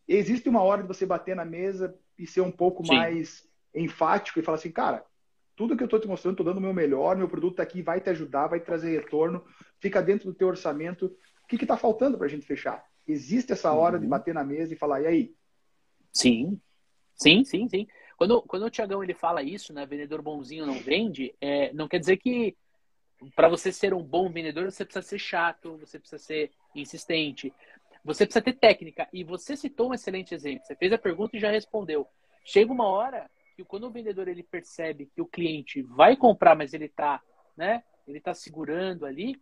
Existe 0.05 0.49
uma 0.49 0.61
hora 0.61 0.81
de 0.81 0.87
você 0.89 1.05
bater 1.05 1.33
na 1.33 1.45
mesa 1.45 1.97
e 2.19 2.27
ser 2.27 2.41
um 2.41 2.51
pouco 2.51 2.85
Sim. 2.85 2.93
mais 2.93 3.47
enfático 3.73 4.37
e 4.37 4.43
falar 4.43 4.57
assim, 4.57 4.71
cara, 4.71 5.05
tudo 5.55 5.77
que 5.77 5.83
eu 5.83 5.85
estou 5.85 5.99
te 5.99 6.09
mostrando, 6.09 6.33
estou 6.33 6.45
dando 6.45 6.57
o 6.57 6.61
meu 6.61 6.73
melhor, 6.73 7.15
meu 7.15 7.29
produto 7.29 7.53
está 7.53 7.63
aqui, 7.63 7.81
vai 7.81 8.01
te 8.01 8.09
ajudar, 8.09 8.47
vai 8.47 8.59
trazer 8.59 8.99
retorno, 8.99 9.45
fica 9.79 10.01
dentro 10.01 10.25
do 10.29 10.33
teu 10.33 10.49
orçamento. 10.49 11.05
O 11.43 11.47
que 11.47 11.55
está 11.55 11.77
faltando 11.77 12.17
para 12.17 12.27
a 12.27 12.29
gente 12.29 12.45
fechar? 12.45 12.83
Existe 13.07 13.53
essa 13.53 13.71
hora 13.71 13.95
uhum. 13.95 14.01
de 14.01 14.07
bater 14.07 14.33
na 14.33 14.43
mesa 14.43 14.73
e 14.73 14.77
falar, 14.77 15.01
e 15.01 15.07
aí? 15.07 15.35
Sim, 16.11 16.59
sim, 17.15 17.43
sim, 17.43 17.69
sim. 17.69 17.87
Quando, 18.17 18.41
quando 18.41 18.63
o 18.63 18.69
Tiagão 18.69 19.03
ele 19.03 19.13
fala 19.13 19.43
isso, 19.43 19.71
né, 19.71 19.85
vendedor 19.85 20.21
bonzinho 20.21 20.65
não 20.65 20.79
vende, 20.79 21.33
é, 21.39 21.71
não 21.73 21.87
quer 21.87 21.99
dizer 21.99 22.17
que 22.17 22.57
para 23.35 23.47
você 23.47 23.71
ser 23.71 23.93
um 23.93 24.03
bom 24.03 24.29
vendedor 24.29 24.71
você 24.71 24.83
precisa 24.83 25.05
ser 25.05 25.19
chato, 25.19 25.77
você 25.77 25.99
precisa 25.99 26.21
ser 26.21 26.51
insistente, 26.75 27.53
você 28.03 28.25
precisa 28.25 28.43
ter 28.43 28.53
técnica. 28.53 29.07
E 29.13 29.23
você 29.23 29.55
citou 29.55 29.89
um 29.89 29.93
excelente 29.93 30.33
exemplo. 30.33 30.65
Você 30.65 30.75
fez 30.75 30.91
a 30.93 30.97
pergunta 30.97 31.35
e 31.35 31.39
já 31.39 31.51
respondeu. 31.51 32.07
Chega 32.43 32.71
uma 32.71 32.87
hora 32.87 33.29
que 33.55 33.63
quando 33.63 33.85
o 33.85 33.91
vendedor 33.91 34.27
ele 34.27 34.43
percebe 34.43 35.09
que 35.13 35.21
o 35.21 35.25
cliente 35.25 35.81
vai 35.81 36.15
comprar, 36.15 36.55
mas 36.55 36.73
ele 36.73 36.85
está, 36.85 37.21
né, 37.55 37.83
ele 38.07 38.21
tá 38.21 38.33
segurando 38.33 39.05
ali, 39.05 39.39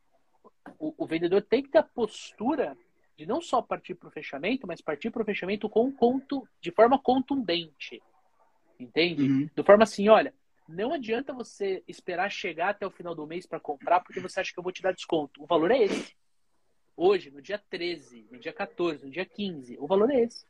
o, 0.79 0.93
o 0.97 1.05
vendedor 1.05 1.41
tem 1.41 1.61
que 1.61 1.69
ter 1.69 1.77
a 1.77 1.83
postura 1.83 2.77
de 3.17 3.25
não 3.25 3.41
só 3.41 3.61
partir 3.61 3.95
para 3.95 4.09
o 4.09 4.11
fechamento, 4.11 4.67
mas 4.67 4.81
partir 4.81 5.09
para 5.09 5.21
o 5.21 5.25
fechamento 5.25 5.69
com 5.69 5.91
conto, 5.91 6.47
de 6.59 6.71
forma 6.71 6.99
contundente. 6.99 8.01
Entende? 8.79 9.23
Uhum. 9.23 9.49
De 9.55 9.63
forma 9.63 9.83
assim, 9.83 10.09
olha, 10.09 10.33
não 10.67 10.93
adianta 10.93 11.33
você 11.33 11.83
esperar 11.87 12.29
chegar 12.29 12.69
até 12.69 12.85
o 12.85 12.91
final 12.91 13.15
do 13.15 13.25
mês 13.25 13.45
para 13.45 13.59
comprar 13.59 14.01
porque 14.01 14.19
você 14.19 14.39
acha 14.39 14.51
que 14.51 14.59
eu 14.59 14.63
vou 14.63 14.71
te 14.71 14.81
dar 14.81 14.93
desconto. 14.93 15.41
O 15.41 15.45
valor 15.45 15.71
é 15.71 15.83
esse. 15.83 16.15
Hoje, 16.97 17.29
no 17.29 17.41
dia 17.41 17.61
13, 17.69 18.27
no 18.31 18.39
dia 18.39 18.53
14, 18.53 19.05
no 19.05 19.11
dia 19.11 19.25
15, 19.25 19.77
o 19.79 19.87
valor 19.87 20.09
é 20.11 20.21
esse. 20.21 20.45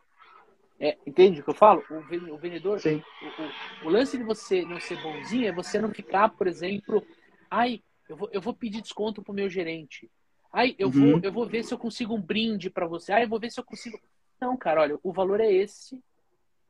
É, 0.80 0.98
entende 1.06 1.40
o 1.40 1.44
que 1.44 1.50
eu 1.50 1.56
falo? 1.56 1.84
O, 1.90 2.38
vendedor, 2.38 2.80
o, 2.84 3.84
o, 3.84 3.88
o, 3.88 3.90
lance 3.90 4.18
de 4.18 4.24
você 4.24 4.64
não 4.64 4.80
ser 4.80 5.02
bonzinho 5.02 5.48
é 5.48 5.52
você 5.52 5.80
não 5.80 5.94
ficar, 5.94 6.30
por 6.30 6.48
exemplo, 6.48 7.06
ai, 7.50 7.82
eu 8.10 8.18
vou, 8.18 8.30
eu 8.32 8.42
vou 8.42 8.54
pedir 8.54 8.82
desconto 8.82 9.24
pro 9.24 9.34
meu 9.34 9.50
gerente. 9.50 10.12
Ai, 10.56 10.74
eu, 10.80 10.88
uhum. 10.88 11.12
vou, 11.12 11.20
eu 11.22 11.32
vou 11.34 11.46
ver 11.46 11.66
se 11.66 11.74
eu 11.74 11.78
consigo 11.78 12.16
um 12.16 12.22
brinde 12.22 12.70
para 12.70 12.88
você. 12.88 13.12
Ai, 13.12 13.26
eu 13.26 13.28
vou 13.28 13.38
ver 13.38 13.52
se 13.52 13.60
eu 13.60 13.64
consigo. 13.64 14.00
Não, 14.40 14.56
cara, 14.56 14.80
olha, 14.80 14.98
o 15.04 15.12
valor 15.12 15.42
é 15.42 15.52
esse. 15.52 16.02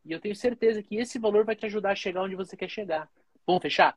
E 0.03 0.11
eu 0.11 0.19
tenho 0.19 0.35
certeza 0.35 0.81
que 0.81 0.95
esse 0.95 1.19
valor 1.19 1.45
vai 1.45 1.55
te 1.55 1.67
ajudar 1.67 1.91
a 1.91 1.95
chegar 1.95 2.23
onde 2.23 2.35
você 2.35 2.57
quer 2.57 2.67
chegar. 2.67 3.07
Vamos 3.45 3.61
fechar? 3.61 3.95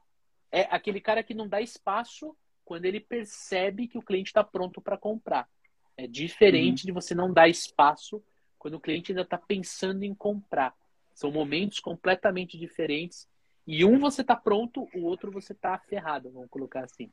É 0.53 0.69
aquele 0.71 1.01
cara 1.01 1.23
que 1.23 1.33
não 1.33 1.49
dá 1.49 1.63
espaço 1.63 2.37
quando 2.67 2.85
ele 2.85 3.01
percebe 3.01 3.89
que 3.89 3.97
o 3.97 4.03
cliente 4.03 4.29
está 4.29 4.45
pronto 4.45 4.79
para 4.79 4.99
comprar. 4.99 5.49
É 5.97 6.07
diferente 6.07 6.83
uhum. 6.83 6.87
de 6.89 6.93
você 6.93 7.15
não 7.15 7.33
dar 7.33 7.49
espaço 7.49 8.23
quando 8.59 8.75
o 8.75 8.81
cliente 8.81 9.13
ainda 9.13 9.23
está 9.23 9.39
pensando 9.39 10.03
em 10.03 10.15
comprar. 10.15 10.77
São 11.15 11.33
momentos 11.33 11.81
completamente 11.81 12.59
diferentes. 12.59 13.27
E 13.67 13.87
um 13.87 13.99
você 13.99 14.21
está 14.21 14.37
pronto, 14.37 14.87
o 14.95 15.05
outro 15.05 15.33
você 15.33 15.55
está 15.55 15.79
ferrado, 15.79 16.31
vamos 16.31 16.51
colocar 16.51 16.85
assim. 16.85 17.11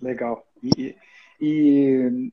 Legal. 0.00 0.46
E, 0.62 0.96
e, 1.40 2.32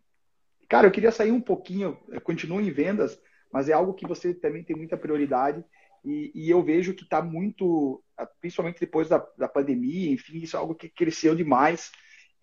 cara, 0.70 0.88
eu 0.88 0.92
queria 0.92 1.12
sair 1.12 1.32
um 1.32 1.42
pouquinho, 1.42 1.98
continuo 2.24 2.62
em 2.62 2.72
vendas, 2.72 3.20
mas 3.52 3.70
é 3.70 3.74
algo 3.74 3.94
que 3.94 4.08
você 4.08 4.34
também 4.34 4.64
tem 4.64 4.76
muita 4.76 4.98
prioridade, 4.98 5.64
e, 6.04 6.32
e 6.36 6.50
eu 6.50 6.62
vejo 6.64 6.94
que 6.94 7.04
está 7.04 7.22
muito, 7.22 8.04
principalmente 8.40 8.80
depois 8.80 9.10
da, 9.10 9.26
da 9.38 9.48
pandemia, 9.48 10.12
enfim, 10.12 10.38
isso 10.38 10.56
é 10.56 10.60
algo 10.60 10.76
que 10.76 10.88
cresceu 10.88 11.36
demais. 11.36 11.92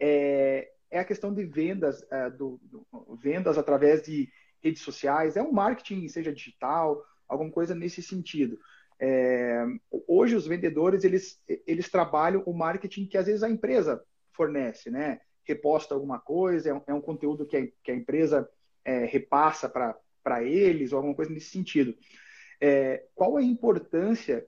É, 0.01 0.69
é 0.91 0.99
a 0.99 1.05
questão 1.05 1.33
de 1.33 1.45
vendas, 1.45 2.05
é, 2.11 2.29
do, 2.29 2.61
do, 2.65 3.17
vendas 3.17 3.57
através 3.57 4.03
de 4.03 4.29
redes 4.63 4.83
sociais, 4.83 5.37
é 5.37 5.43
um 5.43 5.53
marketing, 5.53 6.09
seja 6.09 6.33
digital, 6.33 7.03
alguma 7.29 7.51
coisa 7.51 7.75
nesse 7.75 8.03
sentido. 8.03 8.59
É, 9.01 9.65
hoje 10.07 10.37
os 10.37 10.47
vendedores 10.47 11.03
eles, 11.03 11.41
eles 11.67 11.89
trabalham 11.89 12.43
o 12.47 12.53
marketing 12.53 13.07
que 13.07 13.17
às 13.17 13.27
vezes 13.27 13.43
a 13.43 13.51
empresa 13.51 14.03
fornece, 14.33 14.91
né? 14.91 15.21
Reposta 15.45 15.95
alguma 15.95 16.19
coisa, 16.19 16.71
é 16.71 16.75
um, 16.75 16.83
é 16.89 16.95
um 16.95 17.01
conteúdo 17.01 17.47
que 17.47 17.57
a, 17.57 17.67
que 17.83 17.91
a 17.91 17.95
empresa 17.95 18.49
é, 18.85 19.05
repassa 19.05 19.69
para 19.69 20.43
eles 20.43 20.93
ou 20.93 20.99
alguma 20.99 21.15
coisa 21.15 21.33
nesse 21.33 21.51
sentido. 21.51 21.95
É, 22.61 23.05
qual 23.15 23.37
a 23.37 23.43
importância 23.43 24.47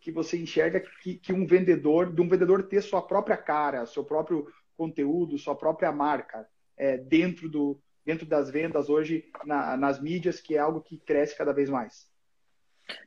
que 0.00 0.10
você 0.10 0.38
enxerga 0.38 0.80
que, 1.02 1.14
que, 1.16 1.32
um 1.32 1.46
vendedor, 1.46 2.12
de 2.12 2.20
um 2.20 2.28
vendedor 2.28 2.62
ter 2.64 2.82
sua 2.82 3.02
própria 3.02 3.36
cara, 3.36 3.86
seu 3.86 4.02
próprio 4.02 4.46
conteúdo, 4.76 5.38
sua 5.38 5.54
própria 5.54 5.92
marca 5.92 6.48
é, 6.76 6.96
dentro, 6.96 7.48
do, 7.48 7.80
dentro 8.04 8.26
das 8.26 8.50
vendas 8.50 8.88
hoje 8.88 9.30
na, 9.44 9.76
nas 9.76 10.00
mídias, 10.00 10.40
que 10.40 10.56
é 10.56 10.58
algo 10.58 10.80
que 10.80 10.96
cresce 10.98 11.36
cada 11.36 11.52
vez 11.52 11.68
mais? 11.68 12.08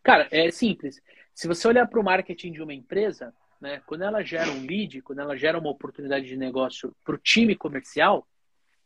Cara, 0.03 0.27
é 0.31 0.49
simples. 0.51 1.01
Se 1.33 1.47
você 1.47 1.67
olhar 1.67 1.87
para 1.87 1.99
o 1.99 2.03
marketing 2.03 2.51
de 2.51 2.61
uma 2.61 2.73
empresa, 2.73 3.33
né, 3.63 3.81
quando 3.85 4.03
ela 4.03 4.21
gera 4.21 4.51
um 4.51 4.65
lead, 4.65 5.01
quando 5.01 5.19
ela 5.19 5.37
gera 5.37 5.57
uma 5.57 5.69
oportunidade 5.69 6.27
de 6.27 6.35
negócio 6.35 6.93
para 7.01 7.15
o 7.15 7.17
time 7.17 7.55
comercial, 7.55 8.27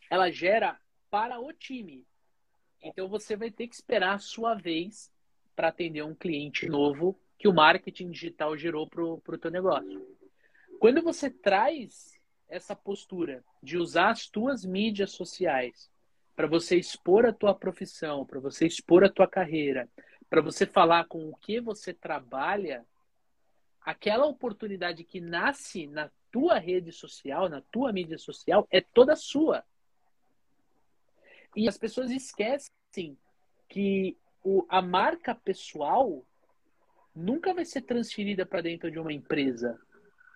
ela 0.07 0.29
gera 0.29 0.79
para 1.09 1.39
o 1.39 1.51
time. 1.51 2.05
Então 2.83 3.07
você 3.09 3.35
vai 3.35 3.49
ter 3.49 3.67
que 3.67 3.73
esperar 3.73 4.13
a 4.13 4.19
sua 4.19 4.53
vez 4.53 5.11
para 5.55 5.69
atender 5.69 6.03
um 6.03 6.13
cliente 6.13 6.69
novo 6.69 7.19
que 7.39 7.47
o 7.47 7.53
marketing 7.53 8.11
digital 8.11 8.55
gerou 8.55 8.87
para 8.87 9.03
o 9.03 9.37
teu 9.39 9.49
negócio. 9.49 10.15
Quando 10.79 11.01
você 11.01 11.31
traz 11.31 12.13
essa 12.47 12.75
postura 12.75 13.43
de 13.63 13.79
usar 13.79 14.11
as 14.11 14.29
tuas 14.29 14.63
mídias 14.63 15.11
sociais 15.11 15.89
para 16.35 16.45
você 16.45 16.77
expor 16.77 17.25
a 17.25 17.33
tua 17.33 17.55
profissão, 17.55 18.23
para 18.27 18.39
você 18.39 18.67
expor 18.67 19.03
a 19.03 19.09
tua 19.09 19.27
carreira, 19.27 19.89
para 20.29 20.39
você 20.39 20.67
falar 20.67 21.05
com 21.05 21.27
o 21.29 21.35
que 21.35 21.59
você 21.59 21.95
trabalha, 21.95 22.85
aquela 23.87 24.25
oportunidade 24.25 25.05
que 25.05 25.21
nasce 25.21 25.87
na 25.87 26.11
tua 26.29 26.59
rede 26.59 26.91
social, 26.91 27.47
na 27.47 27.61
tua 27.71 27.93
mídia 27.93 28.17
social, 28.17 28.67
é 28.69 28.81
toda 28.81 29.15
sua. 29.15 29.63
E 31.55 31.69
as 31.69 31.77
pessoas 31.77 32.11
esquecem 32.11 33.17
que 33.69 34.17
o, 34.43 34.65
a 34.67 34.81
marca 34.81 35.33
pessoal 35.33 36.21
nunca 37.15 37.53
vai 37.53 37.63
ser 37.63 37.81
transferida 37.83 38.45
para 38.45 38.59
dentro 38.59 38.91
de 38.91 38.99
uma 38.99 39.13
empresa. 39.13 39.79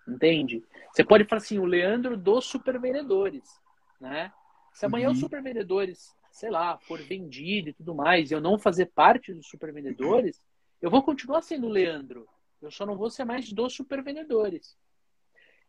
Entende? 0.07 0.63
Você 0.93 1.03
pode 1.03 1.25
falar 1.25 1.41
assim, 1.41 1.59
o 1.59 1.65
Leandro 1.65 2.15
dos 2.15 2.45
supervendedores, 2.45 3.59
né? 3.99 4.31
Se 4.71 4.85
amanhã 4.85 5.07
uhum. 5.07 5.13
os 5.13 5.19
supervendedores, 5.19 6.15
sei 6.31 6.49
lá, 6.49 6.77
for 6.77 7.01
vendido 7.01 7.67
e 7.67 7.73
tudo 7.73 7.93
mais, 7.93 8.31
e 8.31 8.33
eu 8.33 8.39
não 8.39 8.57
fazer 8.57 8.85
parte 8.85 9.33
dos 9.33 9.47
supervendedores, 9.47 10.41
eu 10.81 10.89
vou 10.89 11.03
continuar 11.03 11.41
sendo 11.41 11.67
o 11.67 11.69
Leandro. 11.69 12.25
Eu 12.61 12.71
só 12.71 12.85
não 12.85 12.95
vou 12.95 13.09
ser 13.09 13.25
mais 13.25 13.51
dos 13.51 13.73
supervendedores. 13.73 14.77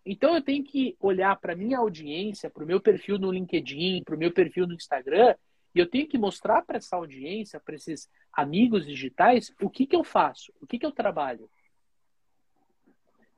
Então 0.04 0.34
eu 0.34 0.42
tenho 0.42 0.64
que 0.64 0.96
olhar 1.00 1.38
para 1.40 1.56
minha 1.56 1.78
audiência, 1.78 2.50
para 2.50 2.64
o 2.64 2.66
meu 2.66 2.80
perfil 2.80 3.18
no 3.18 3.30
LinkedIn, 3.30 4.02
para 4.04 4.16
o 4.16 4.18
meu 4.18 4.32
perfil 4.32 4.66
no 4.66 4.74
Instagram 4.74 5.34
e 5.74 5.78
eu 5.78 5.88
tenho 5.88 6.06
que 6.06 6.18
mostrar 6.18 6.62
para 6.62 6.76
essa 6.76 6.96
audiência, 6.96 7.58
para 7.58 7.74
esses 7.74 8.10
amigos 8.32 8.86
digitais, 8.86 9.52
o 9.60 9.70
que, 9.70 9.86
que 9.86 9.96
eu 9.96 10.04
faço, 10.04 10.52
o 10.60 10.66
que, 10.66 10.78
que 10.78 10.84
eu 10.84 10.92
trabalho. 10.92 11.50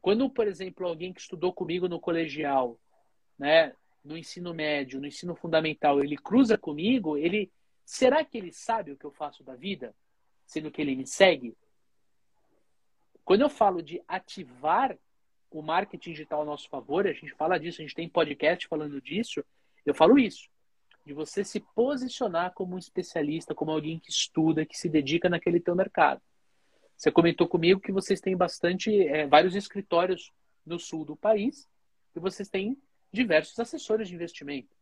Quando, 0.00 0.28
por 0.28 0.46
exemplo, 0.46 0.86
alguém 0.86 1.12
que 1.12 1.20
estudou 1.20 1.52
comigo 1.52 1.88
no 1.88 2.00
colegial, 2.00 2.78
né, 3.38 3.72
no 4.04 4.18
ensino 4.18 4.52
médio, 4.52 5.00
no 5.00 5.06
ensino 5.06 5.34
fundamental, 5.34 6.00
ele 6.00 6.16
cruza 6.16 6.58
comigo, 6.58 7.16
ele 7.16 7.50
será 7.84 8.24
que 8.24 8.36
ele 8.36 8.52
sabe 8.52 8.92
o 8.92 8.96
que 8.96 9.04
eu 9.04 9.12
faço 9.12 9.44
da 9.44 9.54
vida, 9.54 9.94
sendo 10.44 10.70
que 10.70 10.82
ele 10.82 10.96
me 10.96 11.06
segue? 11.06 11.56
Quando 13.24 13.40
eu 13.40 13.48
falo 13.48 13.82
de 13.82 14.02
ativar 14.06 14.96
o 15.50 15.62
marketing 15.62 16.10
digital 16.10 16.42
a 16.42 16.44
nosso 16.44 16.68
favor, 16.68 17.06
a 17.06 17.12
gente 17.12 17.32
fala 17.34 17.58
disso, 17.58 17.80
a 17.80 17.84
gente 17.84 17.94
tem 17.94 18.08
podcast 18.08 18.66
falando 18.66 19.00
disso, 19.00 19.44
eu 19.86 19.94
falo 19.94 20.18
isso 20.18 20.48
de 21.04 21.12
você 21.12 21.44
se 21.44 21.60
posicionar 21.74 22.52
como 22.54 22.74
um 22.74 22.78
especialista, 22.78 23.54
como 23.54 23.70
alguém 23.70 23.98
que 23.98 24.10
estuda, 24.10 24.64
que 24.64 24.76
se 24.76 24.88
dedica 24.88 25.28
naquele 25.28 25.60
teu 25.60 25.74
mercado. 25.74 26.20
Você 26.96 27.10
comentou 27.10 27.46
comigo 27.46 27.80
que 27.80 27.92
vocês 27.92 28.20
têm 28.20 28.36
bastante, 28.36 29.06
é, 29.06 29.26
vários 29.26 29.54
escritórios 29.54 30.32
no 30.64 30.78
sul 30.78 31.04
do 31.04 31.14
país 31.14 31.68
e 32.16 32.20
vocês 32.20 32.48
têm 32.48 32.78
diversos 33.12 33.58
assessores 33.58 34.08
de 34.08 34.14
investimento. 34.14 34.74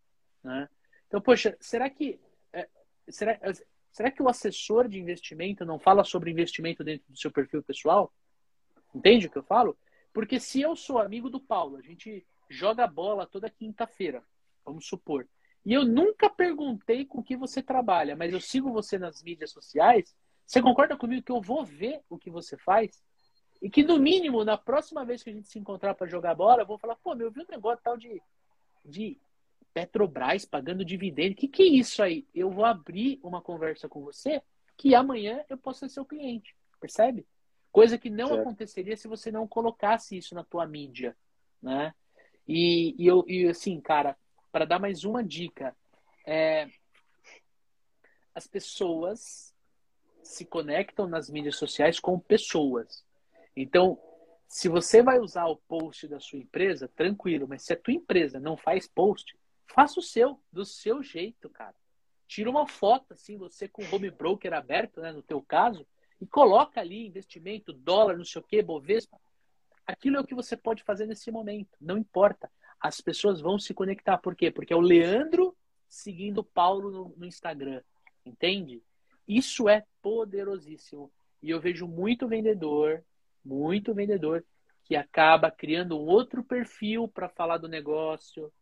Né? 0.44 0.68
Então, 1.08 1.20
poxa, 1.20 1.56
será 1.60 1.90
que 1.90 2.20
é, 2.52 2.68
será, 3.08 3.38
será 3.90 4.10
que 4.10 4.22
o 4.22 4.28
assessor 4.28 4.88
de 4.88 5.00
investimento 5.00 5.64
não 5.64 5.78
fala 5.78 6.04
sobre 6.04 6.30
investimento 6.30 6.84
dentro 6.84 7.04
do 7.08 7.18
seu 7.18 7.30
perfil 7.30 7.62
pessoal? 7.62 8.12
Entende 8.94 9.26
o 9.26 9.30
que 9.30 9.38
eu 9.38 9.42
falo? 9.42 9.76
Porque 10.12 10.38
se 10.38 10.60
eu 10.60 10.76
sou 10.76 10.98
amigo 10.98 11.30
do 11.30 11.40
Paulo, 11.40 11.76
a 11.76 11.80
gente 11.80 12.26
joga 12.48 12.86
bola 12.86 13.26
toda 13.26 13.48
quinta-feira, 13.48 14.22
vamos 14.64 14.86
supor, 14.86 15.26
E 15.64 15.72
eu 15.72 15.84
nunca 15.84 16.28
perguntei 16.28 17.06
com 17.06 17.22
que 17.22 17.36
você 17.36 17.62
trabalha, 17.62 18.16
mas 18.16 18.32
eu 18.32 18.40
sigo 18.40 18.72
você 18.72 18.98
nas 18.98 19.22
mídias 19.22 19.50
sociais. 19.50 20.14
Você 20.44 20.60
concorda 20.60 20.96
comigo 20.96 21.22
que 21.22 21.30
eu 21.32 21.40
vou 21.40 21.64
ver 21.64 22.02
o 22.10 22.18
que 22.18 22.28
você 22.28 22.56
faz? 22.58 23.00
E 23.62 23.70
que, 23.70 23.84
no 23.84 23.96
mínimo, 23.96 24.44
na 24.44 24.58
próxima 24.58 25.04
vez 25.04 25.22
que 25.22 25.30
a 25.30 25.32
gente 25.32 25.48
se 25.48 25.58
encontrar 25.58 25.94
para 25.94 26.08
jogar 26.08 26.34
bola, 26.34 26.62
eu 26.62 26.66
vou 26.66 26.78
falar, 26.78 26.96
pô, 26.96 27.14
meu, 27.14 27.30
viu 27.30 27.44
um 27.44 27.50
negócio 27.50 27.80
tal 27.82 27.96
de, 27.96 28.20
de 28.84 29.16
Petrobras 29.72 30.44
pagando 30.44 30.84
dividendo. 30.84 31.32
O 31.32 31.36
que, 31.36 31.46
que 31.46 31.62
é 31.62 31.66
isso 31.66 32.02
aí? 32.02 32.26
Eu 32.34 32.50
vou 32.50 32.64
abrir 32.64 33.20
uma 33.22 33.40
conversa 33.40 33.88
com 33.88 34.02
você 34.02 34.42
que 34.76 34.96
amanhã 34.96 35.44
eu 35.48 35.56
posso 35.56 35.80
ser 35.80 35.88
seu 35.90 36.04
cliente. 36.04 36.56
Percebe? 36.80 37.24
Coisa 37.72 37.96
que 37.96 38.10
não 38.10 38.28
certo. 38.28 38.40
aconteceria 38.42 38.96
se 38.96 39.08
você 39.08 39.32
não 39.32 39.48
colocasse 39.48 40.16
isso 40.16 40.34
na 40.34 40.44
tua 40.44 40.66
mídia, 40.66 41.16
né? 41.60 41.94
E, 42.46 42.94
e 43.02 43.06
eu, 43.06 43.24
e 43.26 43.46
assim, 43.46 43.80
cara, 43.80 44.16
para 44.52 44.66
dar 44.66 44.78
mais 44.78 45.04
uma 45.04 45.24
dica, 45.24 45.74
é, 46.26 46.68
as 48.34 48.46
pessoas 48.46 49.54
se 50.22 50.44
conectam 50.44 51.06
nas 51.06 51.30
mídias 51.30 51.56
sociais 51.56 51.98
com 51.98 52.18
pessoas. 52.18 53.04
Então, 53.56 53.98
se 54.46 54.68
você 54.68 55.02
vai 55.02 55.18
usar 55.18 55.46
o 55.46 55.56
post 55.56 56.06
da 56.06 56.20
sua 56.20 56.38
empresa, 56.38 56.88
tranquilo, 56.88 57.48
mas 57.48 57.62
se 57.62 57.72
a 57.72 57.76
tua 57.76 57.94
empresa 57.94 58.38
não 58.38 58.54
faz 58.54 58.86
post, 58.86 59.34
faça 59.66 59.98
o 59.98 60.02
seu, 60.02 60.38
do 60.52 60.64
seu 60.64 61.02
jeito, 61.02 61.48
cara. 61.48 61.74
Tira 62.28 62.50
uma 62.50 62.66
foto, 62.66 63.14
assim, 63.14 63.36
você 63.38 63.66
com 63.66 63.82
o 63.82 63.94
home 63.94 64.10
broker 64.10 64.52
aberto, 64.52 65.00
né, 65.00 65.10
no 65.10 65.22
teu 65.22 65.40
caso, 65.42 65.86
e 66.22 66.26
coloca 66.28 66.80
ali 66.80 67.04
investimento, 67.04 67.72
dólar, 67.72 68.16
não 68.16 68.24
sei 68.24 68.40
o 68.40 68.44
quê, 68.44 68.62
Bovespa. 68.62 69.18
Aquilo 69.84 70.18
é 70.18 70.20
o 70.20 70.24
que 70.24 70.36
você 70.36 70.56
pode 70.56 70.84
fazer 70.84 71.04
nesse 71.04 71.32
momento, 71.32 71.76
não 71.80 71.98
importa. 71.98 72.48
As 72.80 73.00
pessoas 73.00 73.40
vão 73.40 73.58
se 73.58 73.74
conectar. 73.74 74.18
Por 74.18 74.36
quê? 74.36 74.48
Porque 74.48 74.72
é 74.72 74.76
o 74.76 74.80
Leandro 74.80 75.52
seguindo 75.88 76.38
o 76.38 76.44
Paulo 76.44 76.92
no, 76.92 77.14
no 77.16 77.26
Instagram. 77.26 77.82
Entende? 78.24 78.80
Isso 79.26 79.68
é 79.68 79.84
poderosíssimo. 80.00 81.10
E 81.42 81.50
eu 81.50 81.60
vejo 81.60 81.88
muito 81.88 82.28
vendedor, 82.28 83.04
muito 83.44 83.92
vendedor, 83.92 84.44
que 84.84 84.94
acaba 84.94 85.50
criando 85.50 85.98
um 85.98 86.06
outro 86.06 86.44
perfil 86.44 87.08
para 87.08 87.28
falar 87.28 87.58
do 87.58 87.68
negócio. 87.68 88.52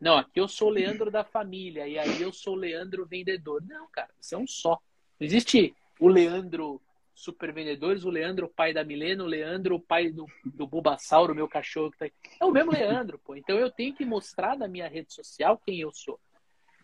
Não, 0.00 0.16
aqui 0.16 0.40
eu 0.40 0.48
sou 0.48 0.68
o 0.68 0.72
Leandro 0.72 1.10
da 1.10 1.22
família, 1.22 1.86
e 1.86 1.98
aí 1.98 2.22
eu 2.22 2.32
sou 2.32 2.54
o 2.54 2.58
Leandro 2.58 3.04
vendedor. 3.04 3.62
Não, 3.62 3.86
cara, 3.90 4.08
você 4.18 4.34
é 4.34 4.38
um 4.38 4.46
só. 4.46 4.80
Não 5.20 5.26
existe 5.26 5.76
o 5.98 6.08
Leandro 6.08 6.80
super 7.20 7.52
vendedores, 7.52 8.04
o 8.04 8.10
Leandro, 8.10 8.46
o 8.46 8.48
pai 8.48 8.72
da 8.72 8.82
Milena, 8.82 9.22
o 9.22 9.26
Leandro, 9.26 9.76
o 9.76 9.80
pai 9.80 10.10
do, 10.10 10.26
do 10.44 10.66
Bulbasauro, 10.66 11.34
meu 11.34 11.48
cachorro 11.48 11.90
que 11.90 11.98
tá 11.98 12.04
aí. 12.06 12.12
É 12.40 12.44
o 12.44 12.50
mesmo 12.50 12.72
Leandro, 12.72 13.18
pô. 13.18 13.36
Então 13.36 13.56
eu 13.58 13.70
tenho 13.70 13.94
que 13.94 14.04
mostrar 14.04 14.56
na 14.56 14.66
minha 14.66 14.88
rede 14.88 15.12
social 15.12 15.60
quem 15.64 15.80
eu 15.80 15.92
sou. 15.92 16.18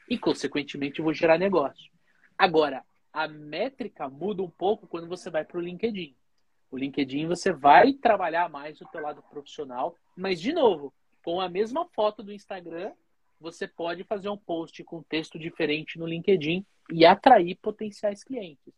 E, 0.09 0.18
consequentemente, 0.18 0.99
eu 0.99 1.05
vou 1.05 1.12
gerar 1.12 1.39
negócio. 1.39 1.91
Agora, 2.39 2.84
a 3.12 3.26
métrica 3.26 4.09
muda 4.09 4.43
um 4.43 4.51
pouco 4.51 4.87
quando 4.87 5.09
você 5.09 5.30
vai 5.30 5.45
para 5.45 5.59
o 5.59 5.61
LinkedIn. 5.61 6.14
O 6.70 6.76
LinkedIn 6.76 7.26
você 7.26 7.53
vai 7.53 7.93
trabalhar 7.95 8.49
mais 8.49 8.80
o 8.80 8.87
teu 8.87 9.01
lado 9.01 9.22
profissional, 9.22 9.97
mas, 10.16 10.41
de 10.41 10.53
novo, 10.53 10.93
com 11.24 11.41
a 11.41 11.49
mesma 11.49 11.87
foto 11.95 12.22
do 12.22 12.32
Instagram, 12.32 12.93
você 13.41 13.66
pode 13.66 14.05
fazer 14.05 14.28
um 14.28 14.37
post 14.37 14.82
com 14.84 15.03
texto 15.03 15.39
diferente 15.39 15.99
no 15.99 16.07
LinkedIn 16.07 16.64
e 16.93 17.05
atrair 17.05 17.57
potenciais 17.57 18.22
clientes. 18.22 18.72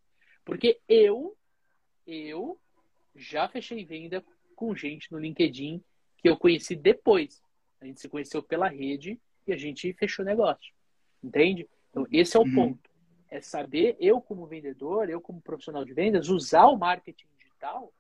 Porque 0.45 0.81
eu 0.89 1.37
eu 2.09 2.59
já 3.15 3.49
fechei 3.49 3.85
venda 3.85 4.25
com 4.57 4.75
gente 4.75 5.13
no 5.13 5.19
LinkedIn 5.19 5.83
que 6.17 6.29
eu 6.29 6.37
conheci 6.37 6.75
depois. 6.75 7.43
A 7.81 7.85
gente 7.85 8.01
se 8.01 8.09
conheceu 8.09 8.43
pela 8.43 8.67
rede 8.67 9.21
e 9.47 9.53
a 9.53 9.57
gente 9.57 9.93
fechou 9.93 10.25
negócio. 10.25 10.73
Entende? 11.23 11.69
Então, 11.91 12.07
esse 12.11 12.37
é 12.37 12.41
o 12.41 12.43
uhum. 12.43 12.55
ponto. 12.55 12.91
É 13.31 13.41
saber, 13.41 13.97
eu 14.01 14.21
como 14.21 14.47
vendedor, 14.47 15.11
eu 15.11 15.21
como 15.21 15.41
profissional 15.41 15.85
de 15.85 15.93
vendas, 15.93 16.29
usar 16.29 16.67
o 16.67 16.79
marketing 16.79 17.27
digital 17.39 17.93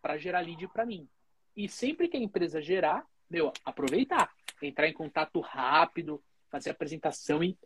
para 0.00 0.16
gerar 0.16 0.40
lead 0.40 0.66
para 0.68 0.86
mim. 0.86 1.06
E 1.54 1.68
sempre 1.68 2.08
que 2.08 2.16
a 2.16 2.20
empresa 2.20 2.62
gerar, 2.62 3.06
meu, 3.28 3.52
aproveitar. 3.64 4.32
Entrar 4.62 4.88
em 4.88 4.92
contato 4.92 5.38
rápido, 5.40 6.22
fazer 6.50 6.70
apresentação. 6.70 7.44
E... 7.44 7.58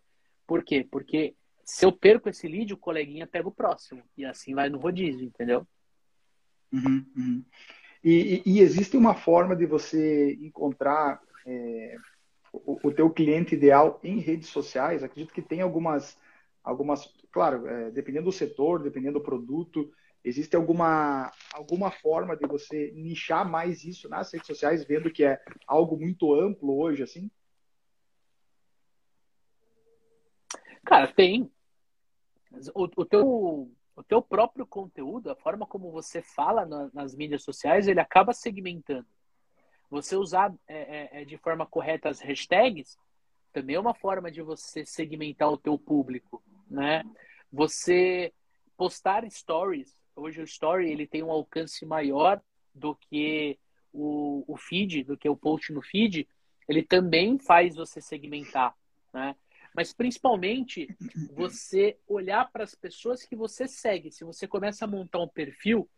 Por 0.46 0.64
quê? 0.64 0.86
Porque 0.90 1.34
se 1.64 1.86
eu 1.86 1.92
perco 1.92 2.28
esse 2.28 2.46
lead, 2.48 2.74
o 2.74 2.78
coleguinha 2.78 3.26
pega 3.26 3.48
o 3.48 3.54
próximo. 3.54 4.02
E 4.16 4.24
assim 4.24 4.54
vai 4.54 4.68
no 4.68 4.78
rodízio, 4.78 5.24
entendeu? 5.24 5.66
Uhum, 6.74 7.06
uhum. 7.16 7.44
E, 8.02 8.42
e, 8.44 8.60
existe 8.60 8.96
uma 8.96 9.14
forma 9.14 9.54
de 9.54 9.64
você 9.64 10.34
encontrar 10.40 11.22
é, 11.46 11.96
o, 12.52 12.88
o 12.88 12.92
teu 12.92 13.08
cliente 13.08 13.54
ideal 13.54 14.00
em 14.02 14.18
redes 14.18 14.48
sociais? 14.48 15.04
Acredito 15.04 15.32
que 15.32 15.40
tem 15.40 15.60
algumas, 15.60 16.18
algumas 16.64 17.14
claro, 17.30 17.66
é, 17.68 17.92
dependendo 17.92 18.24
do 18.24 18.32
setor, 18.32 18.82
dependendo 18.82 19.20
do 19.20 19.24
produto, 19.24 19.88
existe 20.24 20.56
alguma, 20.56 21.30
alguma 21.52 21.92
forma 21.92 22.36
de 22.36 22.46
você 22.46 22.92
nichar 22.96 23.48
mais 23.48 23.84
isso 23.84 24.08
nas 24.08 24.32
redes 24.32 24.48
sociais, 24.48 24.84
vendo 24.84 25.12
que 25.12 25.24
é 25.24 25.40
algo 25.64 25.96
muito 25.96 26.34
amplo 26.34 26.76
hoje, 26.76 27.04
assim? 27.04 27.30
Cara, 30.84 31.06
tem. 31.06 31.48
O, 32.74 32.88
o 32.96 33.04
teu 33.04 33.70
o 33.96 34.02
teu 34.02 34.20
próprio 34.20 34.66
conteúdo, 34.66 35.30
a 35.30 35.36
forma 35.36 35.66
como 35.66 35.90
você 35.90 36.20
fala 36.20 36.66
na, 36.66 36.90
nas 36.92 37.14
mídias 37.14 37.42
sociais, 37.42 37.86
ele 37.86 38.00
acaba 38.00 38.32
segmentando. 38.32 39.06
Você 39.90 40.16
usar 40.16 40.52
é, 40.66 41.18
é, 41.18 41.22
é, 41.22 41.24
de 41.24 41.36
forma 41.38 41.66
correta 41.66 42.08
as 42.08 42.20
hashtags 42.20 42.98
também 43.52 43.76
é 43.76 43.80
uma 43.80 43.94
forma 43.94 44.32
de 44.32 44.42
você 44.42 44.84
segmentar 44.84 45.48
o 45.48 45.56
teu 45.56 45.78
público, 45.78 46.42
né? 46.68 47.04
Você 47.52 48.32
postar 48.76 49.30
stories, 49.30 49.96
hoje 50.16 50.40
o 50.40 50.44
story 50.44 50.90
ele 50.90 51.06
tem 51.06 51.22
um 51.22 51.30
alcance 51.30 51.86
maior 51.86 52.42
do 52.74 52.96
que 52.96 53.56
o, 53.92 54.44
o 54.48 54.56
feed, 54.56 55.04
do 55.04 55.16
que 55.16 55.28
o 55.28 55.36
post 55.36 55.72
no 55.72 55.80
feed, 55.80 56.26
ele 56.68 56.82
também 56.82 57.38
faz 57.38 57.76
você 57.76 58.00
segmentar, 58.00 58.74
né? 59.12 59.36
Mas 59.74 59.92
principalmente 59.92 60.88
você 61.34 61.98
olhar 62.06 62.50
para 62.50 62.62
as 62.62 62.74
pessoas 62.74 63.24
que 63.24 63.34
você 63.34 63.66
segue. 63.66 64.12
Se 64.12 64.22
você 64.22 64.46
começa 64.46 64.84
a 64.84 64.88
montar 64.88 65.18
um 65.18 65.28
perfil 65.28 65.88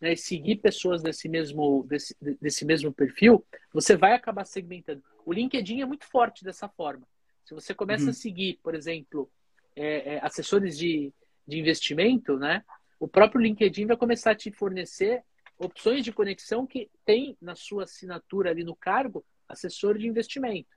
né, 0.00 0.12
e 0.12 0.16
seguir 0.16 0.56
pessoas 0.56 1.02
desse 1.02 1.28
mesmo, 1.28 1.84
desse, 1.84 2.16
desse 2.40 2.64
mesmo 2.64 2.92
perfil, 2.92 3.44
você 3.72 3.96
vai 3.96 4.12
acabar 4.12 4.44
segmentando. 4.44 5.02
O 5.26 5.32
LinkedIn 5.32 5.80
é 5.80 5.84
muito 5.84 6.04
forte 6.06 6.44
dessa 6.44 6.68
forma. 6.68 7.06
Se 7.44 7.52
você 7.52 7.74
começa 7.74 8.04
uhum. 8.04 8.10
a 8.10 8.14
seguir, 8.14 8.60
por 8.62 8.74
exemplo, 8.74 9.28
é, 9.74 10.14
é, 10.14 10.24
assessores 10.24 10.78
de, 10.78 11.12
de 11.46 11.58
investimento, 11.58 12.38
né, 12.38 12.64
o 13.00 13.08
próprio 13.08 13.40
LinkedIn 13.40 13.86
vai 13.86 13.96
começar 13.96 14.30
a 14.30 14.36
te 14.36 14.52
fornecer 14.52 15.24
opções 15.58 16.04
de 16.04 16.12
conexão 16.12 16.66
que 16.66 16.88
tem 17.04 17.36
na 17.40 17.54
sua 17.56 17.84
assinatura 17.84 18.50
ali 18.50 18.62
no 18.62 18.76
cargo 18.76 19.24
assessor 19.48 19.98
de 19.98 20.06
investimento. 20.06 20.68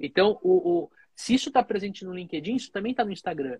Então, 0.00 0.38
o, 0.42 0.84
o 0.84 0.90
se 1.14 1.34
isso 1.34 1.48
está 1.48 1.62
presente 1.62 2.04
no 2.04 2.14
LinkedIn, 2.14 2.56
isso 2.56 2.72
também 2.72 2.92
está 2.92 3.04
no 3.04 3.12
Instagram. 3.12 3.58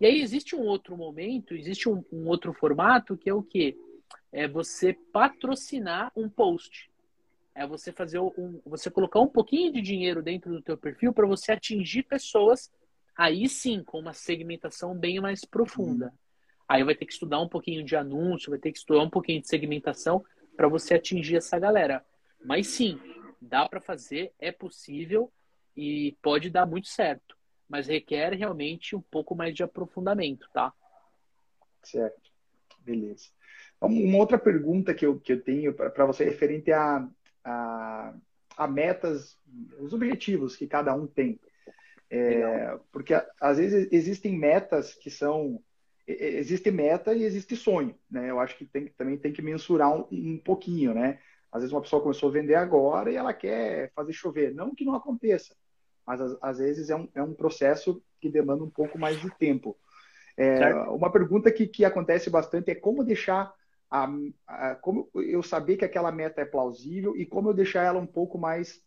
E 0.00 0.06
aí 0.06 0.20
existe 0.20 0.54
um 0.54 0.62
outro 0.62 0.96
momento, 0.96 1.54
existe 1.54 1.88
um, 1.88 2.04
um 2.12 2.28
outro 2.28 2.52
formato 2.52 3.16
que 3.16 3.28
é 3.28 3.34
o 3.34 3.42
quê? 3.42 3.76
É 4.30 4.46
você 4.46 4.92
patrocinar 5.12 6.12
um 6.16 6.28
post. 6.28 6.90
É 7.54 7.66
você 7.66 7.90
fazer 7.90 8.20
um, 8.20 8.60
você 8.64 8.88
colocar 8.88 9.18
um 9.20 9.26
pouquinho 9.26 9.72
de 9.72 9.80
dinheiro 9.80 10.22
dentro 10.22 10.52
do 10.52 10.62
teu 10.62 10.76
perfil 10.76 11.12
para 11.12 11.26
você 11.26 11.50
atingir 11.50 12.04
pessoas 12.04 12.70
aí 13.16 13.48
sim 13.48 13.82
com 13.82 13.98
uma 13.98 14.12
segmentação 14.12 14.96
bem 14.96 15.20
mais 15.20 15.44
profunda. 15.44 16.06
Uhum. 16.06 16.12
Aí 16.68 16.84
vai 16.84 16.94
ter 16.94 17.06
que 17.06 17.12
estudar 17.12 17.40
um 17.40 17.48
pouquinho 17.48 17.82
de 17.82 17.96
anúncio, 17.96 18.50
vai 18.50 18.60
ter 18.60 18.70
que 18.70 18.78
estudar 18.78 19.02
um 19.02 19.10
pouquinho 19.10 19.40
de 19.40 19.48
segmentação 19.48 20.24
para 20.56 20.68
você 20.68 20.94
atingir 20.94 21.36
essa 21.36 21.58
galera. 21.58 22.04
Mas 22.44 22.68
sim, 22.68 23.00
dá 23.40 23.68
para 23.68 23.80
fazer, 23.80 24.32
é 24.38 24.52
possível 24.52 25.32
e 25.78 26.18
pode 26.20 26.50
dar 26.50 26.66
muito 26.66 26.88
certo, 26.88 27.36
mas 27.68 27.86
requer 27.86 28.34
realmente 28.34 28.96
um 28.96 29.00
pouco 29.00 29.36
mais 29.36 29.54
de 29.54 29.62
aprofundamento, 29.62 30.50
tá? 30.52 30.72
Certo, 31.84 32.32
beleza. 32.80 33.28
Uma 33.80 34.18
outra 34.18 34.36
pergunta 34.36 34.92
que 34.92 35.06
eu, 35.06 35.20
que 35.20 35.34
eu 35.34 35.40
tenho 35.40 35.72
para 35.72 36.04
você 36.04 36.24
é 36.24 36.26
referente 36.26 36.72
a, 36.72 37.08
a, 37.44 38.12
a, 38.56 38.66
metas, 38.66 39.38
os 39.78 39.92
objetivos 39.92 40.56
que 40.56 40.66
cada 40.66 40.92
um 40.92 41.06
tem. 41.06 41.38
É, 42.10 42.76
porque 42.90 43.14
às 43.40 43.58
vezes 43.58 43.86
existem 43.92 44.36
metas 44.36 44.94
que 44.94 45.10
são. 45.10 45.62
Existe 46.08 46.70
meta 46.70 47.14
e 47.14 47.22
existe 47.22 47.54
sonho, 47.54 47.94
né? 48.10 48.30
Eu 48.30 48.40
acho 48.40 48.56
que 48.56 48.64
tem, 48.64 48.86
também 48.88 49.16
tem 49.16 49.32
que 49.32 49.42
mensurar 49.42 49.94
um, 49.94 50.08
um 50.10 50.38
pouquinho, 50.38 50.92
né? 50.92 51.20
Às 51.52 51.62
vezes 51.62 51.72
uma 51.72 51.82
pessoa 51.82 52.02
começou 52.02 52.30
a 52.30 52.32
vender 52.32 52.54
agora 52.54 53.12
e 53.12 53.14
ela 53.14 53.32
quer 53.34 53.92
fazer 53.92 54.12
chover. 54.14 54.54
Não 54.54 54.74
que 54.74 54.86
não 54.86 54.94
aconteça, 54.94 55.54
mas 56.08 56.20
às, 56.40 56.56
vezes 56.56 56.88
é 56.88 56.96
um, 56.96 57.06
é 57.14 57.22
um 57.22 57.34
processo 57.34 58.02
que 58.18 58.30
demanda 58.30 58.64
um 58.64 58.70
pouco 58.70 58.98
mais 58.98 59.20
de 59.20 59.30
tempo. 59.36 59.76
É, 60.38 60.72
uma 60.88 61.12
pergunta 61.12 61.52
que, 61.52 61.66
que 61.66 61.84
acontece 61.84 62.30
bastante 62.30 62.70
é 62.70 62.74
como 62.74 63.04
deixar 63.04 63.52
a, 63.90 64.08
a, 64.46 64.74
como 64.76 65.10
eu 65.14 65.42
saber 65.42 65.76
que 65.76 65.84
aquela 65.84 66.10
meta 66.10 66.40
é 66.40 66.46
plausível 66.46 67.14
e 67.14 67.26
como 67.26 67.50
eu 67.50 67.54
deixar 67.54 67.82
ela 67.82 67.98
um 68.00 68.06
pouco 68.06 68.38
mais 68.38 68.80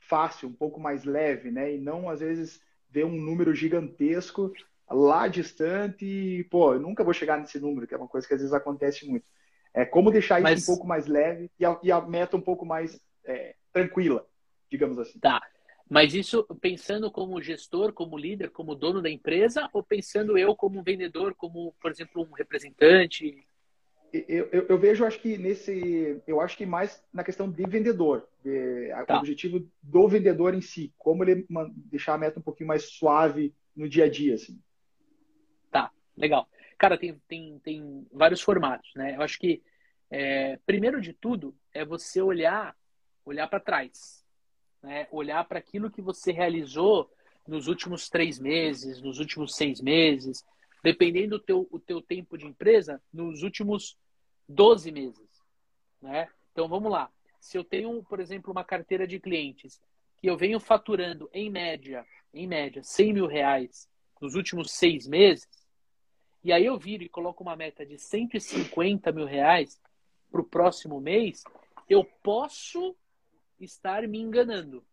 fácil, 0.00 0.48
um 0.48 0.52
pouco 0.52 0.80
mais 0.80 1.04
leve, 1.04 1.52
né? 1.52 1.76
E 1.76 1.78
não 1.78 2.08
às 2.08 2.18
vezes 2.18 2.60
vê 2.90 3.04
um 3.04 3.14
número 3.14 3.54
gigantesco 3.54 4.52
lá 4.90 5.28
distante 5.28 6.04
e, 6.04 6.42
pô, 6.44 6.74
eu 6.74 6.80
nunca 6.80 7.04
vou 7.04 7.14
chegar 7.14 7.38
nesse 7.38 7.60
número, 7.60 7.86
que 7.86 7.94
é 7.94 7.96
uma 7.96 8.08
coisa 8.08 8.26
que 8.26 8.34
às 8.34 8.40
vezes 8.40 8.52
acontece 8.52 9.06
muito. 9.06 9.24
É 9.72 9.84
como 9.84 10.10
deixar 10.10 10.40
isso 10.40 10.42
Mas... 10.42 10.62
um 10.64 10.66
pouco 10.74 10.88
mais 10.88 11.06
leve 11.06 11.52
e 11.56 11.64
a, 11.64 11.78
e 11.84 11.92
a 11.92 12.00
meta 12.00 12.36
um 12.36 12.40
pouco 12.40 12.66
mais 12.66 13.00
é, 13.24 13.54
tranquila, 13.72 14.26
digamos 14.68 14.98
assim. 14.98 15.20
Tá. 15.20 15.40
Mas 15.88 16.14
isso 16.14 16.44
pensando 16.60 17.10
como 17.10 17.42
gestor, 17.42 17.92
como 17.92 18.16
líder, 18.16 18.50
como 18.50 18.74
dono 18.74 19.02
da 19.02 19.10
empresa, 19.10 19.68
ou 19.72 19.82
pensando 19.82 20.38
eu 20.38 20.56
como 20.56 20.82
vendedor, 20.82 21.34
como, 21.34 21.74
por 21.80 21.90
exemplo, 21.90 22.22
um 22.22 22.32
representante? 22.32 23.46
Eu, 24.12 24.48
eu, 24.52 24.66
eu 24.68 24.78
vejo, 24.78 25.04
acho 25.04 25.20
que 25.20 25.36
nesse, 25.36 26.22
eu 26.26 26.40
acho 26.40 26.56
que 26.56 26.64
mais 26.64 27.04
na 27.12 27.24
questão 27.24 27.50
de 27.50 27.64
vendedor, 27.64 28.26
de, 28.42 28.88
tá. 29.06 29.16
o 29.16 29.18
objetivo 29.18 29.68
do 29.82 30.08
vendedor 30.08 30.54
em 30.54 30.60
si, 30.60 30.92
como 30.96 31.24
ele 31.24 31.46
deixar 31.74 32.14
a 32.14 32.18
meta 32.18 32.38
um 32.38 32.42
pouquinho 32.42 32.68
mais 32.68 32.84
suave 32.84 33.52
no 33.76 33.88
dia 33.88 34.04
a 34.04 34.08
dia, 34.08 34.36
assim. 34.36 34.58
Tá, 35.70 35.90
legal. 36.16 36.48
Cara, 36.78 36.96
tem, 36.96 37.20
tem, 37.28 37.58
tem 37.58 38.06
vários 38.12 38.40
formatos, 38.40 38.90
né? 38.94 39.16
Eu 39.16 39.22
acho 39.22 39.38
que 39.38 39.62
é, 40.10 40.58
primeiro 40.64 41.00
de 41.00 41.12
tudo 41.12 41.54
é 41.72 41.84
você 41.84 42.22
olhar 42.22 42.74
olhar 43.24 43.48
para 43.48 43.58
trás, 43.58 44.23
né? 44.84 45.08
olhar 45.10 45.42
para 45.44 45.58
aquilo 45.58 45.90
que 45.90 46.02
você 46.02 46.30
realizou 46.30 47.10
nos 47.48 47.66
últimos 47.68 48.08
três 48.08 48.38
meses, 48.38 49.00
nos 49.00 49.18
últimos 49.18 49.56
seis 49.56 49.80
meses, 49.80 50.44
dependendo 50.82 51.38
do 51.38 51.44
teu, 51.44 51.66
o 51.70 51.78
teu 51.78 52.00
tempo 52.00 52.36
de 52.36 52.46
empresa, 52.46 53.02
nos 53.12 53.42
últimos 53.42 53.96
12 54.46 54.92
meses. 54.92 55.28
Né? 56.00 56.28
Então 56.52 56.68
vamos 56.68 56.92
lá. 56.92 57.10
Se 57.40 57.56
eu 57.56 57.64
tenho, 57.64 58.02
por 58.04 58.20
exemplo, 58.20 58.52
uma 58.52 58.64
carteira 58.64 59.06
de 59.06 59.18
clientes 59.18 59.80
que 60.18 60.28
eu 60.28 60.36
venho 60.36 60.60
faturando 60.60 61.28
em 61.32 61.50
média, 61.50 62.06
em 62.32 62.46
média, 62.46 62.82
100 62.82 63.12
mil 63.12 63.26
reais 63.26 63.88
nos 64.20 64.34
últimos 64.34 64.70
seis 64.70 65.06
meses, 65.06 65.48
e 66.42 66.52
aí 66.52 66.64
eu 66.64 66.78
viro 66.78 67.02
e 67.02 67.08
coloco 67.08 67.42
uma 67.42 67.56
meta 67.56 67.84
de 67.84 67.98
150 67.98 69.10
mil 69.12 69.26
reais 69.26 69.80
para 70.30 70.40
o 70.40 70.44
próximo 70.44 71.00
mês, 71.00 71.42
eu 71.88 72.04
posso 72.22 72.94
estar 73.58 74.06
me 74.08 74.18
enganando. 74.18 74.84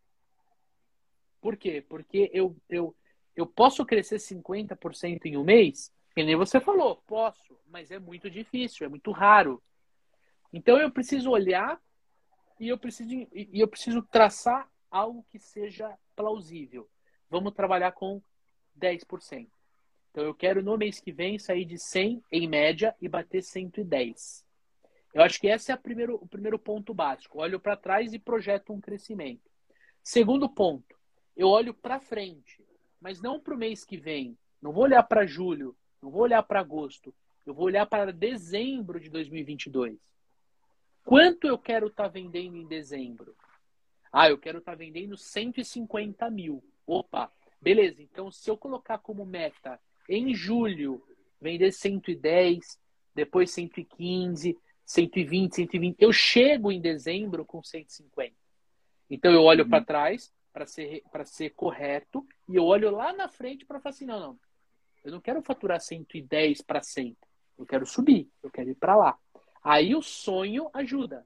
Por 1.40 1.58
quê? 1.58 1.84
Porque 1.88 2.30
eu, 2.34 2.56
eu, 2.70 2.96
eu 3.36 3.46
posso 3.48 3.86
crescer 3.86 4.18
50% 4.18 5.26
em 5.26 5.38
um 5.38 5.44
mês? 5.44 5.92
Que 6.14 6.24
nem 6.24 6.36
você 6.36 6.60
falou, 6.60 6.98
posso, 7.08 7.58
mas 7.68 7.90
é 7.90 7.98
muito 7.98 8.30
difícil, 8.30 8.86
é 8.86 8.90
muito 8.90 9.12
raro. 9.12 9.62
Então 10.52 10.78
eu 10.78 10.92
preciso 10.92 11.32
olhar 11.32 11.82
e 12.60 12.68
eu 12.68 12.78
preciso, 12.78 13.10
e 13.34 13.60
eu 13.60 13.68
preciso 13.68 14.02
traçar 14.04 14.70
algo 14.90 15.26
que 15.32 15.40
seja 15.40 15.98
plausível. 16.16 16.88
Vamos 17.30 17.54
trabalhar 17.54 17.94
com 17.94 18.22
10%. 18.78 19.48
Então 20.12 20.24
eu 20.26 20.36
quero 20.36 20.62
no 20.62 20.78
mês 20.78 21.00
que 21.00 21.12
vem 21.12 21.40
sair 21.40 21.64
de 21.64 21.80
100 21.80 22.22
em 22.32 22.48
média 22.48 22.94
e 23.02 23.08
bater 23.08 23.42
110. 23.42 24.46
Eu 25.14 25.22
acho 25.24 25.40
que 25.40 25.48
esse 25.48 25.72
é 25.72 25.76
primeiro, 25.76 26.16
o 26.16 26.28
primeiro 26.28 26.58
ponto 26.58 26.94
básico. 26.94 27.40
Olho 27.40 27.60
para 27.60 27.76
trás 27.76 28.14
e 28.14 28.20
projeto 28.20 28.74
um 28.74 28.80
crescimento. 28.80 29.50
Segundo 30.02 30.50
ponto, 30.50 30.96
eu 31.36 31.48
olho 31.48 31.74
para 31.74 32.00
frente, 32.00 32.64
mas 33.00 33.22
não 33.22 33.40
para 33.40 33.54
o 33.54 33.58
mês 33.58 33.84
que 33.84 33.98
vem. 33.98 34.38
Não 34.62 34.72
vou 34.72 34.84
olhar 34.84 35.04
para 35.04 35.26
julho, 35.26 35.76
não 36.02 36.10
vou 36.10 36.22
olhar 36.22 36.42
para 36.44 36.60
agosto. 36.60 37.14
Eu 37.46 37.54
vou 37.54 37.66
olhar 37.66 37.86
para 37.86 38.14
dezembro 38.14 39.00
de 39.00 39.10
2022. 39.10 40.00
Quanto 41.04 41.48
eu 41.48 41.58
quero 41.58 41.88
estar 41.88 42.04
tá 42.04 42.10
vendendo 42.10 42.56
em 42.56 42.68
dezembro? 42.68 43.36
Ah, 44.12 44.30
eu 44.30 44.38
quero 44.38 44.60
estar 44.60 44.74
tá 44.74 44.78
vendendo 44.78 45.18
150 45.18 46.30
mil. 46.30 46.64
Opa, 46.86 47.32
beleza. 47.60 48.02
Então, 48.02 48.32
se 48.32 48.50
eu 48.50 48.58
colocar 48.58 49.00
como 49.00 49.26
meta 49.26 49.80
em 50.08 50.34
julho 50.36 51.04
vender 51.40 51.72
110, 51.72 52.80
depois 53.16 53.50
115, 53.52 54.58
120, 54.92 55.56
120. 55.56 55.96
Eu 56.00 56.12
chego 56.12 56.72
em 56.72 56.82
dezembro 56.82 57.46
com 57.46 57.64
150. 57.64 58.34
Então 59.10 59.32
eu 59.32 59.44
olho 59.44 59.64
uhum. 59.64 59.70
para 59.70 59.86
trás 59.86 60.34
para 60.52 60.66
ser, 60.66 61.02
ser 61.26 61.52
correto 61.52 62.28
e 62.50 62.58
eu 62.58 62.66
olho 62.66 62.92
lá 62.92 63.14
na 63.14 63.30
frente 63.30 63.66
para 63.66 63.80
falar 63.80 63.94
assim: 63.94 64.06
não, 64.06 64.20
não, 64.20 64.40
eu 65.04 65.12
não 65.12 65.22
quero 65.22 65.42
faturar 65.42 65.80
110 65.80 66.62
para 66.62 66.82
100. 66.82 67.16
Eu 67.58 67.66
quero 67.66 67.86
subir, 67.86 68.30
eu 68.44 68.50
quero 68.50 68.70
ir 68.70 68.76
para 68.76 68.96
lá. 68.96 69.18
Aí 69.64 69.96
o 69.96 70.02
sonho 70.02 70.70
ajuda. 70.74 71.26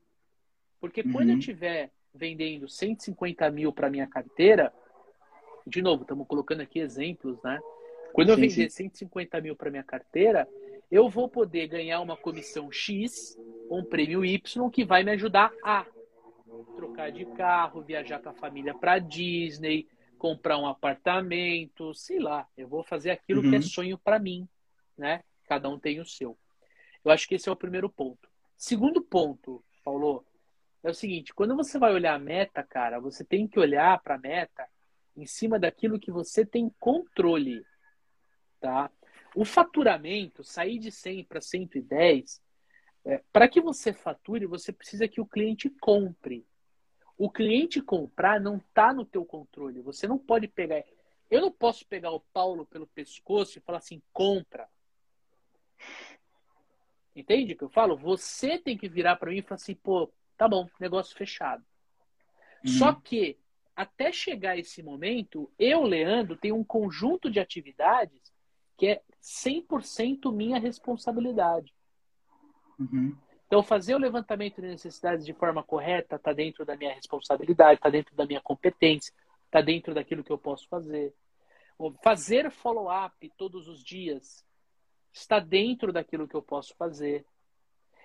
Porque 0.79 1.01
quando 1.01 1.29
eu 1.29 1.37
estiver 1.39 1.85
uhum. 1.85 1.89
vendendo 2.13 2.69
150 2.69 3.49
mil 3.49 3.73
para 3.73 3.89
minha 3.89 4.05
carteira, 4.05 4.71
de 5.65 5.81
novo, 5.81 6.03
estamos 6.03 6.27
colocando 6.27 6.61
aqui 6.61 6.79
exemplos, 6.79 7.41
né? 7.41 7.59
Quando 8.13 8.29
eu 8.29 8.35
sim, 8.35 8.41
vender 8.41 8.69
sim. 8.69 8.89
150 8.89 9.41
mil 9.41 9.55
para 9.55 9.71
minha 9.71 9.83
carteira, 9.83 10.47
eu 10.91 11.09
vou 11.09 11.27
poder 11.27 11.67
ganhar 11.67 11.99
uma 12.01 12.15
comissão 12.15 12.71
X, 12.71 13.37
um 13.69 13.83
prêmio 13.83 14.23
Y, 14.23 14.69
que 14.69 14.85
vai 14.85 15.03
me 15.03 15.11
ajudar 15.11 15.51
a 15.63 15.85
trocar 16.75 17.11
de 17.11 17.25
carro, 17.25 17.81
viajar 17.81 18.19
com 18.19 18.29
a 18.29 18.33
família 18.33 18.73
para 18.73 18.99
Disney, 18.99 19.87
comprar 20.17 20.57
um 20.57 20.67
apartamento, 20.67 21.93
sei 21.93 22.19
lá. 22.19 22.47
Eu 22.57 22.67
vou 22.67 22.83
fazer 22.83 23.11
aquilo 23.11 23.41
uhum. 23.41 23.49
que 23.49 23.55
é 23.55 23.59
uhum. 23.59 23.65
sonho 23.65 23.97
para 23.97 24.19
mim, 24.19 24.47
né? 24.97 25.23
Cada 25.47 25.69
um 25.69 25.79
tem 25.79 25.99
o 25.99 26.05
seu. 26.05 26.37
Eu 27.03 27.11
acho 27.11 27.27
que 27.27 27.35
esse 27.35 27.47
é 27.49 27.51
o 27.51 27.55
primeiro 27.55 27.89
ponto. 27.89 28.27
Segundo 28.57 29.01
ponto, 29.01 29.63
Paulo, 29.83 30.25
é 30.83 30.89
o 30.89 30.93
seguinte: 30.93 31.33
quando 31.33 31.55
você 31.55 31.77
vai 31.77 31.93
olhar 31.93 32.15
a 32.15 32.19
meta, 32.19 32.63
cara, 32.63 32.99
você 32.99 33.23
tem 33.23 33.47
que 33.47 33.59
olhar 33.59 34.01
para 34.01 34.15
a 34.15 34.19
meta 34.19 34.67
em 35.15 35.25
cima 35.25 35.59
daquilo 35.59 35.99
que 35.99 36.11
você 36.11 36.45
tem 36.45 36.71
controle, 36.79 37.63
tá? 38.59 38.91
O 39.35 39.43
faturamento, 39.43 40.43
sair 40.43 40.79
de 40.79 40.91
100 40.91 41.25
para 41.25 41.41
110, 41.41 42.41
é, 43.03 43.21
para 43.31 43.47
que 43.47 43.59
você 43.59 43.93
fature, 43.93 44.45
você 44.45 44.71
precisa 44.71 45.07
que 45.07 45.19
o 45.19 45.25
cliente 45.25 45.69
compre. 45.69 46.47
O 47.17 47.29
cliente 47.29 47.81
comprar 47.81 48.39
não 48.39 48.57
está 48.57 48.93
no 48.93 49.05
teu 49.05 49.25
controle. 49.25 49.81
Você 49.81 50.07
não 50.07 50.17
pode 50.17 50.47
pegar. 50.47 50.83
Eu 51.29 51.41
não 51.41 51.51
posso 51.51 51.85
pegar 51.85 52.11
o 52.11 52.19
Paulo 52.19 52.65
pelo 52.65 52.87
pescoço 52.87 53.57
e 53.57 53.61
falar 53.61 53.79
assim, 53.79 54.01
compra. 54.13 54.67
Entende 57.15 57.53
o 57.53 57.57
que 57.57 57.63
eu 57.63 57.69
falo? 57.69 57.95
Você 57.97 58.57
tem 58.57 58.77
que 58.77 58.89
virar 58.89 59.17
para 59.17 59.31
mim 59.31 59.37
e 59.37 59.41
falar 59.41 59.55
assim, 59.55 59.75
pô, 59.75 60.11
tá 60.37 60.47
bom, 60.47 60.69
negócio 60.79 61.15
fechado. 61.15 61.63
Uhum. 62.65 62.71
Só 62.71 62.93
que 62.93 63.37
até 63.75 64.11
chegar 64.11 64.57
esse 64.57 64.81
momento, 64.81 65.51
eu, 65.59 65.83
Leandro, 65.83 66.37
tenho 66.37 66.55
um 66.55 66.63
conjunto 66.63 67.29
de 67.29 67.39
atividades 67.39 68.33
que 68.77 68.87
é 68.87 69.01
100% 69.25 70.31
minha 70.31 70.59
responsabilidade. 70.59 71.73
Uhum. 72.79 73.17
Então, 73.47 73.63
fazer 73.63 73.95
o 73.95 73.99
levantamento 73.99 74.61
de 74.61 74.67
necessidades 74.67 75.25
de 75.25 75.33
forma 75.33 75.63
correta 75.63 76.15
está 76.15 76.31
dentro 76.31 76.63
da 76.63 76.75
minha 76.75 76.93
responsabilidade, 76.93 77.79
está 77.79 77.89
dentro 77.89 78.15
da 78.15 78.25
minha 78.25 78.41
competência, 78.41 79.11
está 79.45 79.61
dentro 79.61 79.95
daquilo 79.95 80.23
que 80.23 80.31
eu 80.31 80.37
posso 80.37 80.67
fazer. 80.67 81.11
Fazer 82.03 82.51
follow-up 82.51 83.31
todos 83.35 83.67
os 83.67 83.83
dias 83.83 84.45
está 85.11 85.39
dentro 85.39 85.91
daquilo 85.91 86.27
que 86.27 86.35
eu 86.35 86.41
posso 86.41 86.75
fazer. 86.75 87.25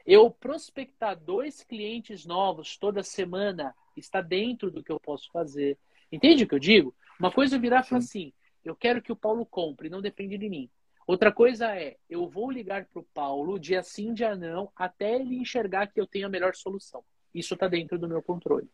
Eu 0.07 0.31
prospectar 0.31 1.19
dois 1.19 1.63
clientes 1.63 2.25
novos 2.25 2.79
toda 2.79 3.03
semana 3.03 3.75
está 3.95 4.23
dentro 4.23 4.71
do 4.71 4.83
que 4.83 4.91
eu 4.91 4.99
posso 4.99 5.31
fazer. 5.31 5.79
Entende 6.11 6.45
o 6.45 6.49
que 6.49 6.55
eu 6.55 6.59
digo? 6.59 6.95
Uma 7.19 7.31
coisa 7.31 7.59
virar 7.59 7.81
e 7.81 7.89
falar 7.89 7.99
assim: 7.99 8.33
eu 8.65 8.75
quero 8.75 9.03
que 9.03 9.13
o 9.13 9.17
Paulo 9.17 9.45
compre, 9.45 9.91
não 9.91 10.01
depende 10.01 10.39
de 10.39 10.49
mim. 10.49 10.71
Outra 11.11 11.33
coisa 11.33 11.77
é, 11.77 11.97
eu 12.09 12.29
vou 12.29 12.53
ligar 12.53 12.85
para 12.85 13.01
o 13.01 13.07
Paulo 13.13 13.59
dia 13.59 13.83
sim, 13.83 14.15
dia 14.15 14.37
não, 14.37 14.71
até 14.77 15.17
ele 15.17 15.35
enxergar 15.35 15.89
que 15.89 16.01
eu 16.01 16.07
tenho 16.07 16.29
a 16.29 16.31
melhor 16.31 16.55
solução. 16.55 17.03
Isso 17.35 17.55
está 17.55 17.67
dentro 17.67 17.99
do 17.99 18.09
meu 18.09 18.23
controle. 18.23 18.71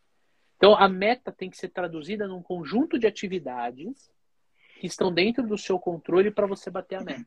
Então, 0.55 0.75
a 0.75 0.87
meta 0.87 1.31
tem 1.31 1.49
que 1.49 1.57
ser 1.57 1.69
traduzida 1.69 2.27
num 2.27 2.43
conjunto 2.43 2.99
de 2.99 3.07
atividades 3.07 4.11
que 4.79 4.85
estão 4.85 5.11
dentro 5.11 5.47
do 5.47 5.57
seu 5.57 5.79
controle 5.79 6.29
para 6.29 6.45
você 6.45 6.69
bater 6.69 6.97
a 6.97 7.03
meta. 7.03 7.25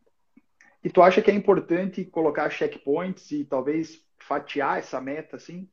E 0.85 0.89
tu 0.89 1.03
acha 1.03 1.21
que 1.21 1.29
é 1.29 1.35
importante 1.35 2.05
colocar 2.05 2.49
checkpoints 2.49 3.33
e 3.33 3.45
talvez 3.45 4.07
fatiar 4.17 4.79
essa 4.79 5.01
meta, 5.01 5.35
assim? 5.35 5.69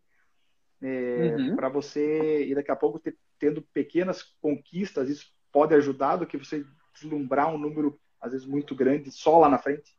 É, 0.82 1.36
uhum. 1.38 1.56
Para 1.56 1.70
você, 1.70 2.44
e 2.44 2.56
daqui 2.56 2.72
a 2.72 2.76
pouco, 2.76 2.98
ter, 2.98 3.16
tendo 3.38 3.62
pequenas 3.62 4.24
conquistas, 4.42 5.10
isso 5.10 5.32
pode 5.52 5.76
ajudar 5.76 6.16
do 6.16 6.26
que 6.26 6.38
você 6.38 6.66
deslumbrar 6.96 7.54
um 7.54 7.58
número, 7.60 8.00
às 8.28 8.34
vezes, 8.34 8.48
muito 8.48 8.76
grande 8.76 9.12
só 9.12 9.40
lá 9.40 9.50
na 9.50 9.58
frente? 9.58 9.96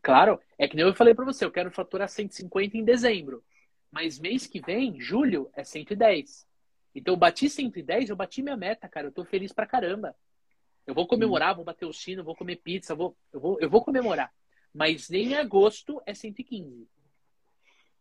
Claro, 0.00 0.40
é 0.58 0.66
que 0.66 0.76
nem 0.76 0.84
eu 0.84 0.94
falei 0.94 1.14
para 1.14 1.24
você, 1.24 1.44
eu 1.44 1.50
quero 1.50 1.70
faturar 1.70 2.08
150 2.08 2.76
em 2.76 2.84
dezembro, 2.84 3.42
mas 3.90 4.18
mês 4.18 4.46
que 4.46 4.60
vem, 4.60 5.00
julho, 5.00 5.50
é 5.54 5.64
110. 5.64 6.46
Então 6.94 7.14
eu 7.14 7.18
bati 7.18 7.48
110, 7.48 8.10
eu 8.10 8.16
bati 8.16 8.42
minha 8.42 8.56
meta, 8.56 8.88
cara, 8.88 9.06
eu 9.06 9.12
tô 9.12 9.24
feliz 9.24 9.52
pra 9.52 9.66
caramba. 9.66 10.14
Eu 10.86 10.94
vou 10.94 11.06
comemorar, 11.06 11.54
vou 11.54 11.64
bater 11.64 11.86
o 11.86 11.92
sino, 11.92 12.24
vou 12.24 12.34
comer 12.34 12.56
pizza, 12.56 12.94
vou, 12.94 13.16
eu, 13.32 13.40
vou, 13.40 13.58
eu 13.60 13.70
vou 13.70 13.84
comemorar. 13.84 14.32
Mas 14.74 15.08
nem 15.08 15.32
em 15.32 15.34
agosto 15.34 16.02
é 16.06 16.14
115. 16.14 16.88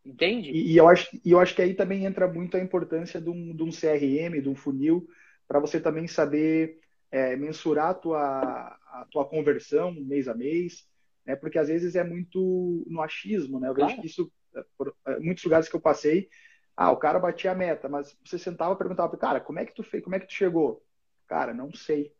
Entende? 0.03 0.49
E, 0.51 0.73
e, 0.73 0.77
eu 0.77 0.87
acho, 0.87 1.07
e 1.23 1.31
eu 1.31 1.39
acho 1.39 1.53
que 1.53 1.61
aí 1.61 1.73
também 1.75 2.05
entra 2.05 2.27
muito 2.27 2.57
a 2.57 2.59
importância 2.59 3.21
de 3.21 3.29
um, 3.29 3.55
de 3.55 3.63
um 3.63 3.69
CRM, 3.69 4.41
de 4.41 4.49
um 4.49 4.55
funil, 4.55 5.07
para 5.47 5.59
você 5.59 5.79
também 5.79 6.07
saber 6.07 6.79
é, 7.11 7.35
mensurar 7.35 7.89
a 7.89 7.93
tua, 7.93 8.19
a 8.21 9.07
tua 9.11 9.25
conversão 9.25 9.91
mês 9.91 10.27
a 10.27 10.33
mês, 10.33 10.87
né? 11.25 11.35
Porque 11.35 11.59
às 11.59 11.67
vezes 11.67 11.95
é 11.95 12.03
muito 12.03 12.83
no 12.87 13.01
achismo, 13.01 13.59
né? 13.59 13.67
Eu 13.67 13.73
vejo 13.73 13.99
que 13.99 14.07
isso, 14.07 14.31
é, 14.55 14.63
por 14.77 14.95
é, 15.05 15.19
muitos 15.19 15.43
lugares 15.43 15.67
que 15.67 15.75
eu 15.75 15.81
passei, 15.81 16.29
ah, 16.75 16.91
o 16.91 16.97
cara 16.97 17.19
batia 17.19 17.51
a 17.51 17.55
meta, 17.55 17.89
mas 17.89 18.17
você 18.25 18.39
sentava 18.39 18.73
e 18.73 18.77
perguntava, 18.77 19.15
cara, 19.17 19.41
como 19.41 19.59
é 19.59 19.65
que 19.65 19.75
tu 19.75 19.83
fez? 19.83 20.03
Como 20.03 20.15
é 20.15 20.19
que 20.19 20.27
tu 20.27 20.33
chegou? 20.33 20.83
Cara, 21.27 21.53
não 21.53 21.73
sei. 21.73 22.13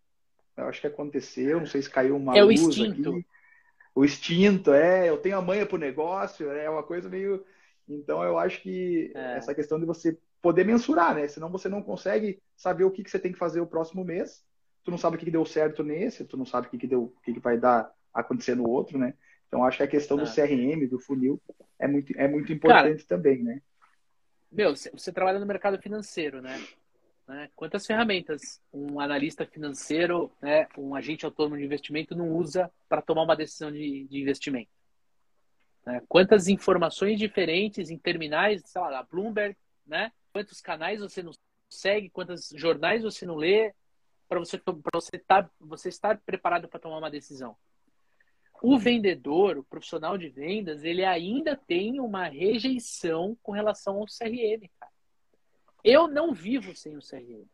Eu 0.58 0.66
acho 0.66 0.82
que 0.82 0.88
aconteceu, 0.88 1.60
não 1.60 1.66
sei 1.66 1.82
se 1.82 1.90
caiu 1.90 2.18
uma 2.18 2.38
é 2.38 2.44
luz 2.44 2.62
o 2.62 2.70
instinto. 2.70 3.10
aqui. 3.10 3.26
O 3.96 4.06
instinto, 4.06 4.72
é, 4.74 5.10
eu 5.10 5.18
tenho 5.18 5.38
a 5.38 5.42
manha 5.42 5.66
pro 5.66 5.78
negócio, 5.78 6.50
é 6.52 6.70
uma 6.70 6.84
coisa 6.84 7.10
meio. 7.10 7.46
Então 7.88 8.24
eu 8.24 8.38
acho 8.38 8.62
que 8.62 9.12
é. 9.16 9.38
essa 9.38 9.56
questão 9.56 9.80
de 9.80 9.86
você 9.86 10.18
poder 10.42 10.66
mensurar, 10.66 11.16
né? 11.16 11.28
Senão 11.28 11.50
você 11.50 11.70
não 11.70 11.82
consegue 11.82 12.42
saber 12.56 12.84
o 12.84 12.92
que, 12.92 13.04
que 13.04 13.12
você 13.12 13.20
tem 13.20 13.32
que 13.32 13.38
fazer 13.38 13.62
o 13.62 13.68
próximo 13.68 14.04
mês. 14.04 14.44
Tu 14.84 14.92
não 14.92 14.98
sabe 14.98 15.16
o 15.16 15.20
que, 15.20 15.26
que 15.26 15.32
deu 15.32 15.46
certo 15.46 15.84
nesse, 15.84 16.26
tu 16.26 16.38
não 16.38 16.46
sabe 16.46 16.68
o 16.68 16.70
que, 16.70 16.78
que 16.78 16.88
deu, 16.88 17.04
o 17.04 17.22
que, 17.24 17.34
que 17.34 17.40
vai 17.40 17.58
dar 17.58 17.92
acontecer 18.14 18.56
no 18.56 18.68
outro, 18.68 18.98
né? 18.98 19.14
Então 19.48 19.64
acho 19.64 19.78
que 19.78 19.84
a 19.84 19.88
questão 19.88 20.20
é. 20.20 20.24
do 20.24 20.34
CRM, 20.34 20.88
do 20.88 21.00
funil, 21.00 21.42
é 21.78 21.88
muito, 21.88 22.14
é 22.18 22.28
muito 22.28 22.52
importante 22.52 23.04
Cara, 23.06 23.08
também, 23.08 23.44
né? 23.44 23.62
Meu, 24.52 24.76
você 24.76 25.12
trabalha 25.12 25.40
no 25.40 25.46
mercado 25.46 25.82
financeiro, 25.82 26.42
né? 26.42 26.60
Né? 27.32 27.50
Quantas 27.56 27.86
ferramentas 27.86 28.62
um 28.74 29.00
analista 29.00 29.46
financeiro, 29.46 30.30
né, 30.42 30.68
um 30.78 30.94
agente 30.94 31.26
autônomo 31.26 31.58
de 31.58 31.64
investimento 31.64 32.14
não 32.14 32.30
usa 32.30 32.70
para 32.90 33.02
tomar 33.02 33.24
uma 33.24 33.38
decisão 33.38 33.72
de, 33.72 34.06
de 34.06 34.20
investimento? 34.20 34.70
Né? 35.86 36.02
Quantas 36.10 36.50
informações 36.50 37.18
diferentes 37.18 37.90
em 37.90 37.98
terminais, 37.98 38.62
sei 38.66 38.82
lá, 38.82 38.90
da 38.90 39.04
Bloomberg, 39.04 39.56
né? 39.88 40.12
Quantos 40.34 40.60
canais 40.60 41.00
você 41.00 41.24
não 41.24 41.32
segue, 41.70 42.10
quantos 42.10 42.50
jornais 42.56 43.02
você 43.02 43.26
não 43.26 43.36
lê 43.36 43.74
para 44.32 44.40
você 44.40 44.58
para 44.58 44.74
você 44.94 45.18
estar 45.18 45.44
tá, 45.44 45.52
você 45.60 45.90
estar 45.90 46.18
preparado 46.22 46.70
para 46.70 46.80
tomar 46.80 47.00
uma 47.00 47.12
decisão? 47.12 47.58
O 48.64 48.80
vendedor, 48.80 49.58
o 49.58 49.64
profissional 49.64 50.18
de 50.18 50.30
vendas, 50.30 50.86
ele 50.86 51.04
ainda 51.04 51.58
tem 51.58 52.00
uma 52.00 52.30
rejeição 52.30 53.36
com 53.44 53.52
relação 53.52 53.98
ao 53.98 54.06
CRM, 54.06 54.70
cara. 54.80 54.92
Eu 55.84 56.08
não 56.08 56.32
vivo 56.32 56.74
sem 56.74 56.96
o 56.96 57.02
CRM. 57.02 57.46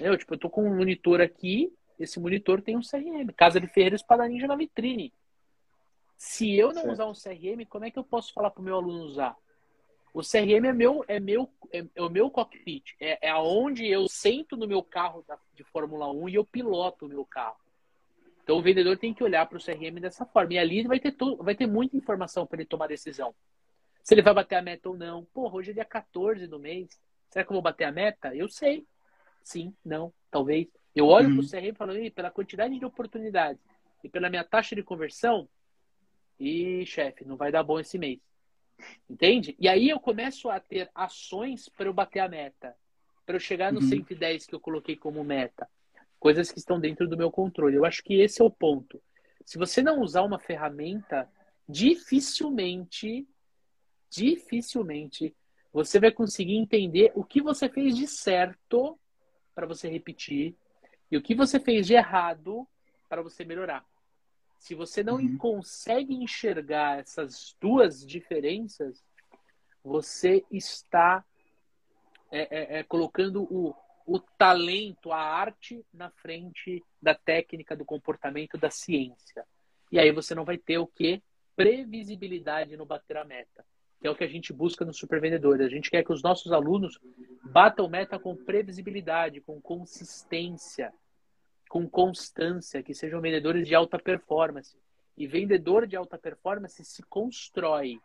Eu, 0.00 0.16
tipo, 0.18 0.34
eu 0.34 0.38
tô 0.38 0.50
com 0.50 0.64
um 0.64 0.76
monitor 0.76 1.20
aqui, 1.20 1.72
esse 1.96 2.18
monitor 2.18 2.60
tem 2.60 2.76
um 2.76 2.80
CRM. 2.80 3.32
Casa 3.36 3.60
de 3.60 3.68
Ferreira 3.68 3.94
Espada 3.94 4.26
Ninja 4.26 4.48
na 4.48 4.56
vitrine. 4.56 5.14
Se 6.16 6.56
eu 6.56 6.68
não 6.68 6.82
certo. 6.82 6.92
usar 6.92 7.06
um 7.06 7.12
CRM, 7.12 7.64
como 7.68 7.84
é 7.84 7.90
que 7.90 7.98
eu 7.98 8.04
posso 8.04 8.32
falar 8.32 8.50
para 8.50 8.60
o 8.60 8.64
meu 8.64 8.74
aluno 8.74 9.04
usar? 9.04 9.36
O 10.12 10.22
CRM 10.22 10.66
é 10.66 10.72
meu, 10.72 11.04
é 11.06 11.20
meu, 11.20 11.48
é, 11.72 11.84
é 11.94 12.02
o 12.02 12.10
meu 12.10 12.30
cockpit. 12.30 12.94
É, 13.00 13.28
é 13.28 13.30
aonde 13.30 13.86
eu 13.86 14.08
sento 14.08 14.56
no 14.56 14.66
meu 14.66 14.82
carro 14.82 15.24
da, 15.26 15.38
de 15.54 15.62
Fórmula 15.64 16.10
1 16.10 16.28
e 16.28 16.34
eu 16.34 16.44
piloto 16.44 17.06
o 17.06 17.08
meu 17.08 17.24
carro. 17.24 17.56
Então 18.42 18.58
o 18.58 18.62
vendedor 18.62 18.96
tem 18.98 19.14
que 19.14 19.22
olhar 19.22 19.46
para 19.46 19.58
o 19.58 19.64
CRM 19.64 20.00
dessa 20.00 20.26
forma. 20.26 20.54
E 20.54 20.58
ali 20.58 20.82
vai 20.82 20.98
ter, 20.98 21.12
tudo, 21.12 21.42
vai 21.42 21.54
ter 21.54 21.66
muita 21.66 21.96
informação 21.96 22.46
para 22.46 22.60
ele 22.60 22.68
tomar 22.68 22.88
decisão. 22.88 23.34
Se 24.02 24.14
ele 24.14 24.22
vai 24.22 24.34
bater 24.34 24.56
a 24.56 24.62
meta 24.62 24.88
ou 24.88 24.96
não. 24.96 25.24
Porra, 25.26 25.56
hoje 25.56 25.70
é 25.70 25.74
dia 25.74 25.84
14 25.84 26.46
do 26.46 26.58
mês. 26.58 27.00
Será 27.28 27.44
que 27.44 27.50
eu 27.52 27.54
vou 27.54 27.62
bater 27.62 27.84
a 27.84 27.92
meta? 27.92 28.34
Eu 28.34 28.48
sei. 28.48 28.84
Sim, 29.44 29.72
não, 29.84 30.12
talvez. 30.30 30.66
Eu 30.94 31.06
olho 31.06 31.28
uhum. 31.28 31.36
para 31.36 31.44
o 31.44 31.48
CRM 31.48 31.68
e 31.68 31.74
falo, 31.74 32.10
pela 32.10 32.30
quantidade 32.30 32.76
de 32.76 32.84
oportunidades 32.84 33.62
e 34.02 34.08
pela 34.08 34.28
minha 34.28 34.42
taxa 34.42 34.74
de 34.74 34.82
conversão, 34.82 35.48
e 36.40 36.86
chefe, 36.86 37.24
não 37.24 37.36
vai 37.36 37.52
dar 37.52 37.62
bom 37.62 37.78
esse 37.78 37.98
mês. 37.98 38.18
Entende? 39.08 39.56
E 39.58 39.68
aí 39.68 39.88
eu 39.88 40.00
começo 40.00 40.48
a 40.48 40.60
ter 40.60 40.90
ações 40.94 41.68
para 41.68 41.86
eu 41.86 41.92
bater 41.92 42.20
a 42.20 42.28
meta, 42.28 42.74
para 43.24 43.36
eu 43.36 43.40
chegar 43.40 43.72
no 43.72 43.80
uhum. 43.80 43.88
110 43.88 44.46
que 44.46 44.54
eu 44.54 44.60
coloquei 44.60 44.96
como 44.96 45.22
meta. 45.24 45.68
Coisas 46.18 46.50
que 46.50 46.58
estão 46.58 46.78
dentro 46.78 47.08
do 47.08 47.16
meu 47.16 47.30
controle. 47.30 47.76
Eu 47.76 47.84
acho 47.84 48.02
que 48.02 48.20
esse 48.20 48.42
é 48.42 48.44
o 48.44 48.50
ponto. 48.50 49.02
Se 49.44 49.58
você 49.58 49.82
não 49.82 50.00
usar 50.00 50.22
uma 50.22 50.38
ferramenta, 50.38 51.28
dificilmente, 51.68 53.26
dificilmente 54.10 55.34
você 55.72 56.00
vai 56.00 56.10
conseguir 56.10 56.56
entender 56.56 57.12
o 57.14 57.24
que 57.24 57.40
você 57.40 57.68
fez 57.68 57.96
de 57.96 58.06
certo 58.06 58.98
para 59.54 59.66
você 59.66 59.88
repetir 59.88 60.56
e 61.10 61.16
o 61.16 61.22
que 61.22 61.34
você 61.34 61.60
fez 61.60 61.86
de 61.86 61.94
errado 61.94 62.66
para 63.08 63.22
você 63.22 63.44
melhorar. 63.44 63.84
Se 64.60 64.74
você 64.74 65.02
não 65.02 65.16
uhum. 65.16 65.38
consegue 65.38 66.14
enxergar 66.14 67.00
essas 67.00 67.56
duas 67.58 68.06
diferenças, 68.06 69.02
você 69.82 70.44
está 70.50 71.24
é, 72.30 72.40
é, 72.40 72.78
é, 72.78 72.82
colocando 72.84 73.42
o, 73.44 73.74
o 74.06 74.20
talento, 74.20 75.12
a 75.12 75.18
arte 75.18 75.82
na 75.92 76.10
frente 76.10 76.84
da 77.00 77.14
técnica, 77.14 77.74
do 77.74 77.86
comportamento, 77.86 78.58
da 78.58 78.70
ciência. 78.70 79.46
E 79.90 79.98
aí 79.98 80.12
você 80.12 80.34
não 80.34 80.44
vai 80.44 80.58
ter 80.58 80.76
o 80.76 80.86
que? 80.86 81.22
Previsibilidade 81.56 82.76
no 82.76 82.84
bater 82.84 83.16
a 83.16 83.24
meta 83.24 83.64
que 84.00 84.06
é 84.06 84.10
o 84.10 84.14
que 84.14 84.24
a 84.24 84.28
gente 84.28 84.50
busca 84.50 84.82
no 84.82 84.94
Supervendedor. 84.94 85.60
A 85.60 85.68
gente 85.68 85.90
quer 85.90 86.02
que 86.02 86.12
os 86.12 86.22
nossos 86.22 86.52
alunos 86.52 86.98
batam 87.44 87.86
meta 87.86 88.18
com 88.18 88.34
previsibilidade, 88.34 89.42
com 89.42 89.60
consistência, 89.60 90.90
com 91.70 91.88
constância, 91.88 92.82
que 92.82 92.92
sejam 92.92 93.20
vendedores 93.20 93.64
de 93.64 93.76
alta 93.76 93.96
performance. 93.96 94.76
E 95.16 95.24
vendedor 95.24 95.86
de 95.86 95.94
alta 95.94 96.18
performance 96.18 96.84
se 96.84 97.00
constrói. 97.04 98.00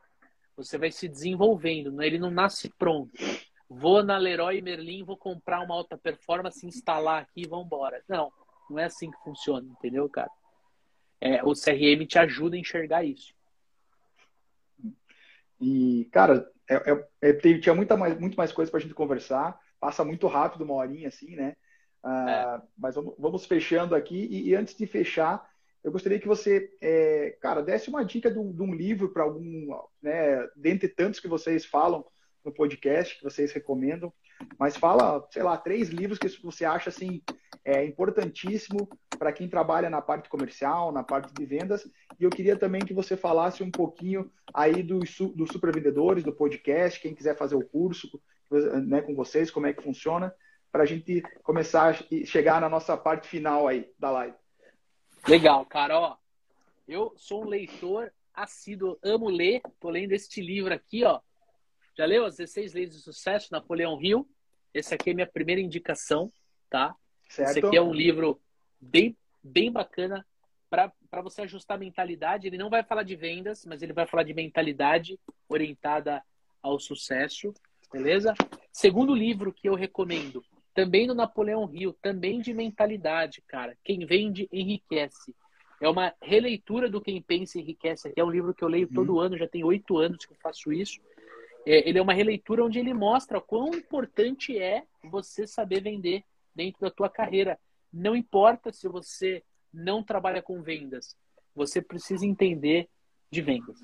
Você 0.56 0.78
vai 0.78 0.92
se 0.92 1.08
desenvolvendo, 1.08 1.92
né? 1.92 2.06
ele 2.06 2.20
não 2.20 2.30
nasce 2.30 2.70
pronto. 2.78 3.12
Vou 3.68 4.04
na 4.04 4.20
Leroy 4.20 4.62
Merlin, 4.62 5.04
vou 5.04 5.18
comprar 5.18 5.62
uma 5.62 5.74
alta 5.74 5.98
performance, 5.98 6.64
instalar 6.64 7.24
aqui 7.24 7.42
e 7.42 7.48
vamos 7.48 7.66
embora. 7.66 8.04
Não, 8.08 8.32
não 8.70 8.78
é 8.78 8.84
assim 8.84 9.10
que 9.10 9.18
funciona, 9.24 9.68
entendeu, 9.68 10.08
cara? 10.08 10.30
É, 11.20 11.44
o 11.44 11.54
CRM 11.54 12.06
te 12.06 12.20
ajuda 12.20 12.56
a 12.56 12.60
enxergar 12.60 13.04
isso. 13.04 13.34
E, 15.60 16.08
cara, 16.12 16.48
é, 16.70 16.76
é, 16.92 17.30
é 17.32 17.58
tinha 17.58 17.74
muita 17.74 17.98
mais, 17.98 18.20
muito 18.20 18.38
mais 18.38 18.52
coisa 18.52 18.70
para 18.70 18.80
a 18.80 18.84
gente 18.84 18.94
conversar. 18.94 19.60
Passa 19.80 20.06
muito 20.06 20.28
rápido, 20.28 20.64
uma 20.64 20.76
horinha 20.76 21.08
assim, 21.08 21.36
né? 21.36 21.56
Uh, 22.06 22.62
mas 22.78 22.94
vamos, 22.94 23.16
vamos, 23.18 23.46
fechando 23.48 23.96
aqui. 23.96 24.28
E, 24.30 24.50
e, 24.50 24.56
antes 24.56 24.78
de 24.78 24.86
fechar, 24.86 25.50
eu 25.84 25.92
gostaria 25.92 26.20
que 26.20 26.28
você, 26.28 26.72
é, 26.80 27.36
cara, 27.42 27.64
desse 27.64 27.90
uma 27.90 28.06
dica 28.06 28.30
de 28.30 28.38
um, 28.38 28.54
de 28.54 28.62
um 28.62 28.72
livro 28.72 29.10
para 29.10 29.24
algum, 29.24 29.76
né, 30.04 30.48
dentre 30.56 30.88
tantos 30.88 31.20
que 31.20 31.28
vocês 31.28 31.66
falam 31.66 32.06
no 32.44 32.54
podcast, 32.54 33.18
que 33.18 33.24
vocês 33.24 33.52
recomendam. 33.52 34.14
Mas 34.60 34.78
fala, 34.78 35.26
sei 35.32 35.42
lá, 35.42 35.58
três 35.58 35.90
livros 35.90 36.20
que 36.20 36.28
você 36.44 36.64
acha 36.64 36.92
assim 36.92 37.24
é 37.64 37.84
importantíssimo 37.84 38.88
para 39.18 39.32
quem 39.32 39.50
trabalha 39.50 39.90
na 39.90 40.02
parte 40.02 40.30
comercial, 40.30 40.92
na 40.92 41.04
parte 41.04 41.34
de 41.34 41.44
vendas. 41.44 41.90
E 42.20 42.24
eu 42.24 42.30
queria 42.30 42.56
também 42.56 42.82
que 42.82 42.94
você 42.94 43.18
falasse 43.18 43.64
um 43.64 43.72
pouquinho 43.72 44.32
aí 44.54 44.84
dos 44.84 45.18
do 45.34 45.52
Super 45.52 45.74
Vendedores, 45.74 46.24
do 46.24 46.34
podcast, 46.34 47.00
quem 47.00 47.16
quiser 47.16 47.36
fazer 47.36 47.56
o 47.56 47.66
curso 47.66 48.22
né, 48.86 49.02
com 49.02 49.16
vocês, 49.16 49.50
como 49.50 49.66
é 49.66 49.74
que 49.74 49.82
funciona, 49.82 50.32
para 50.76 50.84
a 50.84 50.86
gente 50.86 51.22
começar 51.42 51.92
a 51.92 52.26
chegar 52.26 52.60
na 52.60 52.68
nossa 52.68 52.98
parte 52.98 53.30
final 53.30 53.66
aí 53.66 53.90
da 53.98 54.12
live. 54.12 54.36
Legal, 55.26 55.66
cara. 55.66 55.98
Ó, 55.98 56.18
eu 56.86 57.14
sou 57.16 57.46
um 57.46 57.48
leitor 57.48 58.12
assíduo, 58.34 59.00
amo 59.02 59.30
ler. 59.30 59.62
Tô 59.80 59.90
lendo 59.90 60.12
este 60.12 60.42
livro 60.42 60.74
aqui, 60.74 61.06
ó. 61.06 61.22
Já 61.98 62.04
leu 62.04 62.26
as 62.26 62.36
16 62.36 62.74
Leis 62.74 62.90
do 62.90 62.98
Sucesso, 62.98 63.54
Napoleão 63.54 63.98
Hill? 64.04 64.28
Esse 64.74 64.94
aqui 64.94 65.12
é 65.12 65.14
minha 65.14 65.26
primeira 65.26 65.62
indicação, 65.62 66.30
tá? 66.70 66.94
Certo. 67.30 67.52
Esse 67.52 67.66
aqui 67.66 67.78
é 67.78 67.82
um 67.82 67.94
livro 67.94 68.42
bem, 68.78 69.18
bem 69.42 69.72
bacana 69.72 70.26
para 70.70 71.22
você 71.24 71.44
ajustar 71.44 71.78
a 71.78 71.80
mentalidade. 71.80 72.48
Ele 72.48 72.58
não 72.58 72.70
vai 72.70 72.84
falar 72.84 73.04
de 73.04 73.16
vendas, 73.16 73.66
mas 73.66 73.82
ele 73.82 73.94
vai 73.94 74.06
falar 74.06 74.24
de 74.24 74.34
mentalidade 74.34 75.18
orientada 75.48 76.22
ao 76.62 76.78
sucesso, 76.82 77.54
beleza? 77.90 78.34
Segundo 78.74 79.16
livro 79.16 79.54
que 79.54 79.70
eu 79.70 79.74
recomendo, 79.74 80.44
também 80.76 81.08
do 81.08 81.16
Napoleão 81.16 81.74
Hill, 81.74 81.94
também 82.02 82.42
de 82.42 82.54
mentalidade, 82.54 83.42
cara. 83.48 83.76
Quem 83.84 84.06
vende 84.06 84.48
enriquece. 84.52 85.34
É 85.82 85.88
uma 85.88 86.14
releitura 86.22 86.90
do 86.90 87.02
Quem 87.02 87.22
Pensa 87.22 87.58
Enriquece, 87.58 88.12
que 88.12 88.20
é 88.20 88.24
um 88.24 88.30
livro 88.30 88.54
que 88.54 88.64
eu 88.64 88.68
leio 88.68 88.88
todo 88.94 89.16
hum. 89.16 89.20
ano, 89.20 89.38
já 89.38 89.48
tem 89.48 89.64
oito 89.64 89.98
anos 89.98 90.26
que 90.26 90.34
eu 90.34 90.38
faço 90.38 90.72
isso. 90.72 91.00
É, 91.66 91.88
ele 91.88 91.98
é 91.98 92.02
uma 92.02 92.14
releitura 92.14 92.64
onde 92.64 92.78
ele 92.78 92.94
mostra 92.94 93.42
quão 93.42 93.74
importante 93.74 94.58
é 94.58 94.84
você 95.04 95.48
saber 95.48 95.82
vender 95.82 96.24
dentro 96.54 96.82
da 96.82 96.92
tua 96.92 97.10
carreira. 97.10 97.58
Não 97.92 98.16
importa 98.16 98.72
se 98.72 98.88
você 98.88 99.42
não 99.74 100.04
trabalha 100.04 100.42
com 100.42 100.62
vendas, 100.62 101.18
você 101.56 101.82
precisa 101.82 102.26
entender 102.26 102.90
de 103.32 103.42
vendas, 103.42 103.80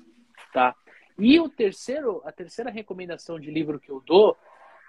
tá? 0.52 0.74
E 1.18 1.40
o 1.40 1.48
terceiro, 1.48 2.22
a 2.24 2.32
terceira 2.32 2.70
recomendação 2.70 3.38
de 3.38 3.50
livro 3.50 3.80
que 3.80 3.90
eu 3.90 4.00
dou, 4.00 4.36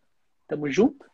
Tamo 0.47 0.69
junto? 0.69 1.05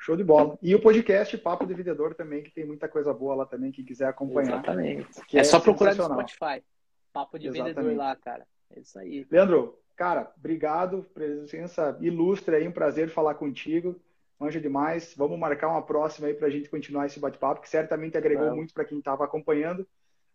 Show 0.00 0.16
de 0.16 0.24
bola. 0.24 0.56
E 0.62 0.74
o 0.74 0.80
podcast 0.80 1.36
Papo 1.38 1.66
de 1.66 1.74
Vendedor 1.74 2.14
também, 2.14 2.42
que 2.42 2.50
tem 2.50 2.64
muita 2.64 2.88
coisa 2.88 3.12
boa 3.12 3.34
lá 3.34 3.46
também, 3.46 3.72
quem 3.72 3.84
quiser 3.84 4.06
acompanhar. 4.06 4.54
Exatamente. 4.54 5.08
É, 5.32 5.38
é, 5.38 5.44
só 5.44 5.60
procurar 5.60 5.94
no 5.94 6.04
Spotify. 6.04 6.64
Papo 7.12 7.38
de 7.38 7.48
Exatamente. 7.48 7.74
Vendedor 7.74 7.96
lá, 7.96 8.16
cara. 8.16 8.46
É 8.70 8.80
isso 8.80 8.98
aí. 8.98 9.26
Leandro, 9.30 9.78
cara, 9.96 10.32
obrigado. 10.36 11.04
Presença 11.14 11.96
ilustre 12.00 12.54
aí, 12.54 12.68
um 12.68 12.72
prazer 12.72 13.08
falar 13.10 13.34
contigo. 13.34 14.00
Manja 14.38 14.60
demais. 14.60 15.14
Vamos 15.16 15.38
marcar 15.38 15.68
uma 15.68 15.82
próxima 15.82 16.28
aí 16.28 16.34
para 16.34 16.46
a 16.46 16.50
gente 16.50 16.68
continuar 16.68 17.06
esse 17.06 17.18
bate-papo, 17.18 17.60
que 17.60 17.68
certamente 17.68 18.16
agregou 18.16 18.54
muito 18.54 18.72
para 18.72 18.84
quem 18.84 18.98
estava 18.98 19.24
acompanhando. 19.24 19.86